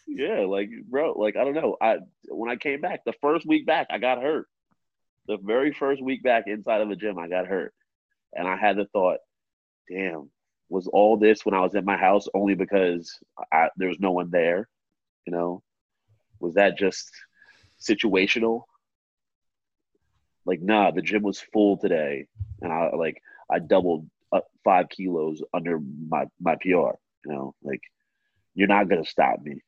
Yeah, 0.07 0.41
like 0.41 0.71
bro, 0.89 1.13
like 1.13 1.37
I 1.37 1.45
don't 1.45 1.55
know. 1.55 1.77
I 1.81 1.99
when 2.29 2.51
I 2.51 2.57
came 2.57 2.81
back, 2.81 3.05
the 3.05 3.15
first 3.21 3.47
week 3.47 3.67
back, 3.67 3.87
I 3.91 3.99
got 3.99 4.21
hurt. 4.21 4.47
The 5.29 5.39
very 5.39 5.73
first 5.73 6.03
week 6.03 6.23
back 6.23 6.45
inside 6.47 6.81
of 6.81 6.89
the 6.89 6.97
gym, 6.97 7.19
I 7.19 7.29
got 7.29 7.47
hurt, 7.47 7.73
and 8.35 8.49
I 8.49 8.57
had 8.57 8.77
the 8.77 8.87
thought, 8.87 9.19
"Damn, 9.89 10.31
was 10.69 10.87
all 10.89 11.17
this 11.17 11.45
when 11.45 11.55
I 11.55 11.61
was 11.61 11.75
at 11.75 11.85
my 11.85 11.97
house 11.97 12.27
only 12.35 12.55
because 12.55 13.19
I, 13.53 13.69
there 13.77 13.89
was 13.89 14.01
no 14.01 14.13
one 14.13 14.31
there? 14.31 14.69
You 15.27 15.33
know, 15.33 15.63
was 16.41 16.55
that 16.55 16.79
just 16.79 17.11
situational. 17.81 18.63
Like, 20.45 20.61
nah, 20.61 20.91
the 20.91 21.03
gym 21.03 21.23
was 21.23 21.41
full 21.41 21.77
today, 21.77 22.27
and 22.61 22.73
I 22.73 22.91
like 22.97 23.23
I 23.51 23.59
doubled 23.61 24.09
five 24.65 24.89
kilos 24.89 25.43
under 25.53 25.81
my 26.09 26.27
my 26.41 26.57
PR. 26.57 26.69
You 27.25 27.27
know, 27.27 27.55
like 27.63 27.83
you're 28.55 28.69
not 28.69 28.89
gonna 28.89 29.05
stop 29.05 29.41
me. 29.43 29.61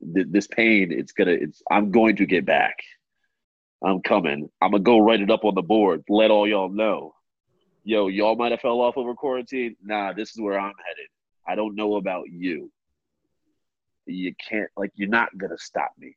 this 0.00 0.46
pain, 0.46 0.90
it's 0.92 1.12
gonna, 1.12 1.32
it's 1.32 1.62
I'm 1.70 1.90
going 1.90 2.16
to 2.16 2.26
get 2.26 2.46
back. 2.46 2.76
I'm 3.82 4.02
coming. 4.02 4.50
I'm 4.60 4.72
gonna 4.72 4.82
go 4.82 4.98
write 4.98 5.20
it 5.20 5.30
up 5.30 5.44
on 5.44 5.54
the 5.54 5.62
board. 5.62 6.02
Let 6.08 6.30
all 6.30 6.48
y'all 6.48 6.68
know. 6.70 7.14
Yo, 7.84 8.08
y'all 8.08 8.36
might 8.36 8.52
have 8.52 8.60
fell 8.60 8.80
off 8.80 8.96
over 8.96 9.14
quarantine. 9.14 9.76
Nah, 9.82 10.12
this 10.12 10.30
is 10.30 10.40
where 10.40 10.58
I'm 10.58 10.74
headed. 10.86 11.08
I 11.46 11.54
don't 11.54 11.74
know 11.74 11.96
about 11.96 12.30
you. 12.30 12.70
You 14.06 14.34
can't 14.48 14.68
like 14.76 14.92
you're 14.96 15.08
not 15.08 15.36
gonna 15.38 15.58
stop 15.58 15.92
me. 15.98 16.16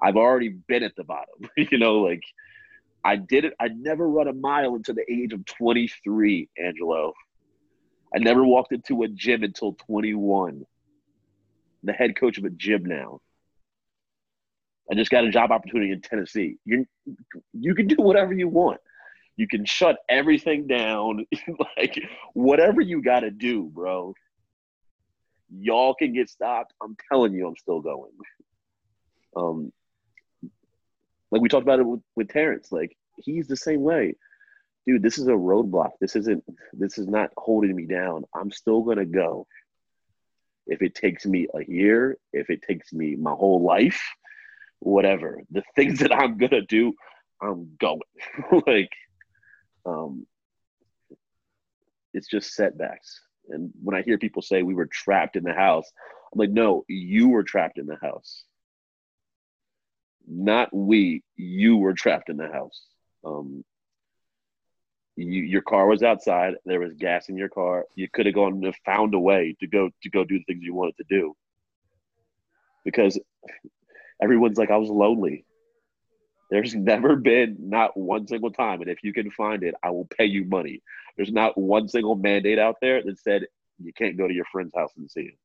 I've 0.00 0.16
already 0.16 0.48
been 0.48 0.82
at 0.82 0.96
the 0.96 1.04
bottom. 1.04 1.48
you 1.56 1.78
know, 1.78 1.98
like 1.98 2.22
I 3.04 3.16
did 3.16 3.44
it. 3.44 3.54
I 3.60 3.68
never 3.68 4.08
run 4.08 4.28
a 4.28 4.32
mile 4.32 4.74
until 4.74 4.94
the 4.94 5.04
age 5.10 5.32
of 5.32 5.44
23, 5.44 6.48
Angelo. 6.58 7.12
I 8.14 8.18
never 8.18 8.44
walked 8.44 8.72
into 8.72 9.02
a 9.02 9.08
gym 9.08 9.42
until 9.42 9.74
21. 9.86 10.64
The 11.82 11.92
head 11.92 12.16
coach 12.18 12.38
of 12.38 12.44
a 12.44 12.50
gym 12.50 12.84
now. 12.84 13.20
I 14.90 14.94
just 14.94 15.10
got 15.10 15.24
a 15.24 15.30
job 15.30 15.50
opportunity 15.50 15.92
in 15.92 16.00
Tennessee. 16.00 16.56
You 16.64 16.86
you 17.52 17.74
can 17.74 17.86
do 17.86 17.96
whatever 17.96 18.32
you 18.32 18.48
want. 18.48 18.80
You 19.36 19.46
can 19.46 19.64
shut 19.64 19.98
everything 20.08 20.66
down. 20.66 21.26
like 21.76 22.00
whatever 22.32 22.80
you 22.80 23.02
got 23.02 23.20
to 23.20 23.30
do, 23.30 23.64
bro. 23.64 24.14
Y'all 25.50 25.94
can 25.94 26.12
get 26.12 26.28
stopped. 26.28 26.72
I'm 26.82 26.96
telling 27.10 27.32
you, 27.34 27.46
I'm 27.46 27.56
still 27.56 27.80
going. 27.80 28.12
Um, 29.36 29.72
like 31.30 31.42
we 31.42 31.48
talked 31.48 31.64
about 31.64 31.80
it 31.80 31.86
with, 31.86 32.00
with 32.16 32.28
Terrence. 32.28 32.72
Like 32.72 32.96
he's 33.18 33.46
the 33.46 33.56
same 33.56 33.82
way. 33.82 34.14
Dude, 34.86 35.02
this 35.02 35.18
is 35.18 35.26
a 35.26 35.32
roadblock. 35.32 35.90
This 36.00 36.16
isn't 36.16 36.42
this 36.72 36.98
is 36.98 37.08
not 37.08 37.30
holding 37.36 37.74
me 37.74 37.86
down. 37.86 38.24
I'm 38.34 38.50
still 38.50 38.82
gonna 38.82 39.04
go. 39.04 39.46
If 40.66 40.82
it 40.82 40.94
takes 40.94 41.26
me 41.26 41.46
a 41.54 41.70
year, 41.70 42.16
if 42.32 42.50
it 42.50 42.62
takes 42.62 42.92
me 42.92 43.16
my 43.16 43.32
whole 43.32 43.62
life, 43.62 44.00
whatever. 44.80 45.42
The 45.50 45.62
things 45.74 45.98
that 46.00 46.12
I'm 46.12 46.38
gonna 46.38 46.62
do, 46.62 46.94
I'm 47.40 47.76
going. 47.78 48.00
like 48.66 48.90
um 49.86 50.26
it's 52.12 52.28
just 52.28 52.54
setbacks. 52.54 53.20
And 53.48 53.70
when 53.82 53.96
I 53.96 54.02
hear 54.02 54.18
people 54.18 54.42
say 54.42 54.62
we 54.62 54.74
were 54.74 54.88
trapped 54.90 55.36
in 55.36 55.44
the 55.44 55.52
house, 55.52 55.90
I'm 56.32 56.38
like, 56.38 56.50
no, 56.50 56.84
you 56.88 57.28
were 57.28 57.42
trapped 57.42 57.78
in 57.78 57.86
the 57.86 57.98
house 58.00 58.44
not 60.26 60.74
we. 60.74 61.22
You 61.36 61.76
were 61.76 61.94
trapped 61.94 62.28
in 62.28 62.36
the 62.36 62.48
house. 62.48 62.82
Um, 63.24 63.64
you, 65.16 65.42
your 65.42 65.62
car 65.62 65.86
was 65.86 66.02
outside. 66.02 66.54
There 66.64 66.80
was 66.80 66.92
gas 66.94 67.28
in 67.28 67.36
your 67.36 67.48
car. 67.48 67.86
You 67.94 68.08
could 68.12 68.26
have 68.26 68.34
gone 68.34 68.64
and 68.64 68.74
found 68.84 69.14
a 69.14 69.18
way 69.18 69.56
to 69.60 69.66
go 69.66 69.90
to 70.02 70.10
go 70.10 70.24
do 70.24 70.38
the 70.38 70.44
things 70.44 70.62
you 70.62 70.74
wanted 70.74 70.96
to 70.98 71.04
do. 71.08 71.34
Because 72.84 73.18
everyone's 74.22 74.58
like, 74.58 74.70
I 74.70 74.76
was 74.76 74.90
lonely. 74.90 75.44
There's 76.50 76.74
never 76.74 77.16
been 77.16 77.56
not 77.58 77.96
one 77.96 78.26
single 78.26 78.52
time, 78.52 78.80
and 78.80 78.90
if 78.90 78.98
you 79.02 79.12
can 79.12 79.30
find 79.30 79.62
it, 79.62 79.74
I 79.82 79.90
will 79.90 80.06
pay 80.16 80.26
you 80.26 80.44
money. 80.44 80.82
There's 81.16 81.32
not 81.32 81.58
one 81.58 81.88
single 81.88 82.14
mandate 82.14 82.58
out 82.58 82.76
there 82.80 83.02
that 83.02 83.18
said 83.18 83.46
you 83.82 83.92
can't 83.92 84.16
go 84.16 84.28
to 84.28 84.34
your 84.34 84.44
friend's 84.52 84.74
house 84.74 84.92
and 84.96 85.10
see 85.10 85.22
him. 85.22 85.36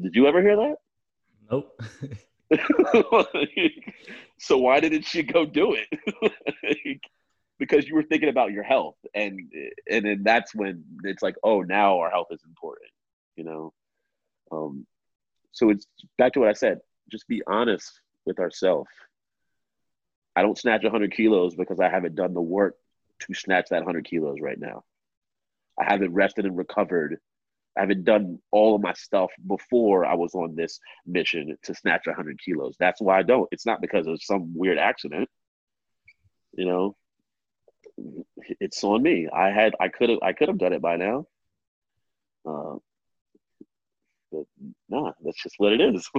Did 0.00 0.14
you 0.14 0.26
ever 0.26 0.42
hear 0.42 0.56
that? 0.56 0.76
Nope. 1.50 1.80
so 4.38 4.58
why 4.58 4.80
didn't 4.80 5.04
she 5.04 5.22
go 5.22 5.46
do 5.46 5.76
it? 5.76 7.00
because 7.58 7.86
you 7.86 7.94
were 7.94 8.02
thinking 8.02 8.28
about 8.28 8.52
your 8.52 8.64
health, 8.64 8.96
and 9.14 9.40
and 9.90 10.04
then 10.04 10.22
that's 10.24 10.54
when 10.54 10.84
it's 11.04 11.22
like, 11.22 11.36
oh, 11.44 11.62
now 11.62 11.98
our 12.00 12.10
health 12.10 12.28
is 12.30 12.42
important, 12.46 12.90
you 13.36 13.44
know. 13.44 13.72
Um, 14.50 14.86
so 15.52 15.70
it's 15.70 15.86
back 16.18 16.32
to 16.32 16.40
what 16.40 16.48
I 16.48 16.54
said. 16.54 16.80
Just 17.10 17.28
be 17.28 17.42
honest 17.46 18.00
with 18.26 18.38
ourselves. 18.38 18.90
I 20.34 20.42
don't 20.42 20.58
snatch 20.58 20.82
100 20.82 21.12
kilos 21.14 21.54
because 21.54 21.80
I 21.80 21.88
haven't 21.88 22.14
done 22.14 22.34
the 22.34 22.40
work 22.40 22.76
to 23.20 23.34
snatch 23.34 23.68
that 23.70 23.84
100 23.84 24.04
kilos 24.04 24.38
right 24.40 24.58
now. 24.58 24.84
I 25.78 25.84
haven't 25.84 26.14
rested 26.14 26.46
and 26.46 26.56
recovered 26.56 27.18
I 27.76 27.80
haven't 27.80 28.04
done 28.04 28.38
all 28.50 28.74
of 28.74 28.82
my 28.82 28.92
stuff 28.92 29.30
before 29.46 30.04
I 30.04 30.14
was 30.14 30.34
on 30.34 30.54
this 30.54 30.78
mission 31.06 31.56
to 31.62 31.74
snatch 31.74 32.06
100 32.06 32.38
kilos. 32.38 32.76
That's 32.78 33.00
why 33.00 33.18
I 33.18 33.22
don't. 33.22 33.48
It's 33.50 33.64
not 33.64 33.80
because 33.80 34.06
of 34.06 34.22
some 34.22 34.52
weird 34.54 34.78
accident. 34.78 35.28
You 36.52 36.66
know, 36.66 36.96
it's 38.60 38.84
on 38.84 39.02
me. 39.02 39.28
I 39.32 39.50
had, 39.50 39.74
I 39.80 39.88
could 39.88 40.10
have, 40.10 40.18
I 40.22 40.34
could 40.34 40.48
have 40.48 40.58
done 40.58 40.74
it 40.74 40.82
by 40.82 40.96
now. 40.96 41.26
Uh, 42.46 42.76
but 44.30 44.44
nah, 44.90 45.12
that's 45.24 45.42
just 45.42 45.54
what 45.56 45.72
it 45.72 45.80
is. 45.80 46.10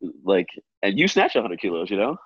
like, 0.22 0.48
and 0.82 0.96
you 0.96 1.08
snatch 1.08 1.34
100 1.34 1.60
kilos. 1.60 1.90
You 1.90 1.96
know, 1.96 2.16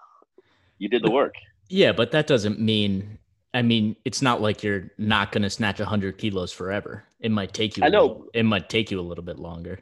you 0.83 0.89
did 0.89 1.05
the 1.05 1.11
work. 1.11 1.35
Yeah, 1.69 1.93
but 1.93 2.11
that 2.11 2.27
doesn't 2.27 2.59
mean 2.59 3.19
I 3.55 3.63
mean, 3.63 3.97
it's 4.05 4.23
not 4.23 4.41
like 4.41 4.63
you're 4.63 4.91
not 4.97 5.31
going 5.31 5.43
to 5.43 5.51
snatch 5.51 5.79
100 5.79 6.17
kilos 6.17 6.53
forever. 6.53 7.05
It 7.21 7.31
might 7.31 7.53
take 7.53 7.77
you. 7.77 7.85
I 7.85 7.89
know. 7.89 8.07
Little, 8.07 8.27
it 8.33 8.45
might 8.45 8.71
take 8.71 8.91
you 8.91 8.99
a 8.99 9.03
little 9.03 9.25
bit 9.25 9.39
longer. 9.39 9.81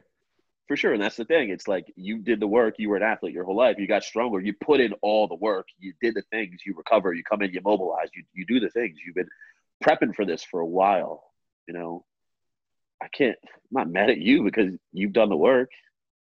For 0.67 0.75
sure. 0.75 0.93
And 0.93 1.01
that's 1.01 1.15
the 1.15 1.25
thing. 1.25 1.49
It's 1.49 1.67
like 1.67 1.91
you 1.95 2.17
did 2.19 2.39
the 2.39 2.47
work, 2.47 2.75
you 2.77 2.89
were 2.89 2.97
an 2.97 3.03
athlete 3.03 3.33
your 3.33 3.45
whole 3.45 3.55
life, 3.55 3.77
you 3.79 3.87
got 3.87 4.03
stronger, 4.03 4.39
you 4.39 4.53
put 4.53 4.79
in 4.79 4.93
all 5.01 5.27
the 5.27 5.35
work, 5.35 5.67
you 5.79 5.93
did 6.01 6.15
the 6.15 6.23
things, 6.31 6.61
you 6.65 6.73
recover, 6.75 7.13
you 7.13 7.23
come 7.23 7.41
in, 7.41 7.51
you 7.51 7.61
mobilize, 7.63 8.09
you, 8.13 8.23
you 8.33 8.45
do 8.45 8.59
the 8.59 8.69
things. 8.69 8.97
You've 9.05 9.15
been 9.15 9.29
prepping 9.83 10.15
for 10.15 10.25
this 10.25 10.43
for 10.43 10.59
a 10.59 10.65
while. 10.65 11.23
You 11.67 11.73
know, 11.73 12.05
I 13.01 13.07
can't, 13.07 13.37
I'm 13.43 13.49
not 13.71 13.89
mad 13.89 14.09
at 14.09 14.17
you 14.17 14.43
because 14.43 14.73
you've 14.91 15.13
done 15.13 15.29
the 15.29 15.37
work, 15.37 15.71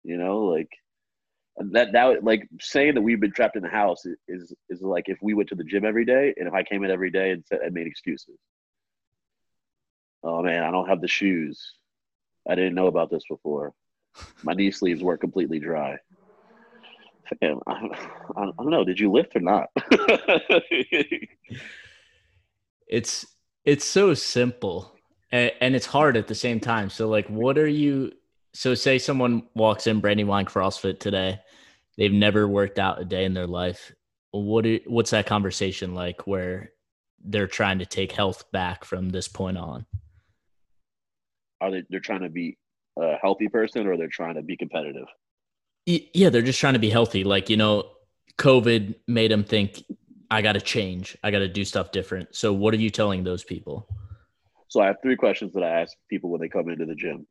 you 0.05 0.19
know, 0.19 0.41
like 0.41 0.69
that, 1.73 1.93
that, 1.93 2.25
like 2.25 2.49
saying 2.61 2.95
that 2.95 3.03
we've 3.03 3.21
been 3.21 3.33
trapped 3.33 3.57
in 3.57 3.63
the 3.63 3.69
house 3.69 4.07
is, 4.29 4.53
is 4.69 4.81
like 4.81 5.09
if 5.09 5.19
we 5.23 5.35
went 5.35 5.49
to 5.51 5.55
the 5.55 5.65
gym 5.65 5.85
every 5.85 6.05
day 6.05 6.35
and 6.37 6.47
if 6.47 6.55
I 6.55 6.63
came 6.63 6.85
in 6.85 6.91
every 6.91 7.11
day 7.11 7.31
and, 7.31 7.45
said, 7.47 7.61
and 7.61 7.75
made 7.75 7.87
excuses. 7.87 8.39
Oh 10.23 10.43
man, 10.43 10.63
I 10.65 10.71
don't 10.71 10.89
have 10.89 11.01
the 11.01 11.09
shoes. 11.09 11.75
I 12.49 12.55
didn't 12.55 12.75
know 12.75 12.87
about 12.87 13.11
this 13.11 13.25
before. 13.29 13.73
My 14.43 14.55
knee 14.55 14.71
sleeves 14.71 15.03
weren't 15.03 15.21
completely 15.21 15.59
dry. 15.59 15.99
I, 17.43 17.55
I 18.37 18.45
don't 18.57 18.71
know. 18.71 18.85
Did 18.85 18.99
you 18.99 19.13
lift 19.13 19.37
or 19.37 19.41
not? 19.41 19.69
it's 22.89 23.27
it's 23.65 23.85
so 23.85 24.15
simple 24.15 24.99
and, 25.31 25.53
and, 25.61 25.77
it's 25.77 25.85
hard 25.87 26.17
at 26.17 26.27
the 26.27 26.35
same 26.35 26.59
time. 26.59 26.89
So 26.89 27.09
like, 27.09 27.29
what 27.29 27.59
are 27.59 27.69
you? 27.69 28.13
So 28.55 28.75
say 28.75 28.99
someone 28.99 29.43
walks 29.55 29.87
in 29.87 30.01
Brandywine 30.01 30.47
CrossFit 30.47 31.01
today, 31.01 31.39
they've 31.99 32.13
never 32.13 32.49
worked 32.49 32.79
out 32.79 33.01
a 33.01 33.05
day 33.05 33.25
in 33.25 33.35
their 33.35 33.47
life. 33.47 33.93
What 34.31 34.63
do, 34.63 34.81
what's 34.87 35.11
that 35.11 35.27
conversation 35.27 35.95
like 35.95 36.27
where 36.27 36.71
they're 37.23 37.49
trying 37.49 37.81
to 37.81 37.87
take 37.87 38.13
health 38.13 38.51
back 38.53 38.85
from 38.85 39.11
this 39.11 39.29
point 39.29 39.59
on? 39.59 39.85
Are 41.61 41.71
they? 41.71 41.83
They're 41.91 42.01
trying 42.01 42.23
to 42.23 42.29
be 42.29 42.57
a 42.99 43.17
healthy 43.17 43.49
person 43.49 43.87
or 43.87 43.97
they're 43.97 44.09
trying 44.09 44.37
to 44.37 44.43
be 44.43 44.57
competitive? 44.57 45.07
Yeah, 45.87 46.31
they're 46.31 46.43
just 46.43 46.61
trying 46.61 46.75
to 46.75 46.79
be 46.79 46.91
healthy. 46.91 47.25
Like, 47.25 47.51
you 47.51 47.57
know, 47.57 47.91
COVID 48.39 48.95
made 49.09 49.31
them 49.31 49.43
think, 49.43 49.83
I 50.31 50.43
got 50.43 50.53
to 50.53 50.61
change. 50.61 51.17
I 51.25 51.31
got 51.31 51.39
to 51.39 51.49
do 51.49 51.65
stuff 51.65 51.91
different. 51.91 52.37
So, 52.37 52.53
what 52.53 52.75
are 52.75 52.79
you 52.79 52.91
telling 52.91 53.25
those 53.25 53.43
people? 53.43 53.89
So, 54.69 54.81
I 54.81 54.87
have 54.87 54.97
three 55.03 55.17
questions 55.17 55.55
that 55.55 55.63
I 55.63 55.81
ask 55.81 55.97
people 56.11 56.31
when 56.31 56.41
they 56.41 56.49
come 56.49 56.69
into 56.69 56.85
the 56.85 56.95
gym. 56.95 57.27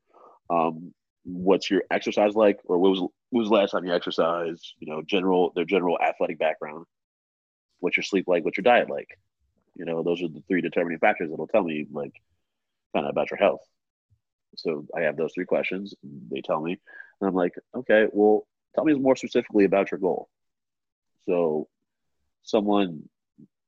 Um, 0.49 0.93
what's 1.24 1.70
your 1.70 1.84
exercise 1.91 2.34
like, 2.34 2.59
or 2.65 2.80
what 2.80 2.89
was 2.89 3.07
was 3.32 3.49
the 3.49 3.55
last 3.55 3.71
time 3.71 3.86
you 3.86 3.93
exercised? 3.93 4.73
You 4.80 4.91
know, 4.91 5.01
general 5.01 5.51
their 5.55 5.65
general 5.65 5.97
athletic 5.99 6.39
background. 6.39 6.86
What's 7.80 7.97
your 7.97 8.03
sleep 8.03 8.25
like? 8.28 8.43
What's 8.45 8.57
your 8.57 8.63
diet 8.63 8.89
like? 8.89 9.19
You 9.75 9.86
know, 9.86 10.01
those 10.01 10.21
are 10.21 10.28
the 10.28 10.43
three 10.47 10.61
determining 10.61 10.99
factors 10.99 11.30
that'll 11.30 11.47
tell 11.47 11.63
me 11.63 11.86
like 11.91 12.13
kind 12.93 13.05
of 13.05 13.11
about 13.11 13.30
your 13.30 13.38
health. 13.38 13.61
So 14.55 14.86
I 14.95 15.01
have 15.01 15.17
those 15.17 15.34
three 15.34 15.45
questions. 15.45 15.93
They 16.03 16.41
tell 16.41 16.61
me, 16.61 16.80
and 17.21 17.28
I'm 17.28 17.36
like, 17.36 17.53
okay, 17.75 18.07
well, 18.11 18.47
tell 18.75 18.86
me 18.86 18.93
more 18.93 19.15
specifically 19.15 19.65
about 19.65 19.91
your 19.91 19.99
goal. 19.99 20.30
So, 21.28 21.67
someone, 22.43 23.03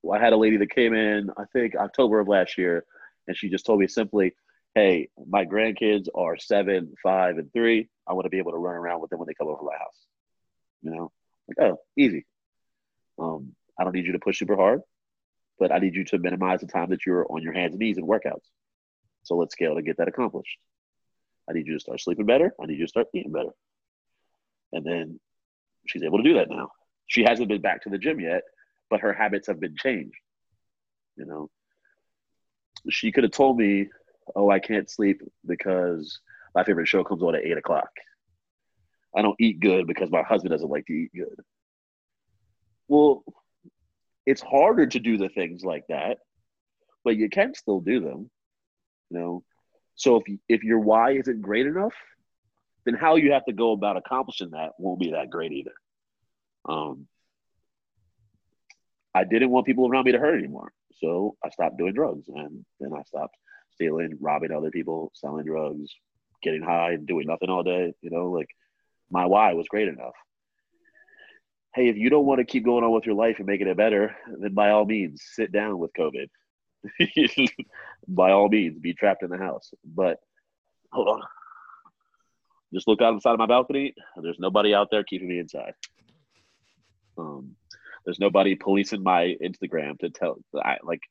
well, 0.01 0.20
I 0.20 0.24
had 0.24 0.34
a 0.34 0.38
lady 0.38 0.57
that 0.57 0.74
came 0.74 0.93
in, 0.93 1.30
I 1.38 1.43
think 1.53 1.76
October 1.76 2.20
of 2.20 2.28
last 2.28 2.57
year, 2.57 2.86
and 3.28 3.36
she 3.36 3.49
just 3.49 3.66
told 3.66 3.80
me 3.80 3.88
simply, 3.88 4.34
hey, 4.76 5.10
my 5.28 5.45
grandkids 5.45 6.07
are 6.16 6.38
seven, 6.38 6.93
five, 7.03 7.38
and 7.38 7.51
three. 7.51 7.89
I 8.10 8.14
want 8.14 8.26
to 8.26 8.30
be 8.30 8.39
able 8.39 8.51
to 8.51 8.57
run 8.57 8.76
around 8.76 9.01
with 9.01 9.12
them 9.12 9.20
when 9.20 9.28
they 9.28 9.36
come 9.36 9.47
over 9.47 9.64
my 9.64 9.78
house. 9.78 9.95
You 10.82 10.91
know, 10.91 11.12
like, 11.47 11.70
oh, 11.70 11.78
easy. 11.95 12.26
Um, 13.20 13.53
I 13.80 13.84
don't 13.84 13.93
need 13.93 14.05
you 14.05 14.14
to 14.14 14.20
push 14.20 14.39
super 14.39 14.55
hard, 14.55 14.82
but 15.60 15.72
I 15.72 15.78
need 15.80 15.95
you 15.95 16.03
to 16.05 16.18
minimize 16.18 16.62
the 16.62 16.68
time 16.68 16.89
that 16.89 17.05
you're 17.05 17.26
on 17.30 17.43
your 17.43 17.53
hands 17.53 17.74
and 17.74 17.80
knees 17.80 17.97
in 17.97 18.05
workouts. 18.05 18.47
So 19.24 19.36
let's 19.36 19.53
scale 19.53 19.76
to 19.76 19.82
get 19.82 19.97
that 19.97 20.07
accomplished. 20.07 20.57
I 21.49 21.53
need 21.53 21.68
you 21.68 21.74
to 21.74 21.80
start 21.80 22.01
sleeping 22.01 22.26
better. 22.26 22.53
I 22.62 22.66
need 22.66 22.80
you 22.80 22.86
to 22.86 22.89
start 22.89 23.07
eating 23.14 23.32
better. 23.32 23.51
And 24.72 24.86
then 24.86 25.20
she's 25.88 26.03
able 26.03 26.18
to 26.18 26.24
do 26.24 26.36
that 26.36 26.49
now. 26.49 26.70
She 27.07 27.24
hasn't 27.24 27.49
been 27.49 27.62
back 27.62 27.84
to 27.84 27.89
the 27.89 27.97
gym 27.97 28.20
yet, 28.20 28.43
but 28.89 29.01
her 29.01 29.14
habits 29.14 29.47
have 29.47 29.60
been 29.60 29.76
changed. 29.76 30.18
You 31.16 31.26
know, 31.26 31.49
she 32.89 33.12
could 33.12 33.24
have 33.24 33.34
told 33.34 33.57
me, 33.57 33.89
"Oh, 34.36 34.49
I 34.49 34.60
can't 34.60 34.89
sleep 34.89 35.22
because 35.45 36.20
my 36.56 36.64
favorite 36.64 36.88
show 36.88 37.04
comes 37.04 37.24
on 37.24 37.36
at 37.36 37.45
eight 37.45 37.58
o'clock. 37.58 37.89
I 39.16 39.22
don't 39.22 39.39
eat 39.39 39.60
good 39.60 39.88
because 39.88 40.12
my 40.12 40.24
husband 40.24 40.52
doesn't 40.52 40.70
like 40.70 40.86
to 40.88 40.93
eat 40.93 41.12
good." 41.14 41.39
Well, 42.88 43.24
it's 44.26 44.41
harder 44.41 44.86
to 44.86 45.00
do 45.00 45.18
the 45.18 45.30
things 45.30 45.64
like 45.64 45.86
that, 45.89 46.18
but 47.04 47.16
you 47.16 47.30
can 47.30 47.54
still 47.54 47.80
do 47.80 48.00
them. 48.00 48.30
You 49.10 49.20
know, 49.20 49.43
so 49.95 50.18
if 50.18 50.39
if 50.47 50.64
your 50.64 50.80
why 50.80 51.12
isn't 51.12 51.41
great 51.41 51.66
enough, 51.66 51.93
then 52.86 52.93
how 52.93 53.16
you 53.16 53.34
have 53.34 53.45
to 53.45 53.54
go 53.54 53.72
about 53.74 53.97
accomplishing 53.97 54.52
that 54.52 54.72
won't 54.78 55.00
be 55.00 55.12
that 55.12 55.30
great 55.30 55.52
either. 55.52 55.74
Um, 56.68 57.08
I 59.14 59.24
didn't 59.24 59.50
want 59.50 59.66
people 59.66 59.88
around 59.88 60.06
me 60.06 60.12
to 60.12 60.20
hurt 60.20 60.38
anymore, 60.38 60.72
so 61.02 61.36
I 61.43 61.50
stopped 61.50 61.78
doing 61.78 61.93
drugs, 61.93 62.28
and 62.28 62.66
then 62.80 62.93
I 62.93 63.04
stopped 63.04 63.36
stealing, 63.74 64.18
robbing 64.20 64.52
other 64.52 64.72
people, 64.72 65.12
selling 65.16 65.45
drugs, 65.45 65.93
getting 66.42 66.62
high, 66.62 66.94
and 66.94 67.08
doing 67.08 67.28
nothing 67.28 67.50
all 67.50 67.64
day. 67.64 67.94
You 68.02 68.10
know, 68.10 68.30
like 68.30 68.50
my 69.10 69.26
why 69.26 69.54
was 69.54 69.68
great 69.68 69.88
enough. 69.88 70.14
Hey, 71.76 71.88
if 71.88 71.98
you 71.98 72.10
don't 72.10 72.26
want 72.26 72.40
to 72.40 72.46
keep 72.46 72.66
going 72.66 72.84
on 72.84 72.92
with 72.92 73.06
your 73.06 73.16
life 73.16 73.38
and 73.38 73.46
making 73.48 73.68
it 73.68 73.78
better, 73.78 74.16
then 74.40 74.54
by 74.54 74.72
all 74.72 74.86
means, 74.86 75.22
sit 75.34 75.52
down 75.52 75.78
with 75.78 75.92
COVID. 75.94 76.28
by 78.08 78.32
all 78.32 78.50
means, 78.50 78.80
be 78.80 78.94
trapped 78.94 79.24
in 79.24 79.30
the 79.30 79.38
house. 79.38 79.72
But 79.86 80.18
hold 80.92 81.08
on. 81.08 81.22
Just 82.74 82.88
look 82.88 83.02
out 83.02 83.14
the 83.16 83.22
side 83.22 83.34
of 83.34 83.40
my 83.40 83.46
balcony. 83.46 83.94
There's 84.22 84.40
nobody 84.40 84.74
out 84.74 84.90
there 84.92 85.04
keeping 85.04 85.28
me 85.28 85.40
inside. 85.40 85.74
Um, 87.18 87.56
there's 88.06 88.20
nobody 88.20 88.56
policing 88.56 89.04
my 89.04 89.36
Instagram 89.44 90.00
to 90.00 90.10
tell 90.10 90.38
I 90.56 90.78
like, 90.84 91.02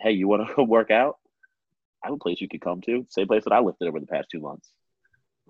hey, 0.00 0.12
you 0.12 0.28
want 0.28 0.48
to 0.54 0.62
work 0.64 0.90
out? 0.90 1.16
I 2.02 2.08
have 2.08 2.14
a 2.14 2.18
place 2.18 2.40
you 2.40 2.48
could 2.48 2.60
come 2.60 2.80
to. 2.82 3.06
Same 3.10 3.26
place 3.26 3.44
that 3.44 3.52
I 3.52 3.60
lifted 3.60 3.88
over 3.88 4.00
the 4.00 4.06
past 4.06 4.28
two 4.30 4.40
months. 4.40 4.70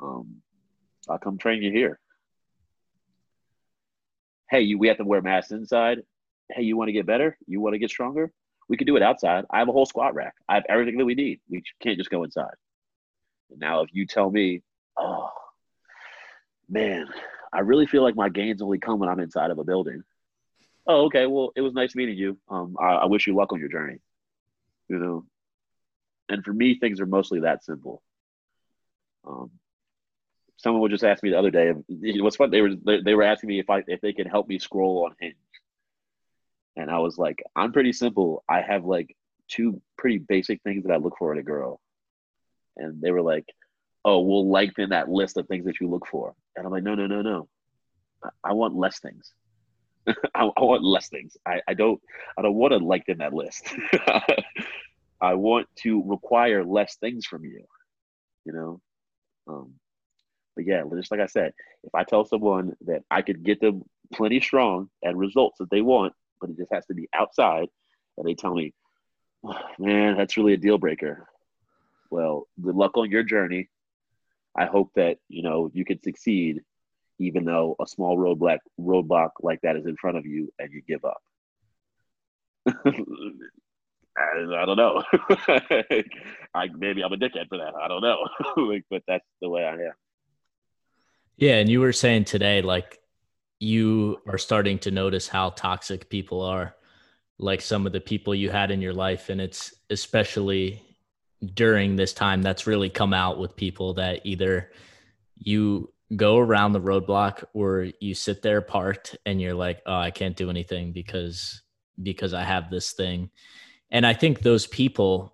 Um, 0.03 0.43
I'll 1.09 1.19
come 1.19 1.39
train 1.39 1.63
you 1.63 1.71
here. 1.71 1.99
Hey, 4.51 4.63
you, 4.63 4.79
we 4.79 4.89
have 4.89 4.99
to 4.99 5.05
wear 5.05 5.23
masks 5.23 5.53
inside 5.53 6.03
hey, 6.55 6.63
you 6.63 6.77
want 6.77 6.89
to 6.89 6.93
get 6.93 7.07
better? 7.07 7.37
You 7.47 7.61
want 7.61 7.75
to 7.75 7.79
get 7.79 7.91
stronger? 7.91 8.33
We 8.69 8.77
can 8.77 8.87
do 8.87 8.97
it 8.97 9.03
outside. 9.03 9.45
I 9.51 9.59
have 9.59 9.69
a 9.69 9.73
whole 9.73 9.87
squat 9.87 10.15
rack. 10.15 10.35
I 10.49 10.55
have 10.55 10.65
everything 10.69 10.97
that 10.99 11.05
we 11.05 11.15
need. 11.15 11.41
We 11.49 11.63
can't 11.83 11.99
just 11.99 12.11
go 12.11 12.25
inside. 12.25 12.55
Now, 13.55 13.83
if 13.83 13.91
you 13.93 14.07
tell 14.07 14.31
me, 14.31 14.63
oh, 14.97 15.31
man, 16.69 17.07
I 17.53 17.61
really 17.61 17.87
feel 17.87 18.03
like 18.03 18.17
my 18.17 18.29
gains 18.29 18.63
only 18.63 18.79
come 18.79 18.99
when 18.99 19.09
I'm 19.09 19.21
inside 19.21 19.51
of 19.51 19.59
a 19.59 19.65
building. 19.65 20.03
Oh, 20.87 21.05
okay. 21.07 21.27
Well, 21.27 21.53
it 21.55 21.61
was 21.61 21.75
nice 21.75 21.95
meeting 21.95 22.17
you. 22.17 22.39
Um, 22.49 22.77
I, 22.81 22.95
I 22.95 23.05
wish 23.07 23.27
you 23.27 23.35
luck 23.35 23.53
on 23.53 23.61
your 23.61 23.69
journey. 23.69 23.99
You 24.89 24.99
know, 24.99 25.25
and 26.29 26.45
for 26.45 26.53
me, 26.53 26.79
things 26.79 27.01
are 27.01 27.07
mostly 27.07 27.41
that 27.41 27.65
simple. 27.65 28.03
Um, 29.27 29.51
someone 30.57 30.83
would 30.83 30.91
just 30.91 31.05
ask 31.05 31.23
me 31.23 31.31
the 31.31 31.39
other 31.39 31.51
day. 31.51 31.73
What's 31.89 32.37
fun? 32.37 32.51
They 32.51 32.63
were 32.63 32.75
they, 32.75 33.01
they 33.03 33.15
were 33.15 33.23
asking 33.23 33.49
me 33.49 33.59
if 33.59 33.69
I 33.69 33.83
if 33.87 34.01
they 34.01 34.13
could 34.13 34.27
help 34.27 34.49
me 34.49 34.59
scroll 34.59 35.05
on 35.05 35.15
Hinge. 35.21 35.37
And 36.77 36.91
I 36.91 36.99
was 36.99 37.19
like, 37.19 37.43
I'm 37.55 37.73
pretty 37.73 37.93
simple. 37.93 38.45
I 38.49 38.63
have 38.63 38.85
like 38.85 39.15
two 39.49 39.83
pretty 39.99 40.19
basic 40.19 40.63
things 40.63 40.85
that 40.85 40.93
I 40.93 40.97
look 40.97 41.17
for 41.19 41.33
in 41.33 41.39
a 41.39 41.43
girl. 41.43 41.81
And 42.77 43.03
they 43.03 43.11
were 43.11 43.23
like, 43.23 43.45
oh, 44.05 44.21
we'll 44.21 44.51
lengthen 44.51 44.91
that 44.91 45.11
list 45.11 45.37
of 45.37 45.47
things 45.47 45.67
that 45.67 45.81
you 45.81 45.89
look 45.89 46.07
for. 46.07 46.35
And 46.57 46.65
I'm 46.67 46.73
like, 46.73 46.83
no, 46.83 46.95
no, 46.95 47.07
no, 47.07 47.21
no. 47.21 47.49
I, 48.25 48.31
I 48.45 48.53
want 48.53 48.75
less 48.75 48.99
things. 49.01 49.33
I, 50.07 50.15
I, 50.35 50.63
want 50.63 50.83
less 50.83 51.09
things. 51.09 51.37
I, 51.47 51.61
I 51.69 51.75
don't 51.75 52.01
I 52.37 52.43
don't 52.43 52.55
want 52.55 52.73
to 52.73 52.79
lengthen 52.79 53.19
that 53.19 53.35
list. 53.35 53.75
I 55.23 55.35
want 55.35 55.69
to 55.77 56.03
require 56.05 56.65
less 56.65 56.97
things 56.97 57.25
from 57.25 57.45
you. 57.45 57.65
You 58.45 58.53
know? 58.53 58.81
Um, 59.47 59.75
but 60.57 60.67
yeah, 60.67 60.83
just 60.95 61.13
like 61.13 61.21
I 61.21 61.27
said, 61.27 61.53
if 61.85 61.95
I 61.95 62.05
tell 62.05 62.25
someone 62.25 62.77
that 62.87 63.03
I 63.11 63.23
could 63.23 63.45
get 63.45 63.61
them 63.61 63.85
plenty 64.13 64.41
strong 64.41 64.91
and 65.03 65.17
results 65.17 65.59
that 65.59 65.71
they 65.71 65.81
want, 65.81 66.13
but 66.41 66.51
it 66.51 66.59
just 66.59 66.73
has 66.73 66.85
to 66.87 66.95
be 66.95 67.09
outside. 67.15 67.69
And 68.19 68.27
they 68.27 68.35
tell 68.35 68.55
me, 68.55 68.75
man, 69.79 70.17
that's 70.17 70.37
really 70.37 70.55
a 70.55 70.59
deal 70.59 70.77
breaker. 70.77 71.29
Well, 72.11 72.49
good 72.61 72.75
luck 72.75 72.99
on 72.99 73.11
your 73.11 73.23
journey. 73.23 73.71
I 74.55 74.67
hope 74.67 74.91
that, 74.97 75.17
you 75.29 75.43
know, 75.43 75.71
you 75.73 75.85
can 75.85 76.03
succeed 76.03 76.61
even 77.19 77.45
though 77.45 77.77
a 77.81 77.87
small 77.87 78.19
roadblock 78.19 78.59
roadblock 78.81 79.31
like 79.41 79.61
that 79.63 79.77
is 79.77 79.87
in 79.87 79.97
front 79.97 80.17
of 80.17 80.27
you 80.27 80.53
and 80.59 80.71
you 80.73 80.83
give 80.87 81.05
up. 81.05 81.23
I, 84.17 84.63
I, 84.63 84.67
don't 84.67 84.77
know. 84.77 85.03
I 86.55 86.69
maybe 86.77 87.03
I'm 87.03 87.13
a 87.13 87.17
dickhead 87.17 87.49
for 87.49 87.59
that. 87.59 87.75
I 87.81 87.89
don't 87.89 88.03
know. 88.03 88.19
like, 88.57 88.85
but 88.91 89.03
that's 89.09 89.25
the 89.41 89.49
way 89.49 89.65
I 89.65 89.73
am. 89.73 89.93
Yeah, 91.37 91.55
and 91.57 91.69
you 91.69 91.81
were 91.81 91.93
saying 91.93 92.25
today, 92.25 92.63
like 92.63 92.99
you 93.59 94.19
are 94.29 94.39
starting 94.39 94.79
to 94.81 94.91
notice 94.91 95.29
how 95.29 95.51
toxic 95.51 96.11
people 96.11 96.43
are 96.43 96.75
like 97.39 97.61
some 97.61 97.87
of 97.87 97.93
the 97.93 98.01
people 98.01 98.35
you 98.35 98.51
had 98.51 98.71
in 98.71 98.81
your 98.81 98.93
life 98.93 99.29
and 99.29 99.41
it's 99.41 99.75
especially 99.91 100.81
during 101.55 101.97
this 101.97 102.13
time 102.13 102.41
that's 102.41 102.67
really 102.67 102.89
come 102.89 103.13
out 103.13 103.39
with 103.39 103.57
people 103.57 103.95
that 103.95 104.21
either 104.25 104.71
you 105.37 105.93
go 106.15 106.39
around 106.39 106.73
the 106.73 106.81
roadblock 106.81 107.43
or 107.53 107.89
you 108.01 108.15
sit 108.15 108.43
there 108.43 108.61
parked 108.61 109.17
and 109.27 109.41
you're 109.41 109.55
like, 109.55 109.81
oh, 109.87 109.97
I 109.97 110.11
can't 110.11 110.37
do 110.37 110.51
anything 110.51 110.93
because 110.93 111.63
because 112.03 112.33
I 112.33 112.45
have 112.45 112.71
this 112.71 112.93
thing. 112.93 113.31
And 113.93 114.05
I 114.05 114.15
think 114.15 114.41
those 114.41 114.67
people, 114.67 115.33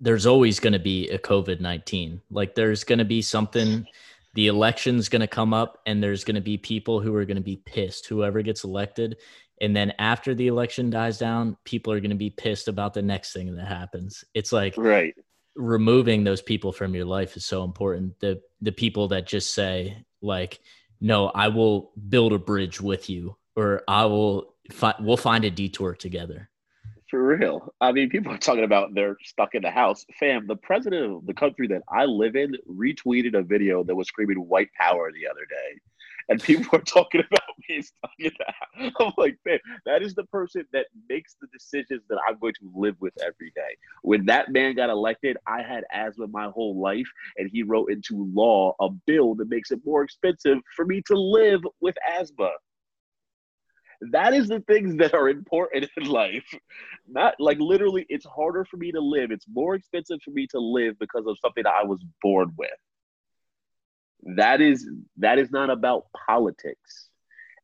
there's 0.00 0.26
always 0.26 0.58
going 0.58 0.72
to 0.72 0.80
be 0.80 1.08
a 1.10 1.18
COVID 1.18 1.60
19. 1.60 2.20
Like 2.30 2.56
there's 2.56 2.82
going 2.82 2.98
to 2.98 3.04
be 3.04 3.22
something, 3.22 3.86
the 4.34 4.48
election's 4.48 5.08
going 5.08 5.20
to 5.20 5.28
come 5.28 5.54
up 5.54 5.80
and 5.86 6.02
there's 6.02 6.24
going 6.24 6.34
to 6.34 6.40
be 6.40 6.58
people 6.58 7.00
who 7.00 7.14
are 7.14 7.24
going 7.24 7.36
to 7.36 7.42
be 7.42 7.62
pissed, 7.64 8.08
whoever 8.08 8.42
gets 8.42 8.64
elected. 8.64 9.18
And 9.60 9.74
then 9.74 9.92
after 10.00 10.34
the 10.34 10.48
election 10.48 10.90
dies 10.90 11.16
down, 11.16 11.56
people 11.64 11.92
are 11.92 12.00
going 12.00 12.10
to 12.10 12.16
be 12.16 12.30
pissed 12.30 12.66
about 12.66 12.92
the 12.92 13.02
next 13.02 13.32
thing 13.32 13.54
that 13.54 13.68
happens. 13.68 14.24
It's 14.34 14.52
like, 14.52 14.74
right 14.76 15.14
removing 15.56 16.22
those 16.22 16.42
people 16.42 16.70
from 16.70 16.94
your 16.94 17.04
life 17.04 17.36
is 17.36 17.44
so 17.44 17.64
important. 17.64 18.18
The 18.20 18.40
the 18.60 18.72
people 18.72 19.08
that 19.08 19.26
just 19.26 19.54
say 19.54 20.04
like, 20.22 20.60
"No, 21.00 21.28
I 21.28 21.48
will 21.48 21.92
build 22.08 22.32
a 22.32 22.38
bridge 22.38 22.80
with 22.80 23.10
you," 23.10 23.36
or 23.56 23.82
"I 23.88 24.04
will 24.04 24.54
fi- 24.70 24.94
we'll 25.00 25.16
find 25.16 25.44
a 25.44 25.50
detour 25.50 25.94
together." 25.94 26.50
For 27.08 27.24
real. 27.24 27.72
I 27.80 27.92
mean, 27.92 28.10
people 28.10 28.32
are 28.32 28.38
talking 28.38 28.64
about 28.64 28.94
they're 28.94 29.16
stuck 29.22 29.54
in 29.54 29.62
the 29.62 29.70
house. 29.70 30.04
Fam, 30.18 30.46
the 30.46 30.56
president 30.56 31.12
of 31.12 31.26
the 31.26 31.34
country 31.34 31.68
that 31.68 31.82
I 31.88 32.04
live 32.04 32.34
in 32.34 32.54
retweeted 32.68 33.38
a 33.38 33.42
video 33.42 33.84
that 33.84 33.94
was 33.94 34.08
screaming 34.08 34.38
white 34.38 34.70
power 34.78 35.12
the 35.12 35.28
other 35.28 35.46
day 35.48 35.80
and 36.28 36.42
people 36.42 36.78
are 36.78 36.82
talking 36.82 37.22
about 37.30 37.48
me 37.68 37.82
stuck 37.82 38.10
in 38.18 38.32
that. 38.38 38.92
I'm 39.00 39.12
like, 39.16 39.38
man, 39.44 39.58
that 39.84 40.02
is 40.02 40.14
the 40.14 40.24
person 40.24 40.64
that 40.72 40.86
makes 41.08 41.36
the 41.40 41.46
decisions 41.52 42.02
that 42.08 42.18
I'm 42.28 42.38
going 42.38 42.54
to 42.54 42.70
live 42.74 42.96
with 43.00 43.14
every 43.22 43.52
day. 43.54 43.76
When 44.02 44.26
that 44.26 44.50
man 44.50 44.74
got 44.74 44.90
elected, 44.90 45.36
I 45.46 45.62
had 45.62 45.84
asthma 45.92 46.26
my 46.28 46.46
whole 46.46 46.80
life, 46.80 47.06
and 47.36 47.48
he 47.50 47.62
wrote 47.62 47.90
into 47.90 48.30
law 48.34 48.74
a 48.80 48.88
bill 49.06 49.34
that 49.36 49.48
makes 49.48 49.70
it 49.70 49.80
more 49.84 50.02
expensive 50.02 50.58
for 50.74 50.84
me 50.84 51.02
to 51.06 51.18
live 51.18 51.60
with 51.80 51.96
asthma. 52.08 52.50
That 54.00 54.34
is 54.34 54.48
the 54.48 54.60
things 54.60 54.96
that 54.98 55.14
are 55.14 55.28
important 55.28 55.88
in 55.96 56.06
life. 56.06 56.44
Not 57.08 57.34
like 57.38 57.58
literally, 57.58 58.06
it's 58.08 58.26
harder 58.26 58.64
for 58.64 58.76
me 58.76 58.92
to 58.92 59.00
live. 59.00 59.30
It's 59.30 59.46
more 59.48 59.74
expensive 59.74 60.18
for 60.24 60.30
me 60.30 60.46
to 60.48 60.58
live 60.58 60.98
because 60.98 61.24
of 61.26 61.38
something 61.40 61.64
that 61.64 61.74
I 61.74 61.84
was 61.84 62.04
born 62.22 62.52
with. 62.56 62.70
That 64.36 64.60
is 64.60 64.88
that 65.18 65.38
is 65.38 65.50
not 65.50 65.70
about 65.70 66.06
politics. 66.26 67.08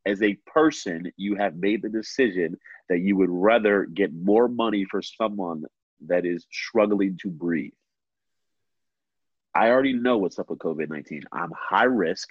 As 0.04 0.22
a 0.22 0.34
person 0.46 1.12
you 1.16 1.36
have 1.36 1.56
made 1.56 1.82
the 1.82 1.88
decision 1.88 2.56
that 2.88 3.00
you 3.00 3.16
would 3.16 3.30
rather 3.30 3.86
get 3.86 4.12
more 4.12 4.48
money 4.48 4.84
for 4.84 5.00
someone 5.00 5.64
that 6.06 6.26
is 6.26 6.46
struggling 6.50 7.16
to 7.22 7.30
breathe. 7.30 7.72
I 9.54 9.68
already 9.68 9.92
know 9.92 10.18
what's 10.18 10.38
up 10.38 10.50
with 10.50 10.58
covid-19 10.58 11.22
i'm 11.32 11.52
high 11.56 11.84
risk. 11.84 12.30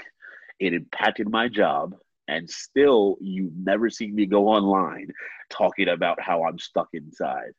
It 0.59 0.73
impacted 0.73 1.29
my 1.29 1.47
job 1.47 1.95
and 2.31 2.49
still 2.49 3.17
you've 3.21 3.55
never 3.55 3.89
seen 3.89 4.15
me 4.15 4.25
go 4.25 4.47
online 4.47 5.11
talking 5.49 5.89
about 5.89 6.19
how 6.19 6.43
i'm 6.43 6.57
stuck 6.57 6.87
inside 6.93 7.51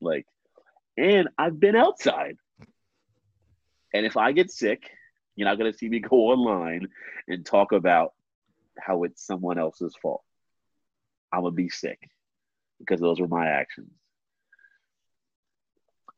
like 0.00 0.26
and 0.96 1.28
i've 1.38 1.58
been 1.58 1.74
outside 1.74 2.36
and 3.92 4.06
if 4.06 4.16
i 4.16 4.30
get 4.32 4.50
sick 4.50 4.90
you're 5.36 5.48
not 5.48 5.58
going 5.58 5.70
to 5.70 5.76
see 5.76 5.88
me 5.88 5.98
go 6.10 6.16
online 6.16 6.88
and 7.28 7.44
talk 7.44 7.72
about 7.72 8.12
how 8.78 9.04
it's 9.04 9.26
someone 9.26 9.58
else's 9.58 9.94
fault. 10.00 10.22
I'm 11.32 11.42
going 11.42 11.52
to 11.52 11.56
be 11.56 11.68
sick 11.68 11.98
because 12.78 13.00
those 13.00 13.20
were 13.20 13.28
my 13.28 13.46
actions. 13.46 13.90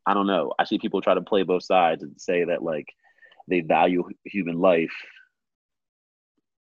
I 0.06 0.14
don't 0.14 0.26
know. 0.26 0.52
I 0.58 0.64
see 0.64 0.78
people 0.78 1.00
try 1.00 1.14
to 1.14 1.22
play 1.22 1.44
both 1.44 1.62
sides 1.62 2.02
and 2.02 2.20
say 2.20 2.44
that 2.44 2.62
like 2.62 2.88
they 3.48 3.60
value 3.60 4.04
human 4.24 4.60
life, 4.60 4.92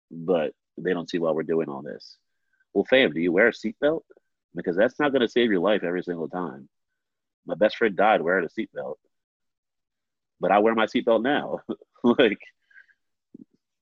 but 0.10 0.54
they 0.78 0.94
don't 0.94 1.10
see 1.10 1.20
why 1.20 1.32
we're 1.32 1.44
doing 1.44 1.70
all 1.70 1.82
this. 1.82 2.18
Well, 2.74 2.86
fam, 2.86 3.12
do 3.12 3.20
you 3.20 3.32
wear 3.32 3.50
a 3.50 3.52
seatbelt? 3.52 4.02
Because 4.56 4.76
that's 4.76 5.00
not 5.00 5.12
going 5.12 5.22
to 5.22 5.28
save 5.28 5.52
your 5.52 5.62
life 5.62 5.84
every 5.84 6.04
single 6.04 6.30
time. 6.30 6.70
My 7.46 7.56
best 7.56 7.78
friend 7.78 7.96
died 7.96 8.22
wearing 8.22 8.46
a 8.46 8.50
seatbelt, 8.50 8.96
but 10.40 10.52
I 10.52 10.60
wear 10.60 10.76
my 10.76 10.86
seatbelt 10.86 11.24
now. 11.24 11.60
like 12.04 12.40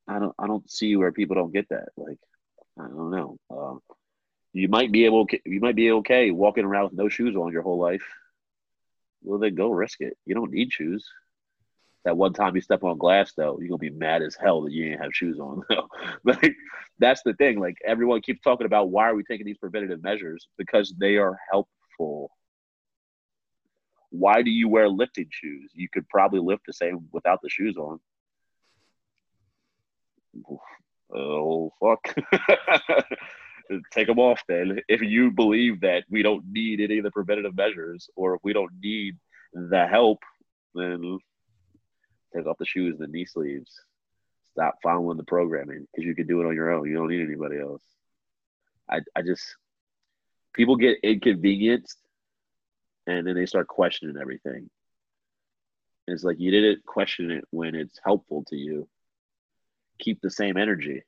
I 0.07 0.19
don't 0.19 0.33
I 0.37 0.47
don't 0.47 0.69
see 0.69 0.95
where 0.95 1.11
people 1.11 1.35
don't 1.35 1.53
get 1.53 1.69
that. 1.69 1.89
Like 1.95 2.19
I 2.79 2.83
don't 2.87 3.11
know. 3.11 3.37
Uh, 3.49 3.95
you 4.53 4.67
might 4.67 4.91
be 4.91 5.05
able 5.05 5.27
you 5.45 5.59
might 5.59 5.75
be 5.75 5.91
okay 5.91 6.31
walking 6.31 6.65
around 6.65 6.85
with 6.85 6.93
no 6.93 7.07
shoes 7.07 7.35
on 7.35 7.51
your 7.51 7.61
whole 7.61 7.79
life. 7.79 8.03
Well, 9.23 9.39
then 9.39 9.55
go 9.55 9.69
risk 9.69 10.01
it. 10.01 10.17
You 10.25 10.33
don't 10.33 10.51
need 10.51 10.73
shoes. 10.73 11.07
That 12.03 12.17
one 12.17 12.33
time 12.33 12.55
you 12.55 12.61
step 12.61 12.83
on 12.83 12.97
glass, 12.97 13.33
though, 13.37 13.59
you're 13.59 13.69
gonna 13.69 13.77
be 13.77 13.91
mad 13.91 14.23
as 14.23 14.35
hell 14.35 14.61
that 14.61 14.71
you 14.71 14.85
didn't 14.85 15.03
have 15.03 15.13
shoes 15.13 15.39
on. 15.39 15.61
like 16.23 16.55
that's 16.99 17.21
the 17.23 17.33
thing. 17.33 17.59
Like 17.59 17.77
everyone 17.85 18.21
keeps 18.21 18.41
talking 18.41 18.65
about 18.65 18.89
why 18.89 19.09
are 19.09 19.15
we 19.15 19.23
taking 19.23 19.45
these 19.45 19.57
preventative 19.57 20.01
measures? 20.01 20.47
Because 20.57 20.93
they 20.99 21.17
are 21.17 21.37
helpful. 21.51 22.31
Why 24.09 24.41
do 24.41 24.49
you 24.49 24.67
wear 24.67 24.89
lifting 24.89 25.27
shoes? 25.29 25.71
You 25.73 25.87
could 25.93 26.09
probably 26.09 26.39
lift 26.39 26.63
the 26.65 26.73
same 26.73 27.07
without 27.11 27.39
the 27.41 27.49
shoes 27.49 27.77
on 27.77 27.99
oh 31.13 31.71
fuck 31.79 32.15
take 33.91 34.07
them 34.07 34.19
off 34.19 34.41
then 34.47 34.79
if 34.87 35.01
you 35.01 35.31
believe 35.31 35.81
that 35.81 36.03
we 36.09 36.21
don't 36.21 36.43
need 36.51 36.79
any 36.79 36.97
of 36.97 37.03
the 37.03 37.11
preventative 37.11 37.55
measures 37.55 38.09
or 38.15 38.35
if 38.35 38.41
we 38.43 38.53
don't 38.53 38.71
need 38.81 39.17
the 39.53 39.87
help 39.87 40.19
then 40.73 41.17
take 42.33 42.45
off 42.45 42.57
the 42.57 42.65
shoes 42.65 42.99
and 42.99 43.07
the 43.07 43.11
knee 43.11 43.25
sleeves. 43.25 43.81
Stop 44.51 44.75
following 44.83 45.17
the 45.17 45.23
programming 45.23 45.87
because 45.91 46.05
you 46.05 46.15
can 46.15 46.27
do 46.27 46.41
it 46.41 46.47
on 46.47 46.55
your 46.55 46.71
own. 46.71 46.87
You 46.87 46.95
don't 46.95 47.09
need 47.09 47.25
anybody 47.25 47.59
else. 47.59 47.83
I, 48.89 48.99
I 49.15 49.21
just 49.21 49.55
people 50.53 50.75
get 50.75 50.97
inconvenienced 51.03 51.97
and 53.07 53.25
then 53.25 53.35
they 53.35 53.45
start 53.45 53.67
questioning 53.67 54.17
everything. 54.19 54.69
And 56.07 56.15
it's 56.15 56.23
like 56.23 56.39
you 56.39 56.51
didn't 56.51 56.85
question 56.85 57.31
it 57.31 57.45
when 57.51 57.75
it's 57.75 57.99
helpful 58.03 58.43
to 58.49 58.55
you. 58.55 58.87
Keep 59.99 60.21
the 60.21 60.31
same 60.31 60.57
energy. 60.57 61.03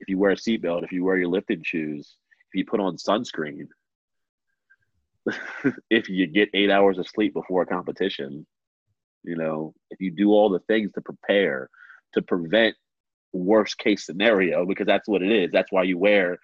If 0.00 0.08
you 0.08 0.18
wear 0.18 0.30
a 0.30 0.36
seatbelt, 0.36 0.84
if 0.84 0.92
you 0.92 1.04
wear 1.04 1.16
your 1.16 1.28
lifting 1.28 1.62
shoes, 1.62 2.16
if 2.48 2.58
you 2.58 2.64
put 2.64 2.80
on 2.80 2.96
sunscreen, 2.96 3.68
if 5.90 6.08
you 6.08 6.26
get 6.26 6.50
eight 6.54 6.70
hours 6.70 6.98
of 6.98 7.08
sleep 7.08 7.34
before 7.34 7.62
a 7.62 7.66
competition, 7.66 8.46
you 9.24 9.36
know, 9.36 9.74
if 9.90 10.00
you 10.00 10.10
do 10.10 10.30
all 10.30 10.50
the 10.50 10.60
things 10.60 10.92
to 10.92 11.00
prepare 11.00 11.70
to 12.12 12.22
prevent 12.22 12.76
worst 13.32 13.78
case 13.78 14.06
scenario, 14.06 14.64
because 14.64 14.86
that's 14.86 15.08
what 15.08 15.22
it 15.22 15.32
is. 15.32 15.50
That's 15.52 15.72
why 15.72 15.82
you 15.82 15.98
wear 15.98 16.38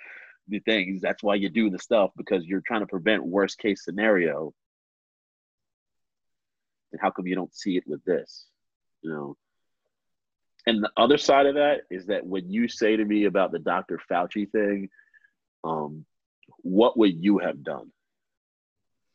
the 0.49 0.59
things. 0.61 1.01
That's 1.01 1.23
why 1.23 1.37
you 1.37 1.49
do 1.49 1.71
the 1.71 1.79
stuff 1.79 2.11
because 2.17 2.45
you're 2.45 2.63
trying 2.67 2.81
to 2.81 2.87
prevent 2.87 3.25
worst 3.25 3.59
case 3.59 3.85
scenario. 3.85 4.53
And 6.93 7.01
how 7.01 7.11
come 7.11 7.27
you 7.27 7.37
don't 7.37 7.55
see 7.55 7.77
it 7.77 7.85
with 7.87 8.05
this? 8.05 8.47
You 9.03 9.11
know, 9.11 9.37
and 10.67 10.83
the 10.83 10.91
other 10.97 11.19
side 11.19 11.47
of 11.47 11.55
that 11.55 11.83
is 11.91 12.07
that 12.07 12.27
when 12.27 12.51
you 12.51 12.69
say 12.69 12.97
to 12.97 13.05
me 13.05 13.25
about 13.25 13.53
the 13.53 13.59
Dr. 13.59 14.01
Fauci 14.11 14.51
thing, 14.51 14.89
um, 15.65 16.05
what 16.59 16.99
would 16.99 17.23
you 17.23 17.39
have 17.39 17.63
done? 17.63 17.91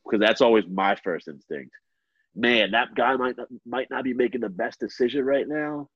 Because 0.04 0.26
that's 0.26 0.42
always 0.42 0.66
my 0.68 0.96
first 0.96 1.28
instinct. 1.28 1.72
Man, 2.36 2.72
that 2.72 2.96
guy 2.96 3.16
might 3.16 3.38
not, 3.38 3.48
might 3.66 3.90
not 3.90 4.04
be 4.04 4.14
making 4.14 4.42
the 4.42 4.50
best 4.50 4.80
decision 4.80 5.24
right 5.24 5.48
now. 5.48 5.90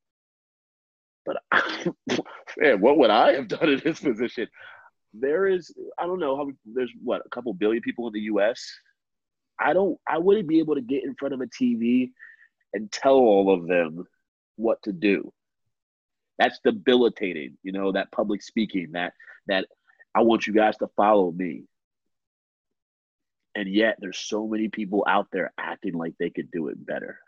But 1.26 1.38
man, 2.58 2.80
what 2.80 2.98
would 2.98 3.10
I 3.10 3.34
have 3.34 3.48
done 3.48 3.70
in 3.70 3.80
his 3.80 4.00
position? 4.00 4.48
There 5.14 5.48
is, 5.48 5.74
I 5.98 6.06
don't 6.06 6.20
know 6.20 6.38
how 6.38 6.50
there's 6.66 6.92
what 7.04 7.22
a 7.26 7.30
couple 7.30 7.54
billion 7.54 7.82
people 7.82 8.08
in 8.08 8.14
the 8.14 8.22
U.S. 8.22 8.64
I 9.60 9.74
don't, 9.74 10.00
I 10.08 10.18
wouldn't 10.18 10.48
be 10.48 10.60
able 10.60 10.76
to 10.76 10.82
get 10.82 11.04
in 11.04 11.16
front 11.16 11.34
of 11.34 11.42
a 11.42 11.48
TV 11.48 12.12
and 12.74 12.92
tell 12.92 13.16
all 13.16 13.54
of 13.54 13.68
them 13.68 14.06
what 14.56 14.82
to 14.84 14.92
do 14.92 15.32
that's 16.40 16.60
debilitating 16.64 17.58
you 17.62 17.72
know 17.72 17.92
that 17.92 18.12
public 18.12 18.42
speaking 18.42 18.90
that 18.94 19.14
that 19.48 19.68
i 20.16 20.22
want 20.22 20.48
you 20.48 20.54
guys 20.54 20.76
to 20.78 20.88
follow 20.96 21.32
me 21.32 21.64
and 23.56 23.68
yet 23.68 23.98
there's 24.00 24.18
so 24.18 24.48
many 24.48 24.68
people 24.68 25.04
out 25.08 25.28
there 25.32 25.52
acting 25.58 25.94
like 25.94 26.14
they 26.20 26.30
could 26.30 26.52
do 26.52 26.68
it 26.68 26.86
better 26.86 27.20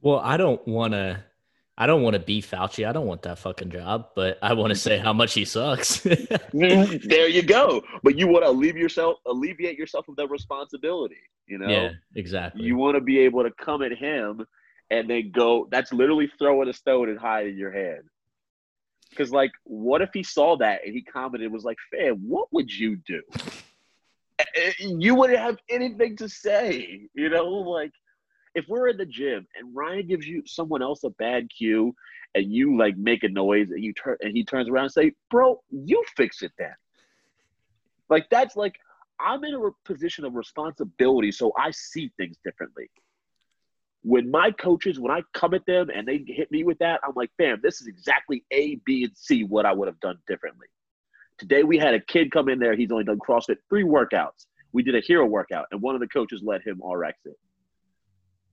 well 0.00 0.20
i 0.20 0.36
don't 0.36 0.66
want 0.66 0.92
to 0.92 1.22
I 1.80 1.86
don't 1.86 2.02
want 2.02 2.12
to 2.12 2.20
be 2.20 2.42
Fauci. 2.42 2.86
I 2.86 2.92
don't 2.92 3.06
want 3.06 3.22
that 3.22 3.38
fucking 3.38 3.70
job, 3.70 4.08
but 4.14 4.38
I 4.42 4.52
want 4.52 4.68
to 4.68 4.78
say 4.78 4.98
how 4.98 5.14
much 5.14 5.32
he 5.32 5.46
sucks. 5.46 6.00
there 6.52 7.26
you 7.26 7.40
go. 7.40 7.82
But 8.02 8.18
you 8.18 8.28
want 8.28 8.44
to 8.44 8.50
alleviate 8.50 8.82
yourself, 8.82 9.16
alleviate 9.24 9.78
yourself 9.78 10.06
of 10.06 10.16
that 10.16 10.28
responsibility. 10.28 11.16
You 11.46 11.56
know. 11.56 11.68
Yeah, 11.68 11.92
exactly. 12.14 12.64
You 12.64 12.76
want 12.76 12.96
to 12.96 13.00
be 13.00 13.20
able 13.20 13.44
to 13.44 13.50
come 13.52 13.80
at 13.80 13.92
him 13.92 14.46
and 14.90 15.08
then 15.08 15.30
go. 15.30 15.68
That's 15.70 15.90
literally 15.90 16.30
throwing 16.38 16.68
a 16.68 16.74
stone 16.74 17.08
and 17.08 17.18
hiding 17.18 17.56
your 17.56 17.72
hand. 17.72 18.02
Because 19.08 19.32
like, 19.32 19.52
what 19.64 20.02
if 20.02 20.10
he 20.12 20.22
saw 20.22 20.58
that 20.58 20.82
and 20.84 20.92
he 20.92 21.00
commented 21.00 21.50
was 21.50 21.64
like, 21.64 21.78
"Fam, 21.90 22.16
what 22.28 22.48
would 22.52 22.70
you 22.70 22.96
do?" 22.96 23.22
You 24.78 25.14
wouldn't 25.14 25.38
have 25.38 25.58
anything 25.68 26.16
to 26.16 26.28
say. 26.28 27.08
You 27.14 27.28
know, 27.28 27.46
like 27.46 27.92
if 28.54 28.64
we're 28.68 28.88
in 28.88 28.96
the 28.96 29.06
gym 29.06 29.46
and 29.58 29.74
Ryan 29.74 30.06
gives 30.06 30.26
you 30.26 30.42
someone 30.46 30.82
else 30.82 31.04
a 31.04 31.10
bad 31.10 31.48
cue 31.56 31.94
and 32.34 32.52
you 32.52 32.76
like 32.76 32.96
make 32.96 33.22
a 33.22 33.28
noise 33.28 33.70
and 33.70 33.82
you 33.82 33.92
turn 33.92 34.16
and 34.20 34.36
he 34.36 34.44
turns 34.44 34.68
around 34.68 34.84
and 34.84 34.92
say, 34.92 35.12
"Bro, 35.30 35.62
you 35.70 36.02
fix 36.16 36.42
it 36.42 36.52
then." 36.58 36.74
Like 38.08 38.28
that's 38.30 38.56
like 38.56 38.74
I'm 39.18 39.44
in 39.44 39.54
a 39.54 39.70
position 39.84 40.24
of 40.24 40.34
responsibility, 40.34 41.32
so 41.32 41.52
I 41.58 41.70
see 41.72 42.10
things 42.16 42.36
differently. 42.44 42.90
When 44.02 44.30
my 44.30 44.50
coaches, 44.50 44.98
when 44.98 45.12
I 45.12 45.22
come 45.34 45.52
at 45.52 45.66
them 45.66 45.90
and 45.90 46.08
they 46.08 46.24
hit 46.26 46.50
me 46.50 46.64
with 46.64 46.78
that, 46.78 47.00
I'm 47.04 47.12
like, 47.14 47.30
"Fam, 47.36 47.60
this 47.62 47.80
is 47.80 47.86
exactly 47.86 48.44
A, 48.50 48.76
B, 48.86 49.04
and 49.04 49.16
C 49.16 49.44
what 49.44 49.66
I 49.66 49.72
would 49.72 49.88
have 49.88 50.00
done 50.00 50.18
differently." 50.26 50.66
Today 51.40 51.62
we 51.62 51.78
had 51.78 51.94
a 51.94 52.00
kid 52.00 52.30
come 52.30 52.50
in 52.50 52.58
there. 52.58 52.76
He's 52.76 52.92
only 52.92 53.04
done 53.04 53.18
CrossFit 53.18 53.56
three 53.70 53.82
workouts. 53.82 54.44
We 54.72 54.82
did 54.82 54.94
a 54.94 55.00
hero 55.00 55.24
workout, 55.24 55.68
and 55.72 55.80
one 55.80 55.94
of 55.94 56.02
the 56.02 56.06
coaches 56.06 56.42
let 56.44 56.60
him 56.62 56.82
RX 56.86 57.18
it. 57.24 57.38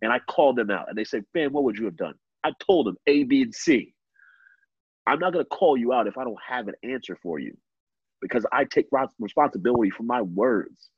And 0.01 0.09
I 0.09 0.19
called 0.19 0.55
them 0.55 0.71
out, 0.71 0.87
and 0.87 0.97
they 0.97 1.03
said, 1.03 1.25
"Fam, 1.33 1.51
what 1.51 1.65
would 1.65 1.77
you 1.77 1.83
have 1.83 1.97
done?" 1.97 2.13
I 2.45 2.53
told 2.65 2.87
them 2.87 2.95
A, 3.05 3.25
B, 3.25 3.41
and 3.41 3.53
C. 3.53 3.93
I'm 5.05 5.19
not 5.19 5.33
going 5.33 5.43
to 5.43 5.49
call 5.49 5.75
you 5.75 5.91
out 5.91 6.07
if 6.07 6.17
I 6.17 6.23
don't 6.23 6.39
have 6.47 6.69
an 6.69 6.75
answer 6.81 7.17
for 7.21 7.39
you 7.39 7.57
because 8.21 8.45
I 8.53 8.63
take 8.63 8.87
responsibility 9.19 9.89
for 9.89 10.03
my 10.03 10.21
words. 10.21 10.89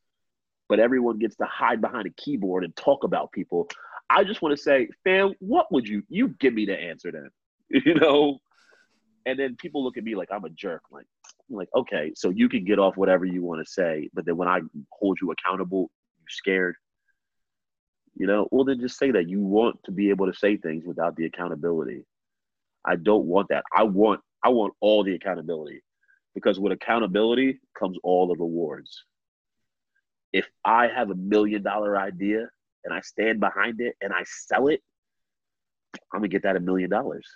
But 0.67 0.79
everyone 0.79 1.17
gets 1.17 1.37
to 1.37 1.45
hide 1.45 1.81
behind 1.81 2.05
a 2.05 2.11
keyboard 2.11 2.65
and 2.65 2.75
talk 2.75 3.03
about 3.03 3.31
people. 3.31 3.67
I 4.11 4.23
just 4.23 4.43
want 4.43 4.55
to 4.55 4.61
say, 4.61 4.89
fam, 5.03 5.33
what 5.39 5.71
would 5.71 5.87
you 5.87 6.03
you 6.07 6.27
give 6.39 6.53
me 6.53 6.67
the 6.67 6.79
answer 6.79 7.11
then? 7.11 7.29
You 7.85 7.95
know? 7.95 8.37
And 9.25 9.39
then 9.39 9.55
people 9.55 9.83
look 9.83 9.97
at 9.97 10.03
me 10.03 10.15
like 10.15 10.29
I'm 10.31 10.45
a 10.45 10.49
jerk. 10.49 10.83
Like, 10.91 11.05
I'm 11.49 11.55
like, 11.55 11.69
okay, 11.75 12.11
so 12.15 12.29
you 12.29 12.47
can 12.47 12.63
get 12.63 12.79
off 12.79 12.97
whatever 12.97 13.25
you 13.25 13.43
want 13.43 13.65
to 13.65 13.71
say, 13.71 14.09
but 14.13 14.25
then 14.25 14.37
when 14.37 14.47
I 14.47 14.59
hold 14.91 15.17
you 15.21 15.31
accountable, 15.31 15.89
you're 16.19 16.29
scared. 16.29 16.75
You 18.15 18.27
know, 18.27 18.47
well 18.51 18.65
then 18.65 18.79
just 18.79 18.97
say 18.97 19.11
that 19.11 19.29
you 19.29 19.41
want 19.41 19.77
to 19.85 19.91
be 19.91 20.09
able 20.09 20.31
to 20.31 20.37
say 20.37 20.57
things 20.57 20.83
without 20.85 21.15
the 21.15 21.25
accountability. 21.25 22.03
I 22.85 22.95
don't 22.95 23.25
want 23.25 23.49
that. 23.49 23.63
I 23.75 23.83
want 23.83 24.21
I 24.43 24.49
want 24.49 24.73
all 24.79 25.03
the 25.03 25.15
accountability 25.15 25.81
because 26.35 26.59
with 26.59 26.71
accountability 26.71 27.59
comes 27.77 27.97
all 28.03 28.27
the 28.27 28.35
rewards. 28.35 29.05
If 30.31 30.47
I 30.63 30.87
have 30.87 31.09
a 31.09 31.15
million 31.15 31.63
dollar 31.63 31.97
idea 31.97 32.47
and 32.83 32.93
I 32.93 33.01
stand 33.01 33.39
behind 33.39 33.81
it 33.81 33.95
and 34.01 34.13
I 34.13 34.23
sell 34.25 34.67
it, 34.67 34.81
I'm 36.13 36.19
gonna 36.19 36.27
get 36.27 36.43
that 36.43 36.55
a 36.55 36.59
million 36.59 36.89
dollars. 36.89 37.27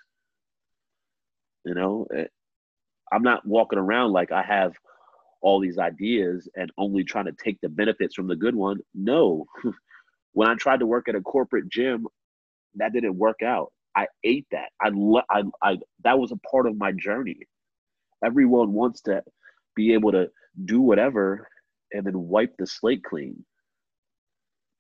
You 1.66 1.74
know, 1.74 2.07
eh, 2.14 2.26
I'm 3.12 3.24
not 3.24 3.45
walking 3.45 3.80
around 3.80 4.12
like 4.12 4.32
I 4.32 4.43
have 4.43 4.74
all 5.41 5.60
these 5.60 5.78
ideas 5.78 6.49
and 6.56 6.72
only 6.78 7.04
trying 7.04 7.26
to 7.26 7.34
take 7.34 7.60
the 7.62 7.70
benefits 7.70 8.16
from 8.16 8.28
the 8.28 8.36
good 8.36 8.56
one. 8.56 8.80
No. 8.95 9.45
when 10.34 10.49
I 10.49 10.56
tried 10.56 10.80
to 10.80 10.86
work 10.88 11.10
at 11.10 11.16
a 11.16 11.22
corporate 11.22 11.70
gym, 11.70 12.08
that 12.76 12.93
didn't 12.93 13.18
work 13.18 13.41
out. 13.43 13.72
I 13.95 14.08
ate 14.24 14.47
that. 14.51 14.70
I, 14.82 14.89
I, 15.30 15.43
I 15.62 15.78
that 16.04 16.20
was 16.20 16.32
a 16.32 16.38
part 16.49 16.68
of 16.68 16.78
my 16.78 16.91
journey 16.93 17.38
everyone 18.26 18.74
wants 18.74 19.01
to 19.01 19.22
be 19.76 19.93
able 19.93 20.12
to 20.12 20.28
do 20.66 20.82
whatever 20.82 21.47
and 21.91 22.06
then 22.06 22.18
wipe 22.20 22.56
the 22.58 22.68
slate 22.68 23.04
clean. 23.04 23.45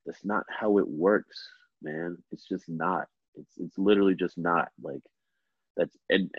That's 0.05 0.25
not 0.25 0.43
how 0.49 0.77
it 0.79 0.87
works, 0.87 1.37
man. 1.81 2.17
It's 2.31 2.47
just 2.47 2.65
not. 2.69 3.07
It's 3.35 3.53
it's 3.57 3.77
literally 3.77 4.15
just 4.15 4.37
not 4.37 4.69
like 4.81 5.01
that's 5.77 5.95
and 6.09 6.29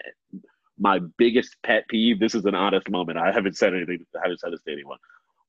my 0.78 1.00
biggest 1.18 1.56
pet 1.62 1.84
peeve. 1.88 2.18
This 2.18 2.34
is 2.34 2.44
an 2.44 2.54
honest 2.54 2.88
moment. 2.90 3.18
I 3.18 3.32
haven't 3.32 3.56
said 3.56 3.74
anything. 3.74 4.04
I 4.16 4.20
haven't 4.22 4.40
said 4.40 4.52
this 4.52 4.62
to 4.62 4.72
anyone. 4.72 4.98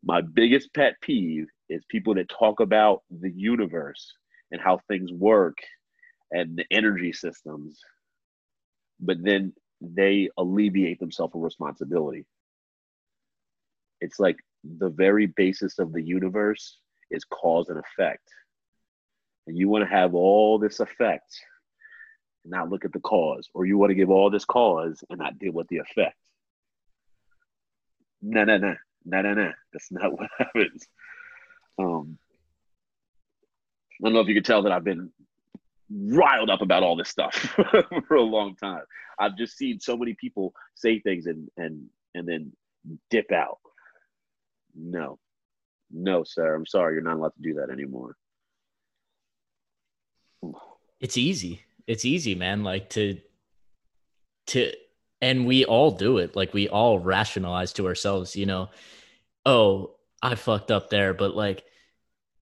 My 0.03 0.21
biggest 0.21 0.73
pet 0.73 0.95
peeve 1.01 1.47
is 1.69 1.84
people 1.89 2.13
that 2.15 2.30
talk 2.30 2.59
about 2.59 3.01
the 3.09 3.32
universe 3.32 4.13
and 4.51 4.61
how 4.61 4.80
things 4.88 5.11
work 5.11 5.57
and 6.32 6.57
the 6.57 6.65
energy 6.69 7.11
systems, 7.11 7.80
but 8.99 9.17
then 9.23 9.53
they 9.82 10.30
alleviate 10.38 10.99
themselves 10.99 11.34
of 11.36 11.41
responsibility. 11.41 12.26
It's 14.01 14.19
like 14.19 14.38
the 14.78 14.89
very 14.89 15.28
basis 15.28 15.80
of 15.80 15.91
the 15.91 16.03
universe 16.03 16.78
is 17.09 17.23
cause 17.26 17.69
and 17.69 17.80
effect. 17.80 18.28
And 19.47 19.57
you 19.57 19.69
want 19.69 19.84
to 19.84 19.95
have 19.95 20.13
all 20.13 20.59
this 20.59 20.80
effect 20.80 21.36
and 22.46 22.52
not 22.52 22.70
look 22.70 22.86
at 22.86 22.93
the 22.93 23.00
cause, 23.00 23.50
or 23.54 23.66
you 23.66 23.78
want 23.78 23.89
to 23.89 23.96
give 23.96 24.10
all 24.10 24.30
this 24.30 24.46
cause 24.46 25.04
and 25.10 25.20
not 25.20 25.38
deal 25.39 25.52
with 25.52 25.68
the 25.68 25.78
effect. 25.78 26.16
No, 28.22 28.43
no, 28.43 28.58
no, 28.58 28.76
no, 29.04 29.22
no, 29.22 29.34
no. 29.34 29.52
That's 29.74 29.91
not 29.91 30.12
what 30.18 30.30
happens. 30.38 30.88
Um, 31.78 32.18
I 34.02 34.06
don't 34.06 34.14
know 34.14 34.22
if 34.22 34.28
you 34.28 34.34
can 34.34 34.43
tell 34.43 34.62
that 34.64 34.72
I've 34.72 34.84
been 34.84 35.12
riled 35.89 36.50
up 36.50 36.62
about 36.62 36.84
all 36.84 36.96
this 36.96 37.10
stuff 37.10 37.34
for 38.08 38.16
a 38.16 38.22
long 38.22 38.56
time. 38.56 38.84
I've 39.20 39.38
just 39.38 39.58
seen 39.58 39.80
so 39.80 39.98
many 39.98 40.14
people 40.14 40.54
say 40.76 41.00
things 41.00 41.26
and 41.26 41.50
and 41.58 41.88
and 42.14 42.28
then 42.28 42.52
dip 43.10 43.32
out. 43.32 43.60
No. 44.76 45.20
No, 45.91 46.24
sir. 46.24 46.54
I'm 46.54 46.66
sorry. 46.66 46.96
You're 46.96 47.04
not 47.04 47.18
allowed 47.18 47.36
to 47.36 47.41
do 47.41 47.54
that 47.56 47.70
anymore. 47.70 48.16
It's 51.00 51.18
easy. 51.18 51.62
It's 51.88 52.06
easy, 52.06 52.36
man. 52.36 52.64
Like 52.64 52.90
to 52.92 53.20
to 54.48 54.72
and 55.22 55.46
we 55.46 55.66
all 55.66 55.92
do 55.92 56.18
it. 56.18 56.36
Like 56.36 56.54
we 56.54 56.68
all 56.70 57.00
rationalize 57.00 57.74
to 57.74 57.88
ourselves, 57.88 58.36
you 58.36 58.46
know, 58.46 58.70
oh, 59.46 59.96
I 60.22 60.36
fucked 60.36 60.72
up 60.72 60.90
there, 60.90 61.14
but 61.14 61.36
like 61.36 61.64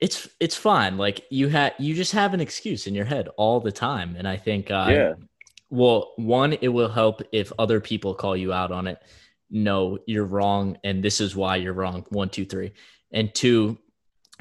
it's 0.01 0.29
it's 0.41 0.57
fine. 0.57 0.97
Like 0.97 1.25
you 1.31 1.49
had 1.49 1.75
you 1.79 1.95
just 1.95 2.13
have 2.13 2.35
an 2.35 2.41
excuse 2.41 2.87
in 2.87 2.95
your 2.95 3.05
head 3.05 3.29
all 3.37 3.61
the 3.61 3.73
time, 3.73 4.17
and 4.17 4.29
I 4.29 4.37
think 4.37 4.71
uh, 4.71 4.87
yeah. 4.91 5.15
Well, 5.71 6.15
one, 6.17 6.55
it 6.55 6.69
will 6.69 6.89
help 6.89 7.21
if 7.31 7.53
other 7.59 7.81
people 7.81 8.15
call 8.15 8.37
you 8.37 8.53
out 8.53 8.73
on 8.73 8.87
it. 8.87 8.99
No, 9.51 9.99
you're 10.07 10.25
wrong, 10.25 10.79
and 10.85 11.03
this 11.03 11.21
is 11.21 11.37
why 11.37 11.57
you're 11.57 11.75
wrong. 11.75 12.07
One, 12.11 12.29
two, 12.31 12.45
three, 12.45 12.73
and 13.13 13.35
two, 13.35 13.79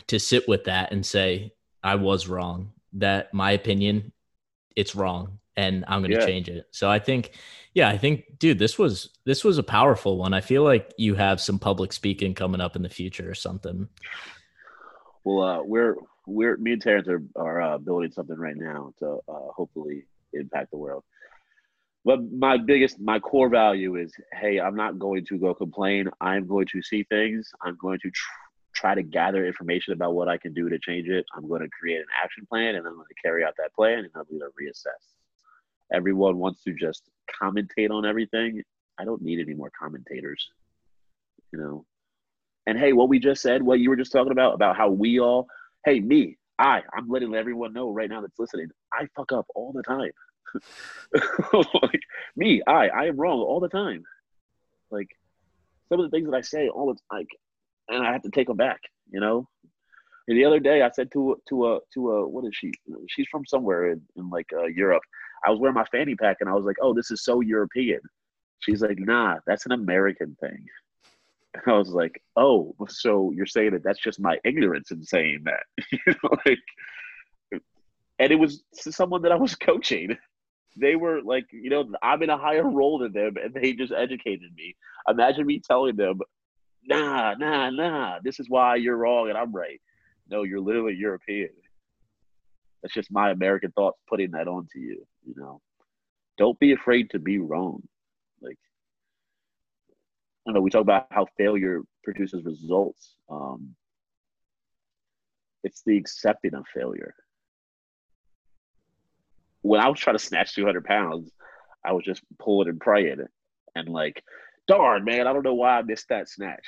to 0.07 0.19
sit 0.19 0.47
with 0.47 0.65
that 0.65 0.91
and 0.91 1.05
say 1.05 1.53
I 1.83 1.95
was 1.95 2.27
wrong. 2.27 2.71
That 2.93 3.33
my 3.33 3.51
opinion, 3.51 4.13
it's 4.77 4.95
wrong, 4.95 5.39
and 5.57 5.83
I'm 5.87 6.01
going 6.01 6.11
to 6.11 6.19
yeah. 6.19 6.25
change 6.25 6.47
it. 6.47 6.67
So 6.71 6.89
I 6.89 6.99
think, 6.99 7.31
yeah, 7.73 7.89
I 7.89 7.97
think, 7.97 8.37
dude, 8.37 8.59
this 8.59 8.77
was 8.77 9.09
this 9.25 9.43
was 9.43 9.57
a 9.57 9.63
powerful 9.63 10.17
one. 10.17 10.33
I 10.33 10.41
feel 10.41 10.63
like 10.63 10.93
you 10.97 11.15
have 11.15 11.41
some 11.41 11.57
public 11.57 11.91
speaking 11.91 12.35
coming 12.35 12.61
up 12.61 12.75
in 12.75 12.83
the 12.83 12.89
future 12.89 13.29
or 13.29 13.33
something. 13.33 13.89
Well, 15.23 15.41
uh, 15.41 15.63
we're 15.63 15.95
we're 16.27 16.57
me 16.57 16.73
and 16.73 16.81
Terrence 16.81 17.07
are 17.07 17.23
are 17.35 17.61
uh, 17.61 17.77
building 17.79 18.11
something 18.11 18.37
right 18.37 18.55
now 18.55 18.93
to 18.99 19.17
uh, 19.27 19.51
hopefully 19.55 20.05
impact 20.31 20.71
the 20.71 20.77
world. 20.77 21.03
But 22.05 22.19
my 22.31 22.57
biggest, 22.57 23.01
my 23.01 23.19
core 23.19 23.49
value 23.49 23.97
is, 23.97 24.13
hey, 24.31 24.61
I'm 24.61 24.75
not 24.75 24.97
going 24.97 25.25
to 25.25 25.37
go 25.37 25.53
complain. 25.53 26.07
I'm 26.21 26.47
going 26.47 26.67
to 26.67 26.81
see 26.81 27.03
things. 27.03 27.51
I'm 27.63 27.77
going 27.81 27.99
to 27.99 28.11
try 28.77 28.93
to 28.93 29.01
gather 29.01 29.45
information 29.45 29.93
about 29.93 30.13
what 30.13 30.27
I 30.27 30.37
can 30.37 30.53
do 30.53 30.69
to 30.69 30.77
change 30.77 31.07
it. 31.07 31.25
I'm 31.35 31.47
going 31.47 31.61
to 31.61 31.69
create 31.69 31.99
an 31.99 32.05
action 32.23 32.45
plan, 32.47 32.75
and 32.75 32.85
I'm 32.85 32.93
going 32.93 33.07
to 33.07 33.21
carry 33.21 33.43
out 33.43 33.55
that 33.57 33.73
plan, 33.73 33.99
and 33.99 34.09
I'm 34.15 34.25
going 34.29 34.39
to 34.39 34.47
reassess. 34.61 35.15
Everyone 35.91 36.37
wants 36.37 36.63
to 36.63 36.73
just 36.73 37.03
commentate 37.41 37.89
on 37.89 38.05
everything. 38.05 38.61
I 38.99 39.05
don't 39.05 39.21
need 39.21 39.39
any 39.39 39.55
more 39.55 39.71
commentators. 39.79 40.47
You 41.51 41.59
know, 41.59 41.85
and 42.67 42.77
hey, 42.77 42.93
what 42.93 43.09
we 43.09 43.19
just 43.19 43.41
said, 43.41 43.63
what 43.63 43.79
you 43.79 43.89
were 43.89 43.95
just 43.95 44.11
talking 44.11 44.33
about, 44.33 44.53
about 44.53 44.75
how 44.75 44.89
we 44.89 45.19
all, 45.19 45.47
hey, 45.85 46.01
me, 46.01 46.37
I, 46.59 46.81
I'm 46.93 47.07
letting 47.07 47.33
everyone 47.33 47.73
know 47.73 47.91
right 47.91 48.09
now 48.09 48.21
that's 48.21 48.37
listening, 48.37 48.67
I 48.91 49.07
fuck 49.15 49.31
up 49.31 49.47
all 49.55 49.71
the 49.71 49.83
time. 49.83 50.11
like 51.53 52.01
me, 52.35 52.61
I, 52.67 52.89
I 52.89 53.05
am 53.05 53.17
wrong 53.17 53.39
all 53.39 53.61
the 53.61 53.69
time. 53.69 54.03
Like 54.91 55.07
some 55.89 56.01
of 56.01 56.11
the 56.11 56.15
things 56.15 56.29
that 56.29 56.35
I 56.35 56.41
say 56.41 56.67
all 56.67 56.93
the 56.93 56.99
like, 57.15 57.29
and 57.89 58.05
I 58.05 58.11
have 58.11 58.23
to 58.23 58.31
take 58.31 58.47
them 58.47 58.57
back, 58.57 58.79
you 59.09 59.19
know. 59.19 59.47
And 60.27 60.37
the 60.37 60.45
other 60.45 60.59
day, 60.59 60.81
I 60.81 60.91
said 60.91 61.11
to 61.13 61.37
to 61.49 61.67
a 61.67 61.79
to 61.93 62.11
a 62.11 62.27
what 62.27 62.45
is 62.45 62.51
she? 62.53 62.71
She's 63.07 63.27
from 63.31 63.45
somewhere 63.45 63.91
in, 63.91 64.01
in 64.15 64.29
like 64.29 64.47
uh, 64.53 64.65
Europe. 64.65 65.03
I 65.45 65.51
was 65.51 65.59
wearing 65.59 65.75
my 65.75 65.85
fanny 65.85 66.15
pack, 66.15 66.37
and 66.41 66.49
I 66.49 66.53
was 66.53 66.65
like, 66.65 66.77
"Oh, 66.81 66.93
this 66.93 67.11
is 67.11 67.23
so 67.23 67.41
European." 67.41 68.01
She's 68.59 68.81
like, 68.81 68.99
"Nah, 68.99 69.37
that's 69.45 69.65
an 69.65 69.71
American 69.71 70.35
thing." 70.41 70.65
I 71.65 71.73
was 71.73 71.89
like, 71.89 72.21
oh, 72.35 72.75
so 72.87 73.31
you're 73.31 73.45
saying 73.45 73.71
that 73.71 73.83
that's 73.83 73.99
just 73.99 74.19
my 74.19 74.37
ignorance 74.43 74.91
in 74.91 75.03
saying 75.03 75.45
that, 75.45 75.63
you 75.91 75.99
know, 76.07 76.37
like, 76.45 77.61
and 78.19 78.31
it 78.31 78.35
was 78.35 78.63
someone 78.71 79.21
that 79.23 79.31
I 79.31 79.35
was 79.35 79.55
coaching. 79.69 80.17
They 80.75 80.95
were 80.95 81.21
like, 81.23 81.45
you 81.51 81.69
know, 81.69 81.91
I'm 82.03 82.21
in 82.21 82.29
a 82.29 82.37
higher 82.37 82.69
role 82.69 82.99
than 82.99 83.13
them, 83.13 83.35
and 83.43 83.53
they 83.53 83.73
just 83.73 83.91
educated 83.91 84.51
me. 84.55 84.75
Imagine 85.07 85.47
me 85.47 85.59
telling 85.59 85.95
them, 85.95 86.19
nah, 86.87 87.33
nah, 87.35 87.69
nah, 87.69 88.19
this 88.23 88.39
is 88.39 88.49
why 88.49 88.75
you're 88.75 88.97
wrong 88.97 89.29
and 89.29 89.37
I'm 89.37 89.51
right. 89.51 89.81
No, 90.29 90.43
you're 90.43 90.59
literally 90.59 90.95
European. 90.95 91.49
That's 92.81 92.93
just 92.93 93.11
my 93.11 93.31
American 93.31 93.71
thoughts 93.71 93.99
putting 94.07 94.31
that 94.31 94.47
onto 94.47 94.79
you, 94.79 95.05
you 95.25 95.33
know. 95.35 95.61
Don't 96.37 96.59
be 96.59 96.73
afraid 96.73 97.09
to 97.11 97.19
be 97.19 97.39
wrong. 97.39 97.81
Like 98.41 98.57
I 100.47 100.51
know 100.51 100.61
we 100.61 100.69
talk 100.69 100.81
about 100.81 101.07
how 101.11 101.27
failure 101.37 101.81
produces 102.03 102.45
results. 102.45 103.15
Um, 103.29 103.75
It's 105.63 105.81
the 105.85 105.97
accepting 105.97 106.53
of 106.53 106.65
failure. 106.73 107.13
When 109.61 109.81
I 109.81 109.89
was 109.89 109.99
trying 109.99 110.17
to 110.17 110.23
snatch 110.23 110.55
200 110.55 110.85
pounds, 110.85 111.31
I 111.83 111.91
was 111.91 112.05
just 112.05 112.21
pulling 112.39 112.69
and 112.69 112.79
praying 112.79 113.25
and 113.75 113.89
like, 113.89 114.23
darn, 114.67 115.03
man, 115.03 115.27
I 115.27 115.33
don't 115.33 115.43
know 115.43 115.53
why 115.53 115.77
I 115.77 115.81
missed 115.81 116.09
that 116.09 116.29
snatch. 116.29 116.65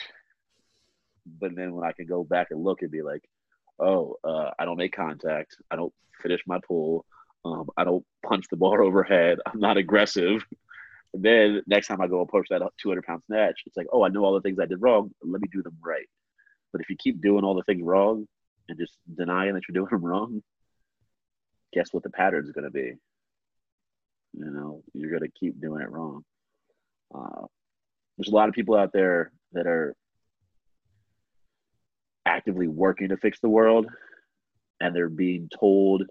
But 1.40 1.56
then 1.56 1.74
when 1.74 1.88
I 1.88 1.92
can 1.92 2.08
go 2.08 2.24
back 2.24 2.48
and 2.52 2.64
look 2.64 2.82
and 2.82 2.92
be 2.92 3.02
like, 3.02 3.24
oh, 3.80 4.16
uh, 4.24 4.52
I 4.58 4.66
don't 4.66 4.78
make 4.78 4.96
contact. 4.96 5.56
I 5.70 5.76
don't 5.76 5.94
finish 6.22 6.42
my 6.48 6.60
pull. 6.68 7.06
Um, 7.46 7.70
I 7.78 7.84
don't 7.84 8.06
punch 8.26 8.46
the 8.50 8.58
bar 8.58 8.82
overhead. 8.84 9.40
I'm 9.46 9.60
not 9.60 9.78
aggressive. 9.78 10.44
And 11.14 11.24
then 11.24 11.62
next 11.68 11.88
time 11.88 12.02
I 12.02 12.08
go 12.08 12.22
approach 12.22 12.48
that 12.50 12.62
200 12.82 13.04
pound 13.04 13.24
snatch, 13.26 13.62
it's 13.66 13.78
like, 13.78 13.88
oh, 13.92 14.04
I 14.04 14.10
know 14.10 14.24
all 14.24 14.34
the 14.34 14.42
things 14.42 14.60
I 14.60 14.66
did 14.66 14.82
wrong. 14.82 15.12
Let 15.24 15.42
me 15.42 15.48
do 15.52 15.64
them 15.64 15.78
right. 15.84 16.08
But 16.72 16.82
if 16.82 16.90
you 16.90 16.96
keep 16.98 17.22
doing 17.22 17.44
all 17.44 17.56
the 17.56 17.64
things 17.64 17.84
wrong 17.84 18.28
and 18.68 18.78
just 18.78 18.98
denying 19.16 19.54
that 19.54 19.64
you're 19.68 19.74
doing 19.74 19.90
them 19.90 20.06
wrong, 20.06 20.44
guess 21.74 21.92
what 21.92 22.04
the 22.04 22.10
pattern 22.10 22.46
is 22.46 22.52
going 22.52 22.66
to 22.66 22.72
be? 22.72 22.94
You 24.34 24.52
know, 24.52 24.84
you're 24.94 25.10
going 25.10 25.24
to 25.24 25.40
keep 25.40 25.60
doing 25.60 25.82
it 25.82 25.90
wrong. 25.90 26.24
Uh, 27.14 27.48
there's 28.20 28.32
a 28.32 28.36
lot 28.36 28.50
of 28.50 28.54
people 28.54 28.76
out 28.76 28.92
there 28.92 29.32
that 29.54 29.66
are 29.66 29.96
actively 32.26 32.68
working 32.68 33.10
to 33.10 33.18
fix 33.18 33.40
the 33.40 33.48
world 33.48 33.88
and 34.82 34.94
they're 34.94 35.08
being 35.08 35.50
told 35.58 36.04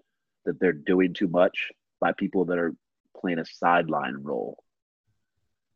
that 0.45 0.59
they're 0.59 0.73
doing 0.73 1.13
too 1.13 1.27
much 1.27 1.69
by 2.01 2.11
people 2.13 2.45
that 2.45 2.57
are 2.57 2.73
playing 3.15 3.37
a 3.37 3.45
sideline 3.45 4.15
role. 4.23 4.57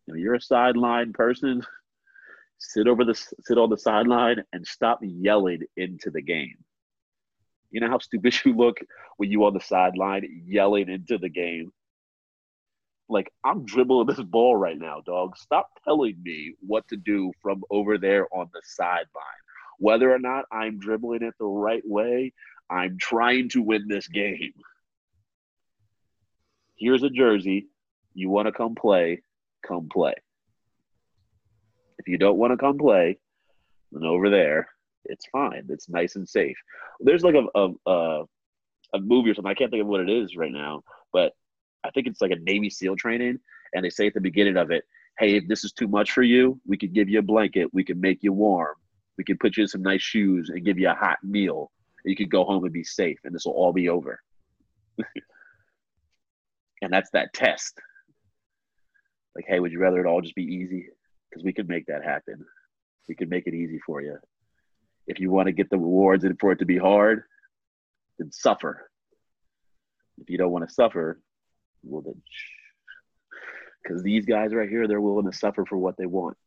You 0.08 0.14
know, 0.14 0.20
you're 0.20 0.34
a 0.34 0.42
sideline 0.42 1.14
person. 1.14 1.64
Sit 2.58 2.88
over 2.88 3.04
the 3.04 3.14
sit 3.14 3.58
on 3.58 3.70
the 3.70 3.78
sideline 3.78 4.42
and 4.54 4.66
stop 4.66 5.00
yelling 5.02 5.64
into 5.76 6.10
the 6.10 6.22
game. 6.22 6.56
You 7.72 7.82
know 7.82 7.90
how 7.90 8.00
stupid 8.00 8.34
you 8.46 8.56
look 8.56 8.78
when 9.18 9.30
you 9.30 9.44
on 9.44 9.54
the 9.54 9.60
sideline 9.60 10.44
yelling 10.48 10.88
into 10.88 11.18
the 11.18 11.28
game. 11.28 11.74
Like 13.14 13.32
I'm 13.46 13.64
dribbling 13.64 14.08
this 14.08 14.20
ball 14.20 14.56
right 14.56 14.78
now, 14.78 15.02
dog. 15.06 15.38
Stop 15.38 15.70
telling 15.84 16.18
me 16.24 16.56
what 16.62 16.88
to 16.88 16.98
do 16.98 17.32
from 17.44 17.64
over 17.70 18.00
there 18.00 18.28
on 18.34 18.50
the 18.52 18.62
sideline. 18.66 19.42
Whether 19.78 20.12
or 20.12 20.18
not 20.18 20.46
I'm 20.52 20.80
dribbling 20.80 21.22
it 21.22 21.36
the 21.40 21.46
right 21.46 21.84
way, 21.86 22.34
I'm 22.72 22.98
trying 23.00 23.50
to 23.50 23.62
win 23.62 23.88
this 23.88 24.08
game. 24.08 24.54
Here's 26.76 27.04
a 27.04 27.10
jersey. 27.10 27.68
You 28.16 28.32
want 28.32 28.48
to 28.48 28.52
come 28.52 28.74
play? 28.74 29.22
Come 29.66 29.90
play. 29.90 30.16
If 32.00 32.08
you 32.08 32.18
don't 32.18 32.38
want 32.38 32.52
to 32.52 32.58
come 32.58 32.80
play, 32.80 33.20
then 33.92 34.06
over 34.06 34.32
there, 34.32 34.70
it's 35.06 35.28
fine. 35.32 35.68
It's 35.70 35.88
nice 35.88 36.16
and 36.16 36.28
safe. 36.28 36.58
There's 37.00 37.24
like 37.24 37.36
a, 37.36 37.46
a, 37.60 37.70
a, 37.86 38.24
a 38.96 39.00
movie 39.00 39.30
or 39.30 39.36
something. 39.36 39.52
I 39.52 39.54
can't 39.54 39.70
think 39.70 39.84
of 39.84 39.88
what 39.88 40.02
it 40.02 40.10
is 40.10 40.36
right 40.36 40.52
now, 40.52 40.82
but 41.12 41.34
I 41.84 41.92
think 41.92 42.08
it's 42.08 42.22
like 42.22 42.32
a 42.32 42.40
Navy 42.40 42.70
SEAL 42.70 42.96
training. 42.96 43.40
And 43.74 43.84
they 43.84 43.90
say 43.90 44.08
at 44.08 44.14
the 44.14 44.22
beginning 44.22 44.58
of 44.58 44.72
it, 44.72 44.84
hey, 45.20 45.36
if 45.36 45.48
this 45.48 45.64
is 45.64 45.74
too 45.74 45.88
much 45.88 46.12
for 46.12 46.24
you, 46.24 46.60
we 46.66 46.78
could 46.78 46.94
give 46.94 47.10
you 47.10 47.20
a 47.20 47.24
blanket. 47.24 47.74
We 47.74 47.84
can 47.84 48.00
make 48.00 48.20
you 48.22 48.34
warm. 48.34 48.76
We 49.18 49.24
can 49.24 49.38
put 49.38 49.58
you 49.58 49.64
in 49.64 49.68
some 49.68 49.82
nice 49.82 50.02
shoes 50.02 50.50
and 50.50 50.66
give 50.66 50.80
you 50.80 50.90
a 50.90 50.96
hot 50.96 51.18
meal. 51.24 51.72
You 52.06 52.16
could 52.16 52.32
go 52.32 52.44
home 52.44 52.64
and 52.64 52.74
be 52.74 52.84
safe, 52.84 53.20
and 53.24 53.34
this 53.34 53.46
will 53.46 53.54
all 53.54 53.72
be 53.72 53.90
over. 53.90 54.20
and 56.82 56.92
that's 56.92 57.10
that 57.12 57.34
test. 57.34 57.80
Like, 59.36 59.46
hey, 59.48 59.60
would 59.60 59.72
you 59.72 59.80
rather 59.80 60.06
it 60.06 60.10
all 60.10 60.22
just 60.22 60.36
be 60.36 60.44
easy? 60.44 60.88
Because 61.30 61.44
we 61.44 61.54
could 61.54 61.70
make 61.70 61.86
that 61.88 62.04
happen. 62.04 62.46
We 63.08 63.16
could 63.16 63.30
make 63.30 63.48
it 63.48 63.54
easy 63.54 63.80
for 63.86 64.02
you. 64.02 64.18
If 65.08 65.20
you 65.20 65.32
want 65.32 65.48
to 65.48 65.52
get 65.52 65.70
the 65.70 65.78
rewards 65.78 66.24
and 66.24 66.40
for 66.40 66.52
it 66.52 66.60
to 66.60 66.66
be 66.66 66.78
hard, 66.78 67.24
then 68.20 68.32
suffer. 68.32 68.90
If 70.20 70.30
you 70.30 70.38
don't 70.38 70.52
want 70.52 70.68
to 70.68 70.74
suffer, 70.74 71.20
then, 71.84 72.22
because 73.84 74.04
these 74.04 74.26
guys 74.26 74.54
right 74.54 74.70
here, 74.70 74.88
they're 74.88 75.02
willing 75.02 75.30
to 75.30 75.38
suffer 75.38 75.66
for 75.66 75.78
what 75.78 75.98
they 75.98 76.06
want. 76.06 76.38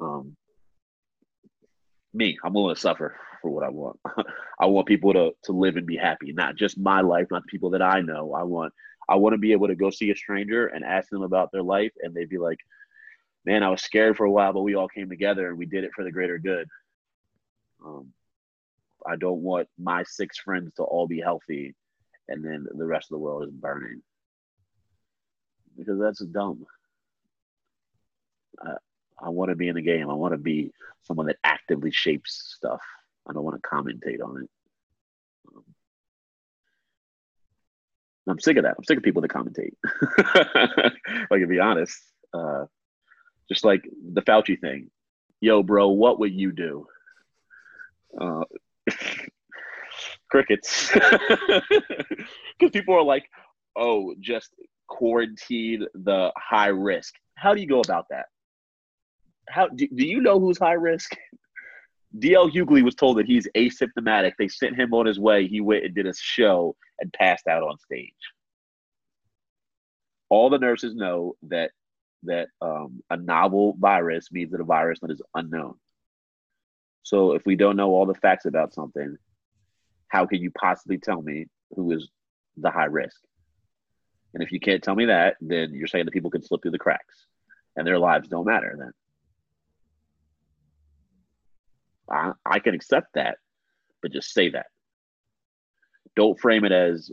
Um, 0.00 0.36
me, 2.14 2.38
I'm 2.44 2.54
willing 2.54 2.74
to 2.74 2.80
suffer 2.80 3.16
for 3.42 3.50
what 3.50 3.64
I 3.64 3.68
want. 3.68 3.98
I 4.60 4.66
want 4.66 4.86
people 4.86 5.12
to 5.12 5.32
to 5.44 5.52
live 5.52 5.76
and 5.76 5.86
be 5.86 5.96
happy, 5.96 6.32
not 6.32 6.56
just 6.56 6.78
my 6.78 7.00
life, 7.00 7.26
not 7.30 7.42
the 7.42 7.50
people 7.50 7.70
that 7.70 7.82
I 7.82 8.00
know. 8.00 8.34
I 8.34 8.42
want 8.44 8.72
I 9.08 9.16
want 9.16 9.34
to 9.34 9.38
be 9.38 9.52
able 9.52 9.68
to 9.68 9.74
go 9.74 9.90
see 9.90 10.10
a 10.10 10.16
stranger 10.16 10.66
and 10.66 10.84
ask 10.84 11.08
them 11.08 11.22
about 11.22 11.50
their 11.52 11.62
life, 11.62 11.92
and 12.02 12.14
they'd 12.14 12.28
be 12.28 12.38
like, 12.38 12.58
"Man, 13.44 13.62
I 13.62 13.70
was 13.70 13.82
scared 13.82 14.16
for 14.16 14.24
a 14.24 14.30
while, 14.30 14.52
but 14.52 14.62
we 14.62 14.74
all 14.74 14.88
came 14.88 15.08
together 15.08 15.48
and 15.48 15.58
we 15.58 15.66
did 15.66 15.84
it 15.84 15.92
for 15.94 16.04
the 16.04 16.12
greater 16.12 16.38
good." 16.38 16.66
Um, 17.84 18.12
I 19.06 19.16
don't 19.16 19.42
want 19.42 19.68
my 19.78 20.02
six 20.04 20.38
friends 20.38 20.72
to 20.76 20.82
all 20.82 21.06
be 21.06 21.20
healthy, 21.20 21.74
and 22.28 22.44
then 22.44 22.66
the 22.74 22.86
rest 22.86 23.06
of 23.10 23.14
the 23.14 23.20
world 23.20 23.44
is 23.44 23.50
burning 23.50 24.02
because 25.78 25.98
that's 25.98 26.20
dumb. 26.20 26.66
I, 28.60 28.74
I 29.20 29.28
want 29.28 29.50
to 29.50 29.56
be 29.56 29.68
in 29.68 29.76
the 29.76 29.82
game. 29.82 30.10
I 30.10 30.14
want 30.14 30.32
to 30.32 30.38
be 30.38 30.72
someone 31.02 31.26
that 31.26 31.36
actively 31.44 31.90
shapes 31.90 32.54
stuff. 32.56 32.80
I 33.28 33.32
don't 33.32 33.44
want 33.44 33.60
to 33.62 33.68
commentate 33.68 34.22
on 34.22 34.42
it. 34.42 34.50
Um, 35.54 35.64
I'm 38.28 38.40
sick 38.40 38.56
of 38.56 38.64
that. 38.64 38.74
I'm 38.76 38.84
sick 38.84 38.98
of 38.98 39.04
people 39.04 39.22
that 39.22 39.30
commentate. 39.30 39.74
like 41.30 41.40
to 41.40 41.46
be 41.46 41.60
honest, 41.60 41.98
uh, 42.34 42.64
just 43.48 43.64
like 43.64 43.88
the 44.12 44.22
Fauci 44.22 44.60
thing. 44.60 44.90
Yo, 45.40 45.62
bro, 45.62 45.88
what 45.88 46.18
would 46.18 46.32
you 46.32 46.52
do? 46.52 46.86
Uh, 48.20 48.44
crickets. 50.30 50.92
Because 52.58 52.72
people 52.72 52.94
are 52.96 53.04
like, 53.04 53.24
oh, 53.76 54.14
just 54.18 54.50
quarantine 54.88 55.86
the 55.94 56.32
high 56.36 56.68
risk. 56.68 57.14
How 57.36 57.54
do 57.54 57.60
you 57.60 57.68
go 57.68 57.80
about 57.80 58.06
that? 58.10 58.26
How 59.48 59.68
do, 59.68 59.86
do 59.88 60.06
you 60.06 60.20
know 60.20 60.40
who's 60.40 60.58
high 60.58 60.72
risk? 60.72 61.16
DL 62.18 62.50
Hughley 62.50 62.82
was 62.82 62.94
told 62.94 63.18
that 63.18 63.26
he's 63.26 63.46
asymptomatic. 63.54 64.32
They 64.38 64.48
sent 64.48 64.76
him 64.76 64.94
on 64.94 65.06
his 65.06 65.20
way. 65.20 65.46
He 65.46 65.60
went 65.60 65.84
and 65.84 65.94
did 65.94 66.06
a 66.06 66.14
show 66.14 66.74
and 66.98 67.12
passed 67.12 67.46
out 67.46 67.62
on 67.62 67.78
stage. 67.78 68.12
All 70.30 70.50
the 70.50 70.58
nurses 70.58 70.94
know 70.94 71.36
that 71.42 71.70
that 72.24 72.48
um, 72.60 73.00
a 73.10 73.16
novel 73.16 73.76
virus 73.78 74.32
means 74.32 74.50
that 74.50 74.60
a 74.60 74.64
virus 74.64 74.98
that 75.00 75.10
is 75.10 75.22
unknown. 75.34 75.74
So 77.04 77.32
if 77.32 77.46
we 77.46 77.54
don't 77.54 77.76
know 77.76 77.90
all 77.90 78.06
the 78.06 78.14
facts 78.14 78.44
about 78.44 78.74
something, 78.74 79.16
how 80.08 80.26
can 80.26 80.42
you 80.42 80.50
possibly 80.50 80.98
tell 80.98 81.22
me 81.22 81.46
who 81.76 81.92
is 81.92 82.08
the 82.56 82.70
high 82.70 82.86
risk? 82.86 83.20
And 84.34 84.42
if 84.42 84.52
you 84.52 84.60
can't 84.60 84.82
tell 84.82 84.94
me 84.94 85.06
that, 85.06 85.36
then 85.40 85.72
you're 85.72 85.88
saying 85.88 86.04
that 86.04 86.12
people 86.12 86.30
can 86.30 86.42
slip 86.42 86.62
through 86.62 86.72
the 86.72 86.78
cracks 86.78 87.26
and 87.76 87.86
their 87.86 87.98
lives 87.98 88.28
don't 88.28 88.46
matter 88.46 88.74
then. 88.78 88.92
I, 92.10 92.32
I 92.44 92.58
can 92.58 92.74
accept 92.74 93.14
that, 93.14 93.38
but 94.02 94.12
just 94.12 94.32
say 94.32 94.50
that. 94.50 94.66
Don't 96.16 96.38
frame 96.40 96.64
it 96.64 96.72
as 96.72 97.10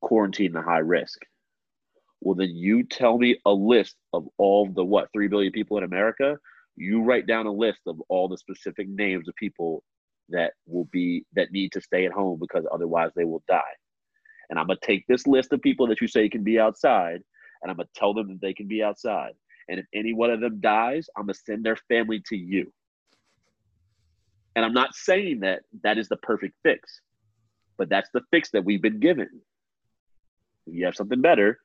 quarantine 0.00 0.52
the 0.52 0.62
high 0.62 0.78
risk. 0.78 1.18
Well, 2.20 2.34
then 2.34 2.50
you 2.50 2.82
tell 2.84 3.18
me 3.18 3.38
a 3.46 3.52
list 3.52 3.96
of 4.12 4.26
all 4.38 4.68
the 4.68 4.84
what, 4.84 5.08
3 5.12 5.28
billion 5.28 5.52
people 5.52 5.78
in 5.78 5.84
America. 5.84 6.36
You 6.76 7.02
write 7.02 7.26
down 7.26 7.46
a 7.46 7.52
list 7.52 7.80
of 7.86 8.00
all 8.08 8.28
the 8.28 8.38
specific 8.38 8.88
names 8.88 9.28
of 9.28 9.34
people 9.36 9.84
that 10.30 10.54
will 10.66 10.88
be, 10.90 11.24
that 11.34 11.52
need 11.52 11.72
to 11.72 11.80
stay 11.80 12.06
at 12.06 12.12
home 12.12 12.38
because 12.40 12.64
otherwise 12.72 13.10
they 13.14 13.24
will 13.24 13.42
die. 13.48 13.60
And 14.52 14.58
I'm 14.58 14.68
to 14.68 14.76
take 14.82 15.06
this 15.06 15.26
list 15.26 15.50
of 15.54 15.62
people 15.62 15.86
that 15.86 16.02
you 16.02 16.06
say 16.06 16.28
can 16.28 16.44
be 16.44 16.60
outside 16.60 17.22
and 17.62 17.70
I'm 17.70 17.78
to 17.78 17.88
tell 17.96 18.12
them 18.12 18.28
that 18.28 18.42
they 18.42 18.52
can 18.52 18.68
be 18.68 18.82
outside. 18.82 19.32
And 19.70 19.80
if 19.80 19.86
any 19.94 20.12
one 20.12 20.30
of 20.30 20.42
them 20.42 20.60
dies, 20.60 21.08
I'm 21.16 21.26
to 21.26 21.32
send 21.32 21.64
their 21.64 21.78
family 21.88 22.22
to 22.26 22.36
you. 22.36 22.70
And 24.54 24.62
I'm 24.62 24.74
not 24.74 24.94
saying 24.94 25.40
that 25.40 25.60
that 25.84 25.96
is 25.96 26.08
the 26.08 26.18
perfect 26.18 26.54
fix, 26.62 27.00
but 27.78 27.88
that's 27.88 28.10
the 28.12 28.20
fix 28.30 28.50
that 28.50 28.62
we've 28.62 28.82
been 28.82 29.00
given. 29.00 29.40
If 30.66 30.74
you 30.74 30.84
have 30.84 30.96
something 30.96 31.22
better, 31.22 31.58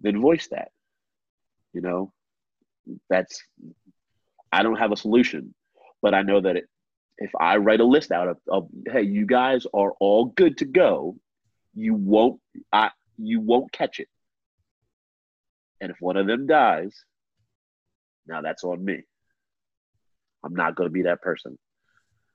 then 0.00 0.22
voice 0.22 0.48
that. 0.52 0.70
You 1.74 1.82
know, 1.82 2.14
that's, 3.10 3.42
I 4.50 4.62
don't 4.62 4.78
have 4.78 4.92
a 4.92 4.96
solution, 4.96 5.54
but 6.00 6.14
I 6.14 6.22
know 6.22 6.40
that 6.40 6.56
it, 6.56 6.64
if 7.18 7.30
I 7.38 7.58
write 7.58 7.80
a 7.80 7.84
list 7.84 8.10
out 8.10 8.28
of, 8.28 8.38
of, 8.48 8.68
hey, 8.90 9.02
you 9.02 9.26
guys 9.26 9.66
are 9.74 9.92
all 10.00 10.24
good 10.24 10.56
to 10.58 10.64
go, 10.64 11.16
you 11.74 11.94
won't, 11.94 12.40
I, 12.72 12.90
you 13.18 13.40
won't 13.40 13.72
catch 13.72 14.00
it. 14.00 14.08
And 15.80 15.90
if 15.90 15.96
one 16.00 16.16
of 16.16 16.26
them 16.26 16.46
dies, 16.46 17.04
now 18.26 18.40
that's 18.42 18.64
on 18.64 18.84
me. 18.84 19.02
I'm 20.44 20.54
not 20.54 20.74
going 20.74 20.88
to 20.88 20.92
be 20.92 21.02
that 21.02 21.22
person. 21.22 21.58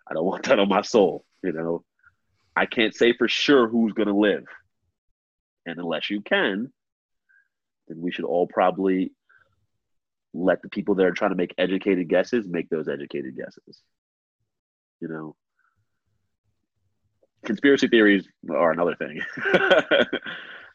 I 0.10 0.14
don't 0.14 0.26
want 0.26 0.46
that 0.46 0.60
on 0.60 0.70
my 0.70 0.82
soul. 0.82 1.26
You 1.44 1.54
know, 1.54 1.84
I 2.56 2.66
can't 2.66 2.96
say 2.96 3.14
for 3.14 3.28
sure 3.28 3.68
who's 3.68 3.94
going 3.94 4.08
to 4.08 4.16
live. 4.16 4.46
And 5.66 5.78
unless 5.78 6.10
you 6.10 6.22
can, 6.22 6.72
then 7.88 8.02
we 8.02 8.12
should 8.12 8.26
all 8.26 8.48
probably 8.48 9.12
let 10.34 10.62
the 10.62 10.70
people 10.70 10.96
that 10.96 11.06
are 11.06 11.12
trying 11.12 11.32
to 11.32 11.38
make 11.38 11.54
educated 11.58 12.10
guesses 12.10 12.48
make 12.48 12.70
those 12.70 12.88
educated 12.88 13.36
guesses. 13.36 13.82
You 15.00 15.08
know, 15.08 15.36
conspiracy 17.48 17.88
theories 17.88 18.28
are 18.52 18.72
another 18.72 18.96
thing. 18.96 19.20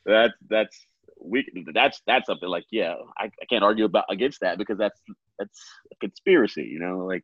that's 0.07 0.35
that's 0.49 0.87
we 1.20 1.47
that's 1.73 2.03
that's 2.07 2.27
something 2.27 2.49
like 2.49 2.64
yeah 2.73 2.95
I, 3.16 3.27
I 3.27 3.45
can't 3.49 3.62
argue 3.62 3.85
about 3.85 4.07
against 4.11 4.41
that 4.41 4.59
because 4.59 4.77
that's 4.77 5.01
that's 5.39 5.61
a 5.93 5.97
conspiracy 6.01 6.64
you 6.64 6.81
know 6.81 7.07
like 7.07 7.23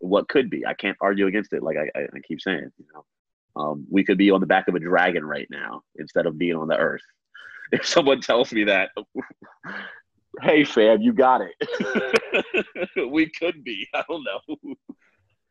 what 0.00 0.28
could 0.28 0.48
be. 0.50 0.64
I 0.66 0.74
can't 0.74 0.96
argue 1.00 1.26
against 1.26 1.52
it 1.52 1.62
like 1.62 1.76
i, 1.76 2.00
I 2.00 2.20
keep 2.26 2.40
saying 2.40 2.70
you 2.78 2.86
know. 2.94 3.04
Um, 3.56 3.86
we 3.90 4.04
could 4.04 4.18
be 4.18 4.30
on 4.30 4.40
the 4.40 4.46
back 4.46 4.68
of 4.68 4.76
a 4.76 4.78
dragon 4.78 5.24
right 5.24 5.48
now 5.50 5.82
instead 5.96 6.26
of 6.26 6.38
being 6.38 6.56
on 6.56 6.68
the 6.68 6.76
earth. 6.76 7.02
If 7.70 7.84
someone 7.84 8.22
tells 8.22 8.50
me 8.50 8.64
that 8.64 8.88
hey 10.40 10.64
fam 10.64 11.02
you 11.02 11.12
got 11.12 11.42
it. 11.42 11.54
We 13.12 13.28
could 13.28 13.62
be 13.62 13.86
i 13.92 14.02
don't 14.08 14.24
know. 14.24 14.76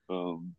Um, 0.10 0.56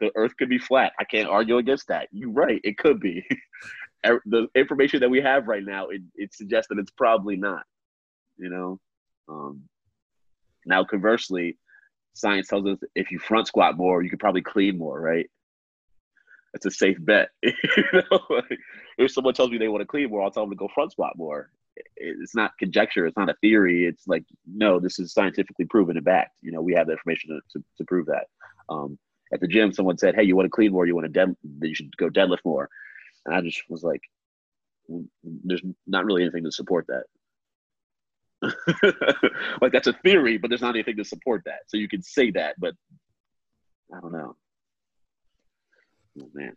the 0.00 0.10
earth 0.14 0.36
could 0.36 0.48
be 0.48 0.58
flat 0.58 0.92
i 0.98 1.04
can't 1.04 1.28
argue 1.28 1.58
against 1.58 1.88
that 1.88 2.08
you're 2.12 2.30
right 2.30 2.60
it 2.64 2.78
could 2.78 3.00
be 3.00 3.24
the 4.02 4.48
information 4.54 5.00
that 5.00 5.10
we 5.10 5.20
have 5.20 5.48
right 5.48 5.64
now, 5.64 5.88
it, 5.88 6.02
it 6.14 6.34
suggests 6.34 6.68
that 6.68 6.78
it's 6.78 6.90
probably 6.90 7.36
not. 7.36 7.62
You 8.36 8.50
know, 8.50 8.80
um, 9.28 9.62
now 10.64 10.84
conversely, 10.84 11.58
science 12.14 12.48
tells 12.48 12.66
us 12.66 12.78
if 12.94 13.10
you 13.10 13.18
front 13.18 13.48
squat 13.48 13.76
more, 13.76 14.02
you 14.02 14.10
could 14.10 14.20
probably 14.20 14.42
clean 14.42 14.78
more, 14.78 15.00
right? 15.00 15.28
That's 16.52 16.66
a 16.66 16.70
safe 16.70 16.96
bet. 17.00 17.30
you 17.42 17.52
know? 17.92 18.42
if 18.96 19.10
someone 19.10 19.34
tells 19.34 19.50
me 19.50 19.58
they 19.58 19.68
want 19.68 19.82
to 19.82 19.86
clean 19.86 20.10
more, 20.10 20.22
I'll 20.22 20.30
tell 20.30 20.44
them 20.44 20.50
to 20.50 20.56
go 20.56 20.68
front 20.72 20.92
squat 20.92 21.14
more. 21.16 21.50
It's 21.96 22.34
not 22.34 22.56
conjecture. 22.58 23.06
It's 23.06 23.16
not 23.16 23.28
a 23.28 23.36
theory. 23.40 23.84
It's 23.84 24.06
like, 24.06 24.24
no, 24.46 24.80
this 24.80 24.98
is 24.98 25.12
scientifically 25.12 25.66
proven 25.66 25.96
and 25.96 26.04
backed. 26.04 26.38
You 26.42 26.52
know, 26.52 26.62
we 26.62 26.74
have 26.74 26.86
the 26.86 26.92
information 26.92 27.30
to, 27.30 27.58
to, 27.58 27.64
to 27.78 27.84
prove 27.84 28.06
that. 28.06 28.26
Um, 28.68 28.98
at 29.32 29.40
the 29.40 29.48
gym, 29.48 29.72
someone 29.72 29.98
said, 29.98 30.14
"Hey, 30.14 30.24
you 30.24 30.36
want 30.36 30.46
to 30.46 30.50
clean 30.50 30.72
more? 30.72 30.86
You 30.86 30.94
want 30.94 31.06
to 31.06 31.12
dead? 31.12 31.36
You 31.62 31.74
should 31.74 31.96
go 31.96 32.08
deadlift 32.08 32.44
more." 32.44 32.68
And 33.26 33.34
I 33.34 33.40
just 33.40 33.62
was 33.68 33.82
like, 33.82 34.02
there's 35.44 35.62
not 35.86 36.04
really 36.04 36.22
anything 36.22 36.44
to 36.44 36.52
support 36.52 36.86
that. 36.88 37.04
like 39.60 39.72
that's 39.72 39.88
a 39.88 39.92
theory, 39.92 40.38
but 40.38 40.48
there's 40.48 40.62
not 40.62 40.74
anything 40.74 40.96
to 40.96 41.04
support 41.04 41.42
that. 41.44 41.60
So 41.66 41.76
you 41.76 41.88
can 41.88 42.02
say 42.02 42.30
that, 42.32 42.54
but 42.58 42.74
I 43.94 44.00
don't 44.00 44.12
know. 44.12 44.36
Oh 46.20 46.30
man. 46.32 46.56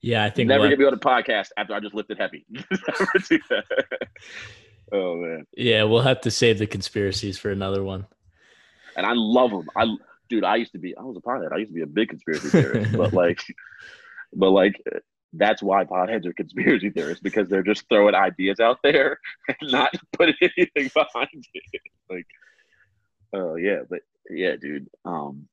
Yeah, 0.00 0.24
I 0.24 0.30
think 0.30 0.48
never 0.48 0.64
what... 0.64 0.68
get 0.68 0.78
me 0.78 0.84
on 0.84 0.94
a 0.94 0.98
podcast 0.98 1.48
after 1.56 1.74
I 1.74 1.80
just 1.80 1.94
lifted 1.94 2.18
heavy. 2.18 2.44
oh 4.92 5.16
man. 5.16 5.46
Yeah, 5.56 5.84
we'll 5.84 6.02
have 6.02 6.20
to 6.22 6.30
save 6.30 6.58
the 6.58 6.66
conspiracies 6.66 7.38
for 7.38 7.50
another 7.50 7.82
one. 7.82 8.06
And 8.96 9.06
I 9.06 9.12
love 9.14 9.50
them. 9.50 9.68
I 9.76 9.96
dude, 10.34 10.44
I 10.44 10.56
used 10.56 10.72
to 10.72 10.78
be 10.78 10.96
I 10.96 11.02
was 11.02 11.16
a 11.16 11.20
pilot. 11.20 11.52
I 11.52 11.58
used 11.58 11.70
to 11.70 11.74
be 11.74 11.82
a 11.82 11.86
big 11.86 12.08
conspiracy 12.08 12.48
theorist, 12.50 12.96
but 12.96 13.12
like 13.12 13.40
but 14.34 14.50
like 14.50 14.82
that's 15.32 15.62
why 15.62 15.84
potheads 15.84 16.26
are 16.26 16.32
conspiracy 16.32 16.90
theorists 16.90 17.22
because 17.22 17.48
they're 17.48 17.62
just 17.62 17.88
throwing 17.88 18.14
ideas 18.14 18.60
out 18.60 18.78
there 18.82 19.18
and 19.48 19.72
not 19.72 19.94
putting 20.12 20.34
anything 20.40 20.90
behind 20.92 21.44
it. 21.54 21.82
Like, 22.10 22.26
oh 23.32 23.52
uh, 23.52 23.54
yeah, 23.54 23.80
but 23.88 24.00
yeah, 24.28 24.56
dude. 24.56 24.88
Um, 25.04 25.48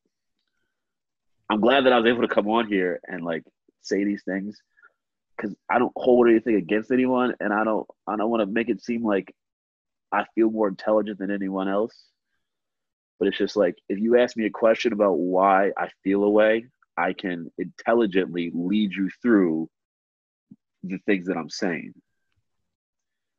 I'm 1.50 1.62
glad 1.62 1.86
that 1.86 1.94
I 1.94 2.00
was 2.00 2.08
able 2.08 2.22
to 2.22 2.34
come 2.34 2.48
on 2.48 2.68
here 2.68 3.02
and 3.08 3.24
like 3.24 3.44
say 3.82 4.04
these 4.04 4.24
things 4.24 4.62
because 5.36 5.56
I 5.70 5.80
don't 5.80 5.94
hold 5.96 6.28
anything 6.28 6.56
against 6.56 6.92
anyone, 6.92 7.36
and 7.40 7.54
I 7.54 7.64
don't 7.64 7.88
I 8.08 8.16
don't 8.16 8.30
want 8.30 8.42
to 8.42 8.48
make 8.48 8.70
it 8.70 8.84
seem 8.84 9.04
like 9.04 9.36
I 10.12 10.26
feel 10.34 10.50
more 10.50 10.68
intelligent 10.68 11.20
than 11.20 11.30
anyone 11.30 11.68
else. 11.68 11.94
But 13.22 13.28
it's 13.28 13.38
just 13.38 13.56
like 13.56 13.76
if 13.88 14.00
you 14.00 14.18
ask 14.18 14.36
me 14.36 14.48
a 14.48 14.50
question 14.50 14.94
about 14.94 15.20
why 15.20 15.74
I 15.78 15.90
feel 16.04 16.24
a 16.24 16.30
way, 16.30 16.66
I 16.98 17.14
can 17.14 17.52
intelligently 17.60 18.50
lead 18.52 18.94
you 18.94 19.12
through 19.22 19.70
the 20.82 20.98
things 21.06 21.28
that 21.28 21.38
I'm 21.38 21.52
saying. 21.52 21.94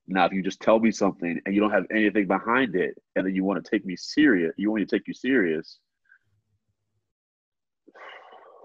Now, 0.06 0.24
if 0.26 0.32
you 0.32 0.40
just 0.40 0.60
tell 0.60 0.78
me 0.78 0.92
something 0.92 1.40
and 1.44 1.52
you 1.52 1.60
don't 1.60 1.72
have 1.72 1.86
anything 1.90 2.28
behind 2.28 2.76
it, 2.76 2.94
and 3.16 3.26
then 3.26 3.34
you 3.34 3.42
want 3.42 3.64
to 3.64 3.68
take 3.68 3.84
me 3.84 3.96
serious, 3.96 4.52
you 4.56 4.70
want 4.70 4.82
me 4.82 4.86
to 4.86 4.96
take 4.96 5.08
you 5.08 5.14
serious. 5.14 5.80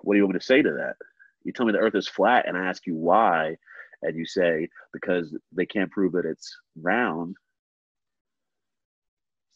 What 0.04 0.14
do 0.14 0.18
you 0.18 0.24
want 0.24 0.36
me 0.36 0.40
to 0.40 0.46
say 0.46 0.62
to 0.62 0.72
that? 0.72 0.98
You 1.44 1.52
tell 1.52 1.66
me 1.66 1.72
the 1.72 1.80
Earth 1.80 1.96
is 1.96 2.08
flat, 2.08 2.48
and 2.48 2.56
I 2.56 2.68
ask 2.68 2.86
you 2.86 2.94
why, 2.94 3.58
and 4.04 4.16
you 4.16 4.28
say 4.28 4.70
because 4.94 5.36
they 5.52 5.66
can't 5.66 5.90
prove 5.90 6.12
that 6.12 6.26
it's 6.26 6.56
round. 6.80 7.38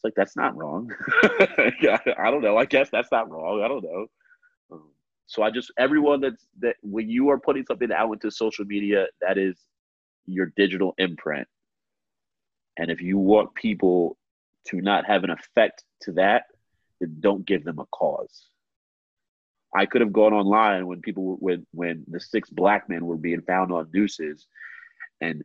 It's 0.02 0.04
like 0.04 0.14
that's 0.16 0.36
not 0.36 0.56
wrong. 0.56 0.92
I 1.22 2.30
don't 2.30 2.42
know. 2.42 2.56
I 2.56 2.64
guess 2.64 2.90
that's 2.90 3.12
not 3.12 3.30
wrong. 3.30 3.62
I 3.62 3.68
don't 3.68 3.84
know. 3.84 4.06
Um, 4.72 4.90
so 5.26 5.42
I 5.42 5.50
just 5.50 5.70
everyone 5.78 6.20
that's 6.20 6.44
that 6.60 6.76
when 6.82 7.08
you 7.08 7.30
are 7.30 7.38
putting 7.38 7.64
something 7.64 7.92
out 7.92 8.12
into 8.12 8.30
social 8.30 8.64
media, 8.64 9.06
that 9.20 9.38
is 9.38 9.56
your 10.26 10.52
digital 10.56 10.94
imprint. 10.98 11.46
And 12.78 12.90
if 12.90 13.00
you 13.00 13.16
want 13.18 13.54
people 13.54 14.16
to 14.68 14.80
not 14.80 15.06
have 15.06 15.22
an 15.22 15.30
effect 15.30 15.84
to 16.02 16.12
that, 16.12 16.46
then 17.00 17.16
don't 17.20 17.46
give 17.46 17.62
them 17.62 17.78
a 17.78 17.86
cause. 17.86 18.48
I 19.74 19.86
could 19.86 20.00
have 20.00 20.12
gone 20.12 20.32
online 20.32 20.86
when 20.88 21.00
people 21.00 21.36
when 21.38 21.64
when 21.72 22.04
the 22.08 22.18
six 22.18 22.50
black 22.50 22.88
men 22.88 23.06
were 23.06 23.16
being 23.16 23.42
found 23.42 23.70
on 23.70 23.88
nooses 23.94 24.46
and 25.20 25.44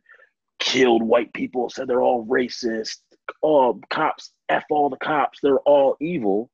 killed 0.58 1.02
white 1.02 1.32
people, 1.32 1.70
said 1.70 1.86
they're 1.86 2.02
all 2.02 2.26
racist. 2.26 2.98
Oh, 3.42 3.80
cops, 3.90 4.32
F 4.48 4.64
all 4.70 4.90
the 4.90 4.96
cops, 4.96 5.38
they're 5.42 5.60
all 5.60 5.96
evil. 6.00 6.50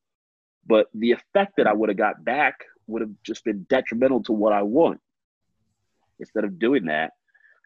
But 0.67 0.87
the 0.95 1.13
effect 1.13 1.55
that 1.59 1.67
I 1.67 1.73
would 1.73 1.91
have 1.91 1.99
got 1.99 2.25
back 2.25 2.65
would 2.87 3.03
have 3.03 3.13
just 3.23 3.45
been 3.45 3.67
detrimental 3.69 4.23
to 4.25 4.33
what 4.33 4.53
I 4.53 4.63
want. 4.63 5.01
Instead 6.19 6.45
of 6.45 6.59
doing 6.59 6.87
that, 6.87 7.13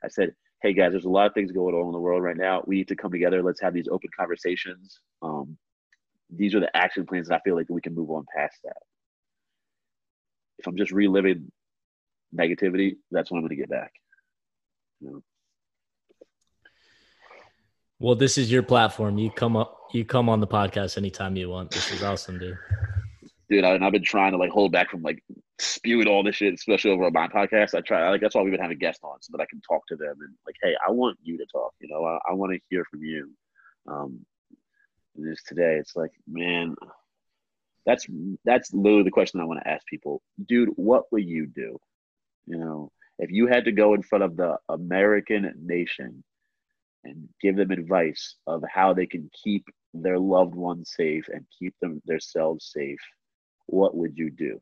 I 0.02 0.08
said, 0.08 0.34
hey 0.62 0.72
guys, 0.72 0.90
there's 0.92 1.04
a 1.04 1.10
lot 1.10 1.26
of 1.26 1.34
things 1.34 1.52
going 1.52 1.74
on 1.74 1.86
in 1.86 1.92
the 1.92 2.00
world 2.00 2.22
right 2.22 2.36
now. 2.36 2.62
We 2.66 2.76
need 2.76 2.88
to 2.88 2.96
come 2.96 3.12
together. 3.12 3.42
Let's 3.42 3.60
have 3.60 3.74
these 3.74 3.88
open 3.88 4.10
conversations. 4.18 5.00
Um, 5.22 5.56
these 6.30 6.54
are 6.54 6.60
the 6.60 6.76
action 6.76 7.06
plans 7.06 7.28
that 7.28 7.36
I 7.36 7.40
feel 7.40 7.54
like 7.54 7.66
we 7.68 7.80
can 7.80 7.94
move 7.94 8.10
on 8.10 8.26
past 8.36 8.56
that. 8.64 8.82
If 10.58 10.66
I'm 10.66 10.76
just 10.76 10.90
reliving 10.90 11.50
negativity, 12.36 12.96
that's 13.10 13.30
when 13.30 13.38
I'm 13.38 13.42
going 13.42 13.56
to 13.56 13.62
get 13.62 13.70
back. 13.70 13.92
You 15.00 15.10
know? 15.10 15.22
Well, 18.00 18.14
this 18.14 18.38
is 18.38 18.50
your 18.50 18.62
platform. 18.62 19.18
You 19.18 19.30
come 19.30 19.56
up, 19.56 19.76
you 19.92 20.04
come 20.04 20.28
on 20.28 20.40
the 20.40 20.46
podcast 20.46 20.96
anytime 20.96 21.36
you 21.36 21.50
want. 21.50 21.70
This 21.70 21.90
is 21.92 22.02
awesome, 22.02 22.38
dude 22.38 22.58
dude, 23.48 23.64
I, 23.64 23.74
I've 23.84 23.92
been 23.92 24.02
trying 24.02 24.32
to 24.32 24.38
like 24.38 24.50
hold 24.50 24.72
back 24.72 24.90
from 24.90 25.02
like 25.02 25.22
spewing 25.58 26.06
all 26.06 26.22
this 26.22 26.36
shit, 26.36 26.54
especially 26.54 26.90
over 26.90 27.04
on 27.04 27.12
my 27.12 27.28
podcast. 27.28 27.74
I 27.74 27.80
try, 27.80 28.08
like, 28.10 28.20
that's 28.20 28.34
why 28.34 28.42
we've 28.42 28.52
been 28.52 28.60
having 28.60 28.78
guests 28.78 29.02
on 29.02 29.20
so 29.20 29.32
that 29.32 29.42
I 29.42 29.46
can 29.46 29.60
talk 29.60 29.86
to 29.88 29.96
them 29.96 30.16
and 30.20 30.34
like, 30.46 30.56
hey, 30.62 30.74
I 30.86 30.90
want 30.90 31.18
you 31.22 31.38
to 31.38 31.46
talk. 31.46 31.72
You 31.80 31.88
know, 31.88 32.04
I, 32.04 32.18
I 32.30 32.34
want 32.34 32.52
to 32.52 32.60
hear 32.70 32.84
from 32.90 33.02
you. 33.02 33.30
Um, 33.86 34.24
this 35.14 35.42
today, 35.42 35.76
it's 35.76 35.96
like, 35.96 36.12
man, 36.28 36.76
that's 37.84 38.06
that's 38.44 38.72
literally 38.72 39.02
the 39.02 39.10
question 39.10 39.40
I 39.40 39.44
want 39.44 39.60
to 39.60 39.68
ask 39.68 39.84
people, 39.86 40.22
dude. 40.46 40.68
What 40.76 41.04
would 41.10 41.24
you 41.24 41.46
do? 41.46 41.78
You 42.46 42.58
know, 42.58 42.92
if 43.18 43.30
you 43.30 43.46
had 43.46 43.64
to 43.64 43.72
go 43.72 43.94
in 43.94 44.02
front 44.02 44.24
of 44.24 44.36
the 44.36 44.58
American 44.68 45.52
nation 45.60 46.22
and 47.04 47.28
give 47.40 47.56
them 47.56 47.70
advice 47.70 48.36
of 48.46 48.62
how 48.72 48.92
they 48.92 49.06
can 49.06 49.30
keep 49.42 49.64
their 49.94 50.18
loved 50.18 50.54
ones 50.54 50.92
safe 50.96 51.28
and 51.32 51.46
keep 51.58 51.74
them 51.80 52.02
themselves 52.06 52.70
safe 52.74 53.00
what 53.68 53.94
would 53.94 54.16
you 54.16 54.30
do? 54.30 54.60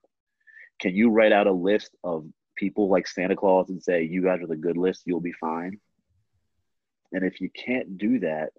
Can 0.81 0.95
you 0.95 1.11
write 1.11 1.33
out 1.33 1.47
a 1.47 1.53
list 1.53 1.97
of 2.05 2.27
people 2.57 2.89
like 2.89 3.09
Santa 3.09 3.37
Claus 3.37 3.71
and 3.71 3.83
say, 3.83 4.03
you 4.03 4.23
guys 4.23 4.43
are 4.43 4.47
the 4.47 4.57
good 4.57 4.77
list, 4.77 5.05
you'll 5.07 5.21
be 5.21 5.33
fine? 5.33 5.79
And 7.13 7.25
if 7.25 7.41
you 7.41 7.49
can't 7.51 7.97
do 7.97 8.19
that, 8.21 8.51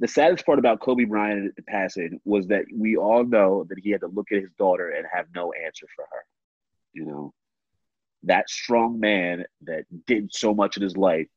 the 0.00 0.08
saddest 0.08 0.44
part 0.44 0.58
about 0.58 0.80
Kobe 0.80 1.04
Bryant 1.04 1.54
passing 1.68 2.18
was 2.24 2.48
that 2.48 2.64
we 2.74 2.96
all 2.96 3.24
know 3.24 3.64
that 3.68 3.78
he 3.78 3.90
had 3.90 4.00
to 4.00 4.08
look 4.08 4.32
at 4.32 4.40
his 4.40 4.50
daughter 4.58 4.90
and 4.90 5.06
have 5.12 5.26
no 5.34 5.52
answer 5.52 5.86
for 5.94 6.04
her. 6.10 6.24
You 6.92 7.04
know, 7.04 7.34
that 8.24 8.50
strong 8.50 8.98
man 8.98 9.44
that 9.62 9.84
did 10.06 10.34
so 10.34 10.54
much 10.54 10.76
in 10.76 10.82
his 10.82 10.96
life, 10.96 11.28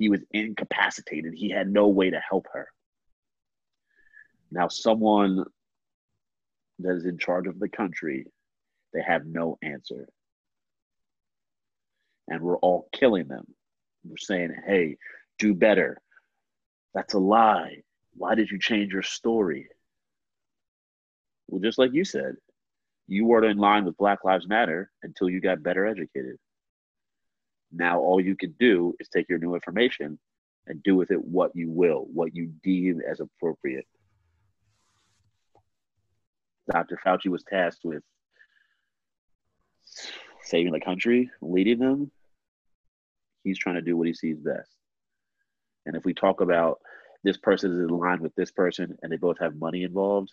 he 0.00 0.08
was 0.08 0.22
incapacitated. 0.32 1.34
He 1.34 1.50
had 1.50 1.70
no 1.70 1.88
way 1.88 2.08
to 2.08 2.20
help 2.26 2.46
her. 2.54 2.68
Now, 4.50 4.66
someone 4.66 5.44
that 6.78 6.96
is 6.96 7.04
in 7.04 7.18
charge 7.18 7.46
of 7.46 7.60
the 7.60 7.68
country, 7.68 8.24
they 8.94 9.02
have 9.02 9.26
no 9.26 9.58
answer. 9.62 10.08
And 12.28 12.40
we're 12.40 12.56
all 12.56 12.88
killing 12.94 13.28
them. 13.28 13.44
We're 14.02 14.16
saying, 14.16 14.54
hey, 14.66 14.96
do 15.38 15.52
better. 15.52 15.98
That's 16.94 17.12
a 17.12 17.18
lie. 17.18 17.82
Why 18.14 18.34
did 18.34 18.50
you 18.50 18.58
change 18.58 18.94
your 18.94 19.02
story? 19.02 19.68
Well, 21.46 21.60
just 21.60 21.78
like 21.78 21.92
you 21.92 22.06
said, 22.06 22.36
you 23.06 23.26
weren't 23.26 23.44
in 23.44 23.58
line 23.58 23.84
with 23.84 23.98
Black 23.98 24.24
Lives 24.24 24.48
Matter 24.48 24.90
until 25.02 25.28
you 25.28 25.42
got 25.42 25.62
better 25.62 25.84
educated. 25.84 26.38
Now, 27.72 28.00
all 28.00 28.20
you 28.20 28.36
can 28.36 28.54
do 28.58 28.94
is 29.00 29.08
take 29.08 29.28
your 29.28 29.38
new 29.38 29.54
information 29.54 30.18
and 30.66 30.82
do 30.82 30.96
with 30.96 31.10
it 31.10 31.24
what 31.24 31.52
you 31.54 31.70
will, 31.70 32.06
what 32.12 32.34
you 32.34 32.52
deem 32.62 33.00
as 33.08 33.20
appropriate. 33.20 33.86
Dr. 36.70 36.98
Fauci 37.04 37.28
was 37.28 37.42
tasked 37.44 37.84
with 37.84 38.02
saving 40.42 40.72
the 40.72 40.80
country, 40.80 41.30
leading 41.40 41.78
them, 41.78 42.10
he's 43.44 43.58
trying 43.58 43.76
to 43.76 43.82
do 43.82 43.96
what 43.96 44.06
he 44.06 44.14
sees 44.14 44.38
best. 44.38 44.70
And 45.86 45.96
if 45.96 46.04
we 46.04 46.14
talk 46.14 46.40
about 46.40 46.80
this 47.24 47.36
person 47.36 47.72
is 47.72 47.78
in 47.78 47.88
line 47.88 48.20
with 48.20 48.34
this 48.34 48.50
person 48.50 48.96
and 49.02 49.10
they 49.10 49.16
both 49.16 49.38
have 49.40 49.56
money 49.56 49.82
involved, 49.82 50.32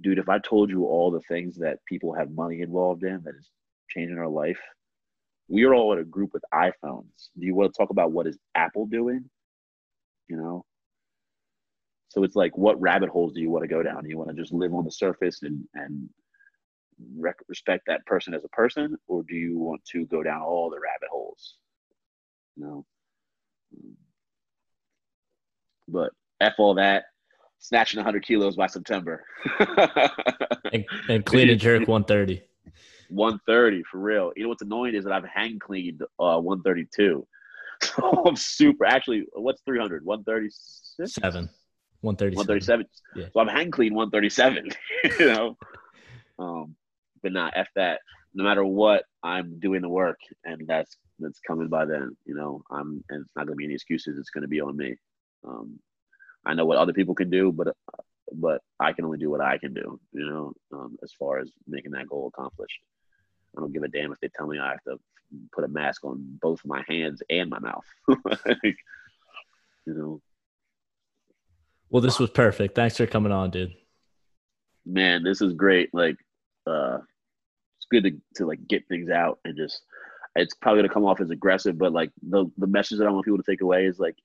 dude, 0.00 0.18
if 0.18 0.28
I 0.28 0.38
told 0.38 0.70
you 0.70 0.86
all 0.86 1.10
the 1.10 1.20
things 1.20 1.56
that 1.58 1.84
people 1.86 2.14
have 2.14 2.30
money 2.30 2.60
involved 2.60 3.04
in 3.04 3.22
that 3.24 3.34
is 3.34 3.50
changing 3.88 4.18
our 4.18 4.28
life, 4.28 4.60
we 5.48 5.64
are 5.64 5.74
all 5.74 5.92
in 5.92 5.98
a 5.98 6.04
group 6.04 6.32
with 6.32 6.44
iPhones. 6.52 7.28
Do 7.38 7.46
you 7.46 7.54
want 7.54 7.72
to 7.72 7.78
talk 7.78 7.90
about 7.90 8.12
what 8.12 8.26
is 8.26 8.38
Apple 8.54 8.86
doing? 8.86 9.28
You 10.28 10.36
know? 10.36 10.64
So 12.08 12.22
it's 12.22 12.36
like, 12.36 12.56
what 12.56 12.80
rabbit 12.80 13.08
holes 13.08 13.32
do 13.32 13.40
you 13.40 13.50
want 13.50 13.62
to 13.64 13.68
go 13.68 13.82
down? 13.82 14.04
Do 14.04 14.08
you 14.08 14.16
want 14.16 14.30
to 14.30 14.36
just 14.36 14.52
live 14.52 14.72
on 14.72 14.84
the 14.84 14.90
surface 14.90 15.42
and, 15.42 15.64
and 15.74 16.08
respect 17.48 17.84
that 17.86 18.06
person 18.06 18.34
as 18.34 18.44
a 18.44 18.48
person, 18.48 18.96
or 19.08 19.24
do 19.24 19.34
you 19.34 19.58
want 19.58 19.84
to 19.86 20.06
go 20.06 20.22
down 20.22 20.42
all 20.42 20.70
the 20.70 20.76
rabbit 20.76 21.08
holes? 21.10 21.56
You 22.56 22.64
know? 22.64 22.86
But 25.88 26.12
F 26.40 26.54
all 26.58 26.74
that, 26.74 27.06
snatching 27.58 27.98
100 27.98 28.24
kilos 28.24 28.56
by 28.56 28.68
September. 28.68 29.24
and, 30.72 30.84
and 31.08 31.24
clean 31.26 31.50
and 31.50 31.60
jerk 31.60 31.88
130. 31.88 32.42
130 33.14 33.82
for 33.90 33.98
real. 33.98 34.32
You 34.36 34.44
know 34.44 34.48
what's 34.48 34.62
annoying 34.62 34.94
is 34.94 35.04
that 35.04 35.12
I've 35.12 35.24
hang 35.24 35.58
cleaned 35.58 36.02
uh, 36.18 36.38
132. 36.38 37.26
So 37.82 38.24
I'm 38.24 38.36
super. 38.36 38.86
Actually, 38.86 39.26
what's 39.34 39.60
300? 39.66 40.04
137. 40.04 41.08
Seven. 41.08 41.50
137. 42.00 42.36
137. 42.36 42.86
Yeah. 43.16 43.26
So 43.34 43.40
I'm 43.40 43.48
hang 43.48 43.70
clean 43.70 43.94
137. 43.94 44.70
you 45.18 45.26
know. 45.26 45.56
Um, 46.38 46.76
but 47.22 47.32
not 47.32 47.52
f 47.56 47.66
that. 47.74 48.00
No 48.32 48.44
matter 48.44 48.64
what, 48.64 49.04
I'm 49.22 49.58
doing 49.58 49.82
the 49.82 49.88
work, 49.88 50.18
and 50.44 50.66
that's 50.66 50.96
that's 51.18 51.40
coming 51.46 51.68
by 51.68 51.84
then. 51.84 52.16
You 52.24 52.34
know, 52.34 52.62
I'm 52.70 53.04
and 53.10 53.22
it's 53.22 53.36
not 53.36 53.46
gonna 53.46 53.56
be 53.56 53.64
any 53.64 53.74
excuses. 53.74 54.18
It's 54.18 54.30
gonna 54.30 54.48
be 54.48 54.60
on 54.60 54.76
me. 54.76 54.96
Um, 55.46 55.78
I 56.46 56.54
know 56.54 56.64
what 56.64 56.78
other 56.78 56.92
people 56.92 57.14
can 57.14 57.28
do, 57.28 57.52
but 57.52 57.74
but 58.32 58.60
I 58.80 58.92
can 58.92 59.04
only 59.04 59.18
do 59.18 59.30
what 59.30 59.40
I 59.40 59.58
can 59.58 59.74
do. 59.74 59.98
You 60.12 60.26
know, 60.26 60.52
um, 60.72 60.96
as 61.02 61.12
far 61.18 61.38
as 61.38 61.50
making 61.66 61.92
that 61.92 62.08
goal 62.08 62.30
accomplished. 62.32 62.78
I 63.56 63.60
don't 63.60 63.72
give 63.72 63.82
a 63.82 63.88
damn 63.88 64.12
if 64.12 64.20
they 64.20 64.28
tell 64.28 64.46
me 64.46 64.58
I 64.58 64.70
have 64.70 64.82
to 64.84 64.98
put 65.52 65.64
a 65.64 65.68
mask 65.68 66.04
on 66.04 66.38
both 66.40 66.60
my 66.64 66.82
hands 66.88 67.22
and 67.30 67.50
my 67.50 67.58
mouth. 67.58 67.84
like, 68.08 68.58
you 69.86 69.94
know. 69.94 70.20
Well, 71.90 72.02
this 72.02 72.18
was 72.18 72.30
perfect. 72.30 72.74
Thanks 72.74 72.96
for 72.96 73.06
coming 73.06 73.32
on, 73.32 73.50
dude. 73.50 73.74
Man, 74.84 75.22
this 75.22 75.40
is 75.40 75.54
great. 75.54 75.90
Like, 75.92 76.16
uh, 76.66 76.98
it's 77.78 77.86
good 77.90 78.04
to, 78.04 78.20
to 78.36 78.46
like 78.46 78.66
get 78.68 78.86
things 78.88 79.10
out 79.10 79.38
and 79.44 79.56
just. 79.56 79.82
It's 80.36 80.54
probably 80.54 80.82
gonna 80.82 80.92
come 80.92 81.04
off 81.04 81.20
as 81.20 81.30
aggressive, 81.30 81.78
but 81.78 81.92
like 81.92 82.10
the 82.28 82.46
the 82.58 82.66
message 82.66 82.98
that 82.98 83.06
I 83.06 83.10
want 83.10 83.24
people 83.24 83.38
to 83.38 83.48
take 83.48 83.60
away 83.60 83.86
is 83.86 84.00
like 84.00 84.16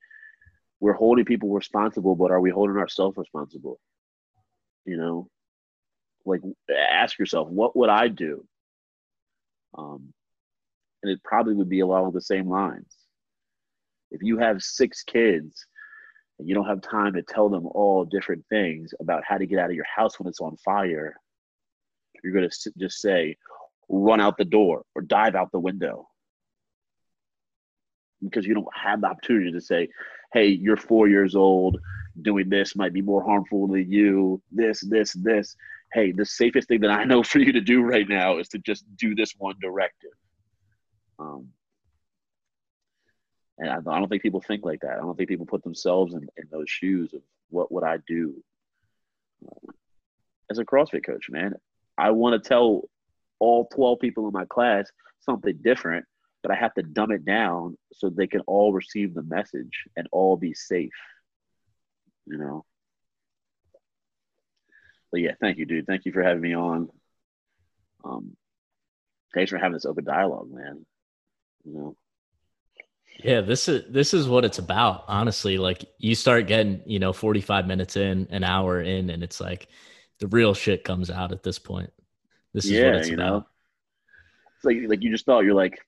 we're 0.80 0.92
holding 0.92 1.24
people 1.24 1.50
responsible, 1.50 2.16
but 2.16 2.32
are 2.32 2.40
we 2.40 2.50
holding 2.50 2.78
ourselves 2.78 3.16
responsible? 3.16 3.78
You 4.86 4.96
know, 4.96 5.28
like 6.24 6.40
ask 6.68 7.16
yourself, 7.16 7.48
what 7.48 7.76
would 7.76 7.90
I 7.90 8.08
do? 8.08 8.44
Um, 9.76 10.12
and 11.02 11.10
it 11.12 11.22
probably 11.24 11.54
would 11.54 11.68
be 11.68 11.80
along 11.80 12.12
the 12.12 12.20
same 12.20 12.48
lines. 12.48 12.94
If 14.10 14.22
you 14.22 14.38
have 14.38 14.62
six 14.62 15.02
kids 15.02 15.64
and 16.38 16.48
you 16.48 16.54
don't 16.54 16.66
have 16.66 16.82
time 16.82 17.14
to 17.14 17.22
tell 17.22 17.48
them 17.48 17.66
all 17.66 18.04
different 18.04 18.44
things 18.48 18.92
about 19.00 19.22
how 19.26 19.38
to 19.38 19.46
get 19.46 19.58
out 19.58 19.70
of 19.70 19.76
your 19.76 19.84
house 19.84 20.18
when 20.18 20.28
it's 20.28 20.40
on 20.40 20.56
fire, 20.56 21.16
you're 22.22 22.32
going 22.32 22.48
to 22.48 22.72
just 22.78 23.00
say, 23.00 23.36
run 23.88 24.20
out 24.20 24.36
the 24.36 24.44
door 24.44 24.84
or 24.94 25.02
dive 25.02 25.34
out 25.34 25.52
the 25.52 25.58
window. 25.58 26.08
Because 28.22 28.46
you 28.46 28.54
don't 28.54 28.66
have 28.74 29.00
the 29.00 29.06
opportunity 29.06 29.52
to 29.52 29.60
say, 29.60 29.88
hey, 30.32 30.48
you're 30.48 30.76
four 30.76 31.08
years 31.08 31.34
old, 31.34 31.78
doing 32.22 32.48
this 32.48 32.76
might 32.76 32.92
be 32.92 33.02
more 33.02 33.22
harmful 33.22 33.66
than 33.66 33.90
you, 33.90 34.42
this, 34.52 34.80
this, 34.80 35.12
this. 35.14 35.56
Hey, 35.92 36.12
the 36.12 36.24
safest 36.24 36.68
thing 36.68 36.80
that 36.80 36.90
I 36.90 37.04
know 37.04 37.22
for 37.22 37.38
you 37.38 37.52
to 37.52 37.60
do 37.60 37.82
right 37.82 38.08
now 38.08 38.38
is 38.38 38.48
to 38.48 38.58
just 38.58 38.84
do 38.96 39.14
this 39.14 39.34
one 39.36 39.56
directive. 39.60 40.10
Um, 41.18 41.48
and 43.58 43.68
I, 43.68 43.98
don't 43.98 44.08
think 44.08 44.22
people 44.22 44.42
think 44.46 44.64
like 44.64 44.80
that. 44.80 44.92
I 44.92 45.00
don't 45.00 45.16
think 45.16 45.28
people 45.28 45.46
put 45.46 45.62
themselves 45.62 46.14
in, 46.14 46.22
in 46.38 46.44
those 46.50 46.68
shoes 46.68 47.12
of 47.12 47.20
what 47.50 47.70
would 47.70 47.84
I 47.84 47.98
do 48.06 48.42
as 50.50 50.58
a 50.58 50.64
CrossFit 50.64 51.04
coach, 51.04 51.26
man. 51.28 51.54
I 51.98 52.10
want 52.10 52.42
to 52.42 52.48
tell 52.48 52.88
all 53.38 53.68
12 53.74 53.98
people 53.98 54.26
in 54.26 54.32
my 54.32 54.46
class 54.46 54.90
something 55.20 55.58
different 55.62 56.06
but 56.42 56.50
I 56.50 56.54
have 56.54 56.74
to 56.74 56.82
dumb 56.82 57.10
it 57.10 57.24
down 57.24 57.76
so 57.92 58.08
they 58.08 58.26
can 58.26 58.40
all 58.42 58.72
receive 58.72 59.14
the 59.14 59.22
message 59.22 59.84
and 59.96 60.08
all 60.12 60.36
be 60.36 60.54
safe. 60.54 60.90
You 62.26 62.38
know. 62.38 62.64
But 65.10 65.20
yeah, 65.20 65.32
thank 65.40 65.58
you, 65.58 65.66
dude. 65.66 65.86
Thank 65.86 66.04
you 66.04 66.12
for 66.12 66.22
having 66.22 66.40
me 66.40 66.54
on. 66.54 66.88
Um, 68.04 68.36
thanks 69.34 69.50
for 69.50 69.58
having 69.58 69.72
this 69.72 69.86
open 69.86 70.04
dialogue, 70.04 70.50
man. 70.50 70.86
You 71.64 71.74
know. 71.74 71.96
Yeah, 73.22 73.40
this 73.40 73.68
is 73.68 73.84
this 73.90 74.14
is 74.14 74.28
what 74.28 74.44
it's 74.44 74.58
about, 74.58 75.04
honestly. 75.08 75.58
Like 75.58 75.84
you 75.98 76.14
start 76.14 76.46
getting, 76.46 76.80
you 76.86 76.98
know, 76.98 77.12
45 77.12 77.66
minutes 77.66 77.96
in, 77.96 78.28
an 78.30 78.44
hour 78.44 78.80
in, 78.80 79.10
and 79.10 79.22
it's 79.22 79.40
like 79.40 79.68
the 80.20 80.28
real 80.28 80.54
shit 80.54 80.84
comes 80.84 81.10
out 81.10 81.32
at 81.32 81.42
this 81.42 81.58
point. 81.58 81.92
This 82.54 82.64
is 82.64 82.70
yeah, 82.72 82.86
what 82.86 82.94
it's 82.96 83.08
you 83.08 83.14
about. 83.14 83.30
Know? 83.30 83.46
It's 84.56 84.64
like 84.64 84.76
like 84.88 85.02
you 85.02 85.10
just 85.10 85.26
thought 85.26 85.40
you're 85.40 85.54
like, 85.54 85.80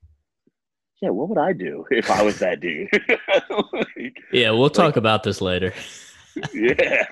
yeah, 1.01 1.11
what 1.11 1.29
would 1.29 1.39
I 1.39 1.53
do 1.53 1.85
if 1.91 2.11
I 2.11 2.23
was 2.23 2.39
that 2.41 2.61
dude? 2.61 2.89
like, 3.73 4.17
yeah, 4.33 4.51
we'll 4.51 4.71
talk 4.71 4.87
like, 4.87 4.97
about 4.97 5.23
this 5.23 5.41
later. 5.41 5.73
yeah. 6.55 7.05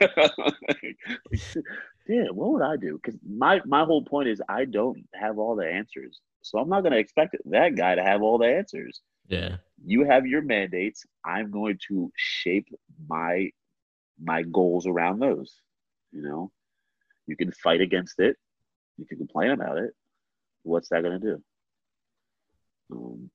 Yeah, 2.11 2.25
what 2.33 2.51
would 2.51 2.63
I 2.63 2.77
do? 2.77 2.99
Because 3.01 3.19
my, 3.25 3.61
my 3.65 3.85
whole 3.85 4.03
point 4.03 4.29
is 4.29 4.43
I 4.49 4.65
don't 4.65 5.07
have 5.15 5.39
all 5.39 5.55
the 5.55 5.67
answers. 5.67 6.21
So 6.43 6.59
I'm 6.59 6.69
not 6.69 6.81
going 6.81 6.93
to 6.93 6.99
expect 6.99 7.37
that 7.47 7.77
guy 7.77 7.95
to 7.95 8.03
have 8.03 8.21
all 8.23 8.39
the 8.39 8.49
answers. 8.49 9.01
Yeah. 9.29 9.57
You 9.85 10.05
have 10.05 10.27
your 10.27 10.43
mandates. 10.43 11.07
I'm 11.25 11.53
going 11.53 11.79
to 11.89 12.11
shape 12.17 12.67
my 13.09 13.51
my 14.23 14.43
goals 14.43 14.87
around 14.87 15.21
those. 15.21 15.55
You 16.13 16.23
know, 16.23 16.51
you 17.27 17.37
can 17.37 17.53
fight 17.53 17.81
against 17.81 18.19
it. 18.19 18.37
You 18.99 19.07
can 19.07 19.19
complain 19.19 19.53
about 19.53 19.79
it. 19.79 19.93
What's 20.65 20.89
that 20.89 21.03
going 21.03 21.21
to 21.21 21.27
do? 21.27 21.43
Um, 22.93 23.31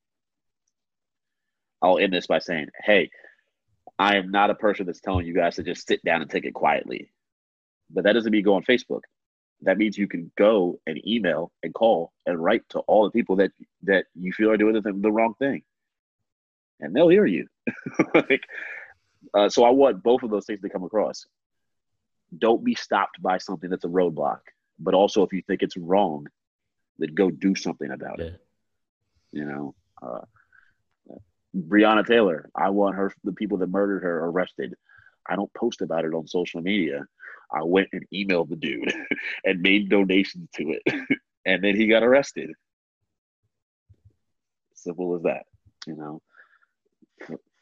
I'll 1.81 1.97
end 1.97 2.13
this 2.13 2.27
by 2.27 2.39
saying, 2.39 2.67
hey, 2.83 3.09
I 3.97 4.17
am 4.17 4.29
not 4.31 4.49
a 4.49 4.55
person 4.55 4.85
that's 4.85 4.99
telling 4.99 5.25
you 5.25 5.33
guys 5.33 5.55
to 5.55 5.63
just 5.63 5.87
sit 5.87 6.03
down 6.03 6.21
and 6.21 6.29
take 6.29 6.45
it 6.45 6.53
quietly. 6.53 7.09
But 7.89 8.03
that 8.03 8.13
doesn't 8.13 8.31
mean 8.31 8.43
go 8.43 8.55
on 8.55 8.63
Facebook. 8.63 9.01
That 9.61 9.77
means 9.77 9.97
you 9.97 10.07
can 10.07 10.31
go 10.37 10.79
and 10.85 11.05
email 11.07 11.51
and 11.63 11.73
call 11.73 12.11
and 12.25 12.43
write 12.43 12.63
to 12.69 12.79
all 12.79 13.05
the 13.05 13.11
people 13.11 13.37
that 13.37 13.51
that 13.83 14.05
you 14.13 14.31
feel 14.33 14.51
are 14.51 14.57
doing 14.57 14.73
the, 14.73 14.81
the 14.81 15.11
wrong 15.11 15.33
thing, 15.39 15.63
and 16.79 16.95
they'll 16.95 17.09
hear 17.09 17.25
you. 17.25 17.47
like, 18.13 18.43
uh, 19.33 19.49
so 19.49 19.63
I 19.63 19.69
want 19.69 20.03
both 20.03 20.23
of 20.23 20.29
those 20.29 20.45
things 20.45 20.61
to 20.61 20.69
come 20.69 20.83
across. 20.83 21.25
Don't 22.37 22.63
be 22.63 22.75
stopped 22.75 23.21
by 23.21 23.37
something 23.37 23.69
that's 23.69 23.85
a 23.85 23.89
roadblock, 23.89 24.39
but 24.79 24.93
also 24.93 25.23
if 25.23 25.31
you 25.31 25.41
think 25.47 25.61
it's 25.63 25.77
wrong, 25.77 26.27
then 26.97 27.13
go 27.13 27.31
do 27.31 27.55
something 27.55 27.91
about 27.91 28.19
yeah. 28.19 28.25
it. 28.25 28.41
You 29.31 29.45
know, 29.45 29.75
uh, 30.01 30.21
Breonna 31.55 32.05
Taylor. 32.05 32.49
I 32.55 32.69
want 32.69 32.95
her, 32.95 33.13
the 33.23 33.31
people 33.31 33.57
that 33.59 33.69
murdered 33.69 34.03
her, 34.03 34.25
arrested. 34.25 34.75
I 35.27 35.35
don't 35.35 35.53
post 35.53 35.81
about 35.81 36.05
it 36.05 36.13
on 36.13 36.27
social 36.27 36.61
media. 36.61 37.05
I 37.51 37.63
went 37.63 37.89
and 37.93 38.03
emailed 38.13 38.49
the 38.49 38.55
dude 38.55 38.93
and 39.45 39.61
made 39.61 39.89
donations 39.89 40.49
to 40.55 40.71
it, 40.71 40.81
and 41.45 41.63
then 41.63 41.75
he 41.75 41.87
got 41.87 42.03
arrested. 42.03 42.51
Simple 44.73 45.15
as 45.15 45.23
that, 45.23 45.45
you 45.87 45.95
know. 45.95 46.21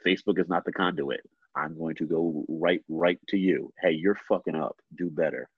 Facebook 0.06 0.40
is 0.40 0.50
not 0.50 0.66
the 0.66 0.74
conduit. 0.74 1.22
I'm 1.56 1.78
going 1.78 1.96
to 1.96 2.06
go 2.06 2.46
right 2.48 2.82
right 2.90 3.20
to 3.30 3.38
you. 3.38 3.72
Hey, 3.80 3.92
you're 3.92 4.18
fucking 4.28 4.56
up. 4.56 4.76
Do 4.98 5.10
better. 5.10 5.50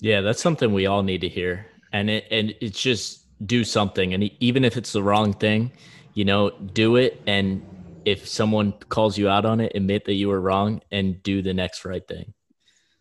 Yeah, 0.00 0.20
that's 0.20 0.42
something 0.42 0.72
we 0.72 0.86
all 0.86 1.02
need 1.02 1.20
to 1.22 1.28
hear. 1.28 1.66
And 1.92 2.08
it 2.08 2.26
and 2.30 2.54
it's 2.60 2.80
just 2.80 3.26
do 3.44 3.64
something 3.64 4.14
and 4.14 4.30
even 4.38 4.64
if 4.64 4.76
it's 4.76 4.92
the 4.92 5.02
wrong 5.02 5.32
thing, 5.32 5.72
you 6.14 6.24
know, 6.24 6.50
do 6.50 6.96
it. 6.96 7.20
And 7.26 7.64
if 8.04 8.28
someone 8.28 8.72
calls 8.88 9.16
you 9.18 9.28
out 9.28 9.44
on 9.44 9.60
it, 9.60 9.72
admit 9.74 10.04
that 10.06 10.14
you 10.14 10.28
were 10.28 10.40
wrong 10.40 10.80
and 10.90 11.22
do 11.22 11.42
the 11.42 11.54
next 11.54 11.84
right 11.84 12.06
thing. 12.06 12.34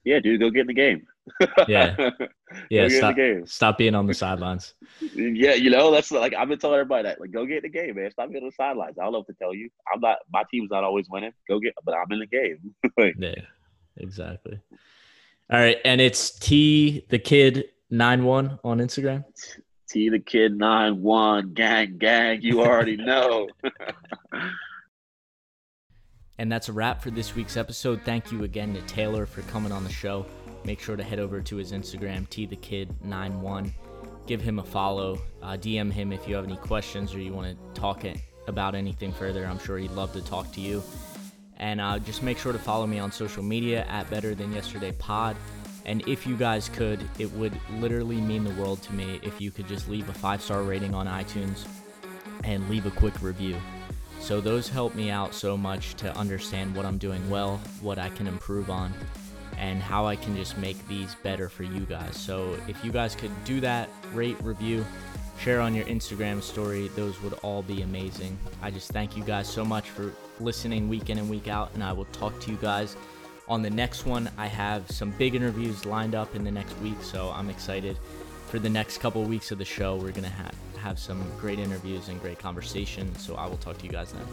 Yeah, 0.03 0.19
dude, 0.19 0.40
go 0.40 0.49
get 0.49 0.61
in 0.61 0.68
the 0.68 0.73
game. 0.73 1.07
yeah. 1.68 2.10
Yeah. 2.69 2.90
Stop, 2.90 3.15
stop 3.45 3.78
being 3.78 3.95
on 3.95 4.07
the 4.07 4.14
sidelines. 4.14 4.73
Yeah, 5.15 5.53
you 5.53 5.69
know, 5.69 5.90
that's 5.90 6.11
like 6.11 6.34
I've 6.34 6.49
been 6.49 6.60
telling 6.60 6.76
everybody 6.76 7.03
that. 7.03 7.22
Like, 7.22 7.32
go 7.32 7.45
get 7.45 7.64
in 7.64 7.64
the 7.64 7.69
game, 7.69 7.95
man. 7.95 8.11
Stop 8.11 8.30
being 8.30 8.44
on 8.44 8.49
the 8.49 8.56
sidelines. 8.56 8.98
I 8.99 9.03
don't 9.03 9.14
know 9.14 9.19
what 9.19 9.28
to 9.28 9.34
tell 9.34 9.53
you. 9.53 9.69
I'm 9.91 10.02
not 10.02 10.18
my 10.34 10.44
team's 10.52 10.69
not 10.69 10.84
always 10.84 11.07
winning. 11.10 11.32
Go 11.48 11.60
get 11.61 11.73
but 11.86 11.95
I'm 11.95 12.11
in 12.11 12.19
the 12.19 12.28
game. 12.28 12.76
like, 12.98 13.15
yeah, 13.18 13.36
exactly. 13.95 14.60
All 15.49 15.60
right. 15.60 15.78
And 15.86 16.02
it's 16.02 16.38
T 16.38 17.06
the 17.10 17.19
kid 17.19 17.69
nine 17.90 18.26
one 18.26 18.60
on 18.65 18.80
Instagram. 18.80 19.23
T 19.91 20.10
the 20.10 20.19
Kid 20.19 20.57
nine 20.57 21.02
one 21.02 21.53
gang 21.53 21.98
gang. 21.98 22.41
You 22.41 22.61
already 22.61 22.95
know. 22.95 23.49
And 26.41 26.51
that's 26.51 26.69
a 26.69 26.73
wrap 26.73 27.03
for 27.03 27.11
this 27.11 27.35
week's 27.35 27.55
episode. 27.55 28.01
Thank 28.03 28.31
you 28.31 28.45
again 28.45 28.73
to 28.73 28.81
Taylor 28.81 29.27
for 29.27 29.43
coming 29.43 29.72
on 29.72 29.84
the 29.84 29.91
show. 29.91 30.26
Make 30.65 30.80
sure 30.80 30.95
to 30.95 31.03
head 31.03 31.19
over 31.19 31.39
to 31.39 31.55
his 31.55 31.72
Instagram, 31.72 32.27
T 32.30 32.47
the 32.47 32.55
Kid 32.55 32.89
91 33.03 33.72
Give 34.26 34.41
him 34.41 34.57
a 34.57 34.63
follow. 34.63 35.22
Uh, 35.43 35.51
DM 35.51 35.91
him 35.91 36.11
if 36.11 36.27
you 36.27 36.34
have 36.34 36.43
any 36.43 36.57
questions 36.57 37.13
or 37.13 37.19
you 37.19 37.31
want 37.31 37.55
to 37.55 37.80
talk 37.80 38.05
it 38.05 38.18
about 38.47 38.73
anything 38.73 39.11
further. 39.13 39.45
I'm 39.45 39.59
sure 39.59 39.77
he'd 39.77 39.91
love 39.91 40.13
to 40.13 40.22
talk 40.22 40.51
to 40.53 40.61
you. 40.61 40.81
And 41.57 41.80
uh, 41.80 41.99
just 41.99 42.23
make 42.23 42.39
sure 42.39 42.53
to 42.53 42.59
follow 42.59 42.88
me 42.88 42.97
on 42.97 43.11
social 43.11 43.43
media 43.43 43.85
at 43.88 44.09
Better 44.09 44.34
Than 44.34 44.51
Yesterday 44.51 44.93
Pod. 44.93 45.35
And 45.85 46.07
if 46.07 46.26
you 46.26 46.35
guys 46.35 46.69
could, 46.69 47.07
it 47.19 47.31
would 47.34 47.53
literally 47.73 48.19
mean 48.19 48.45
the 48.45 48.53
world 48.55 48.81
to 48.84 48.93
me 48.93 49.19
if 49.22 49.39
you 49.39 49.51
could 49.51 49.68
just 49.68 49.88
leave 49.88 50.09
a 50.09 50.13
five 50.13 50.41
star 50.41 50.63
rating 50.63 50.95
on 50.95 51.05
iTunes 51.05 51.68
and 52.43 52.68
leave 52.68 52.88
a 52.88 52.91
quick 52.91 53.22
review. 53.22 53.57
So 54.22 54.39
those 54.39 54.69
help 54.69 54.93
me 54.93 55.10
out 55.10 55.34
so 55.34 55.57
much 55.57 55.95
to 55.95 56.15
understand 56.15 56.76
what 56.76 56.85
I'm 56.85 56.99
doing 56.99 57.27
well, 57.30 57.60
what 57.81 57.98
I 57.98 58.10
can 58.10 58.27
improve 58.27 58.69
on, 58.69 58.93
and 59.57 59.81
how 59.81 60.06
I 60.06 60.15
can 60.15 60.38
just 60.38 60.57
make 60.60 60.88
these 60.88 61.15
better 61.15 61.49
for 61.49 61.64
you 61.64 61.81
guys. 61.81 62.18
So 62.18 62.56
if 62.68 62.85
you 62.85 62.91
guys 62.91 63.15
could 63.15 63.31
do 63.45 63.60
that, 63.61 63.89
rate, 64.14 64.38
review, 64.43 64.85
share 65.39 65.60
on 65.60 65.73
your 65.73 65.85
Instagram 65.85 66.41
story, 66.41 66.88
those 66.89 67.19
would 67.23 67.34
all 67.41 67.64
be 67.64 67.81
amazing. 67.81 68.38
I 68.61 68.69
just 68.69 68.91
thank 68.91 69.18
you 69.18 69.23
guys 69.23 69.49
so 69.49 69.65
much 69.65 69.89
for 69.89 70.14
listening 70.39 70.88
week 70.88 71.10
in 71.10 71.18
and 71.18 71.30
week 71.30 71.48
out, 71.48 71.72
and 71.73 71.84
I 71.84 71.91
will 71.91 72.06
talk 72.06 72.39
to 72.41 72.52
you 72.52 72.57
guys 72.57 72.95
on 73.49 73.64
the 73.64 73.72
next 73.72 74.06
one. 74.06 74.30
I 74.38 74.45
have 74.45 74.89
some 74.89 75.11
big 75.11 75.34
interviews 75.34 75.84
lined 75.85 76.14
up 76.14 76.35
in 76.35 76.43
the 76.43 76.52
next 76.52 76.77
week, 76.77 77.02
so 77.02 77.34
I'm 77.35 77.49
excited 77.49 77.98
for 78.48 78.60
the 78.60 78.69
next 78.69 78.99
couple 78.99 79.23
weeks 79.23 79.52
of 79.52 79.57
the 79.57 79.65
show. 79.65 79.95
We're 79.95 80.11
going 80.11 80.23
to 80.23 80.30
have 80.30 80.53
have 80.81 80.99
some 80.99 81.21
great 81.39 81.59
interviews 81.59 82.09
and 82.09 82.19
great 82.21 82.39
conversation. 82.39 83.13
So 83.15 83.35
I 83.35 83.45
will 83.45 83.57
talk 83.57 83.77
to 83.77 83.85
you 83.85 83.91
guys 83.91 84.11
then. 84.11 84.25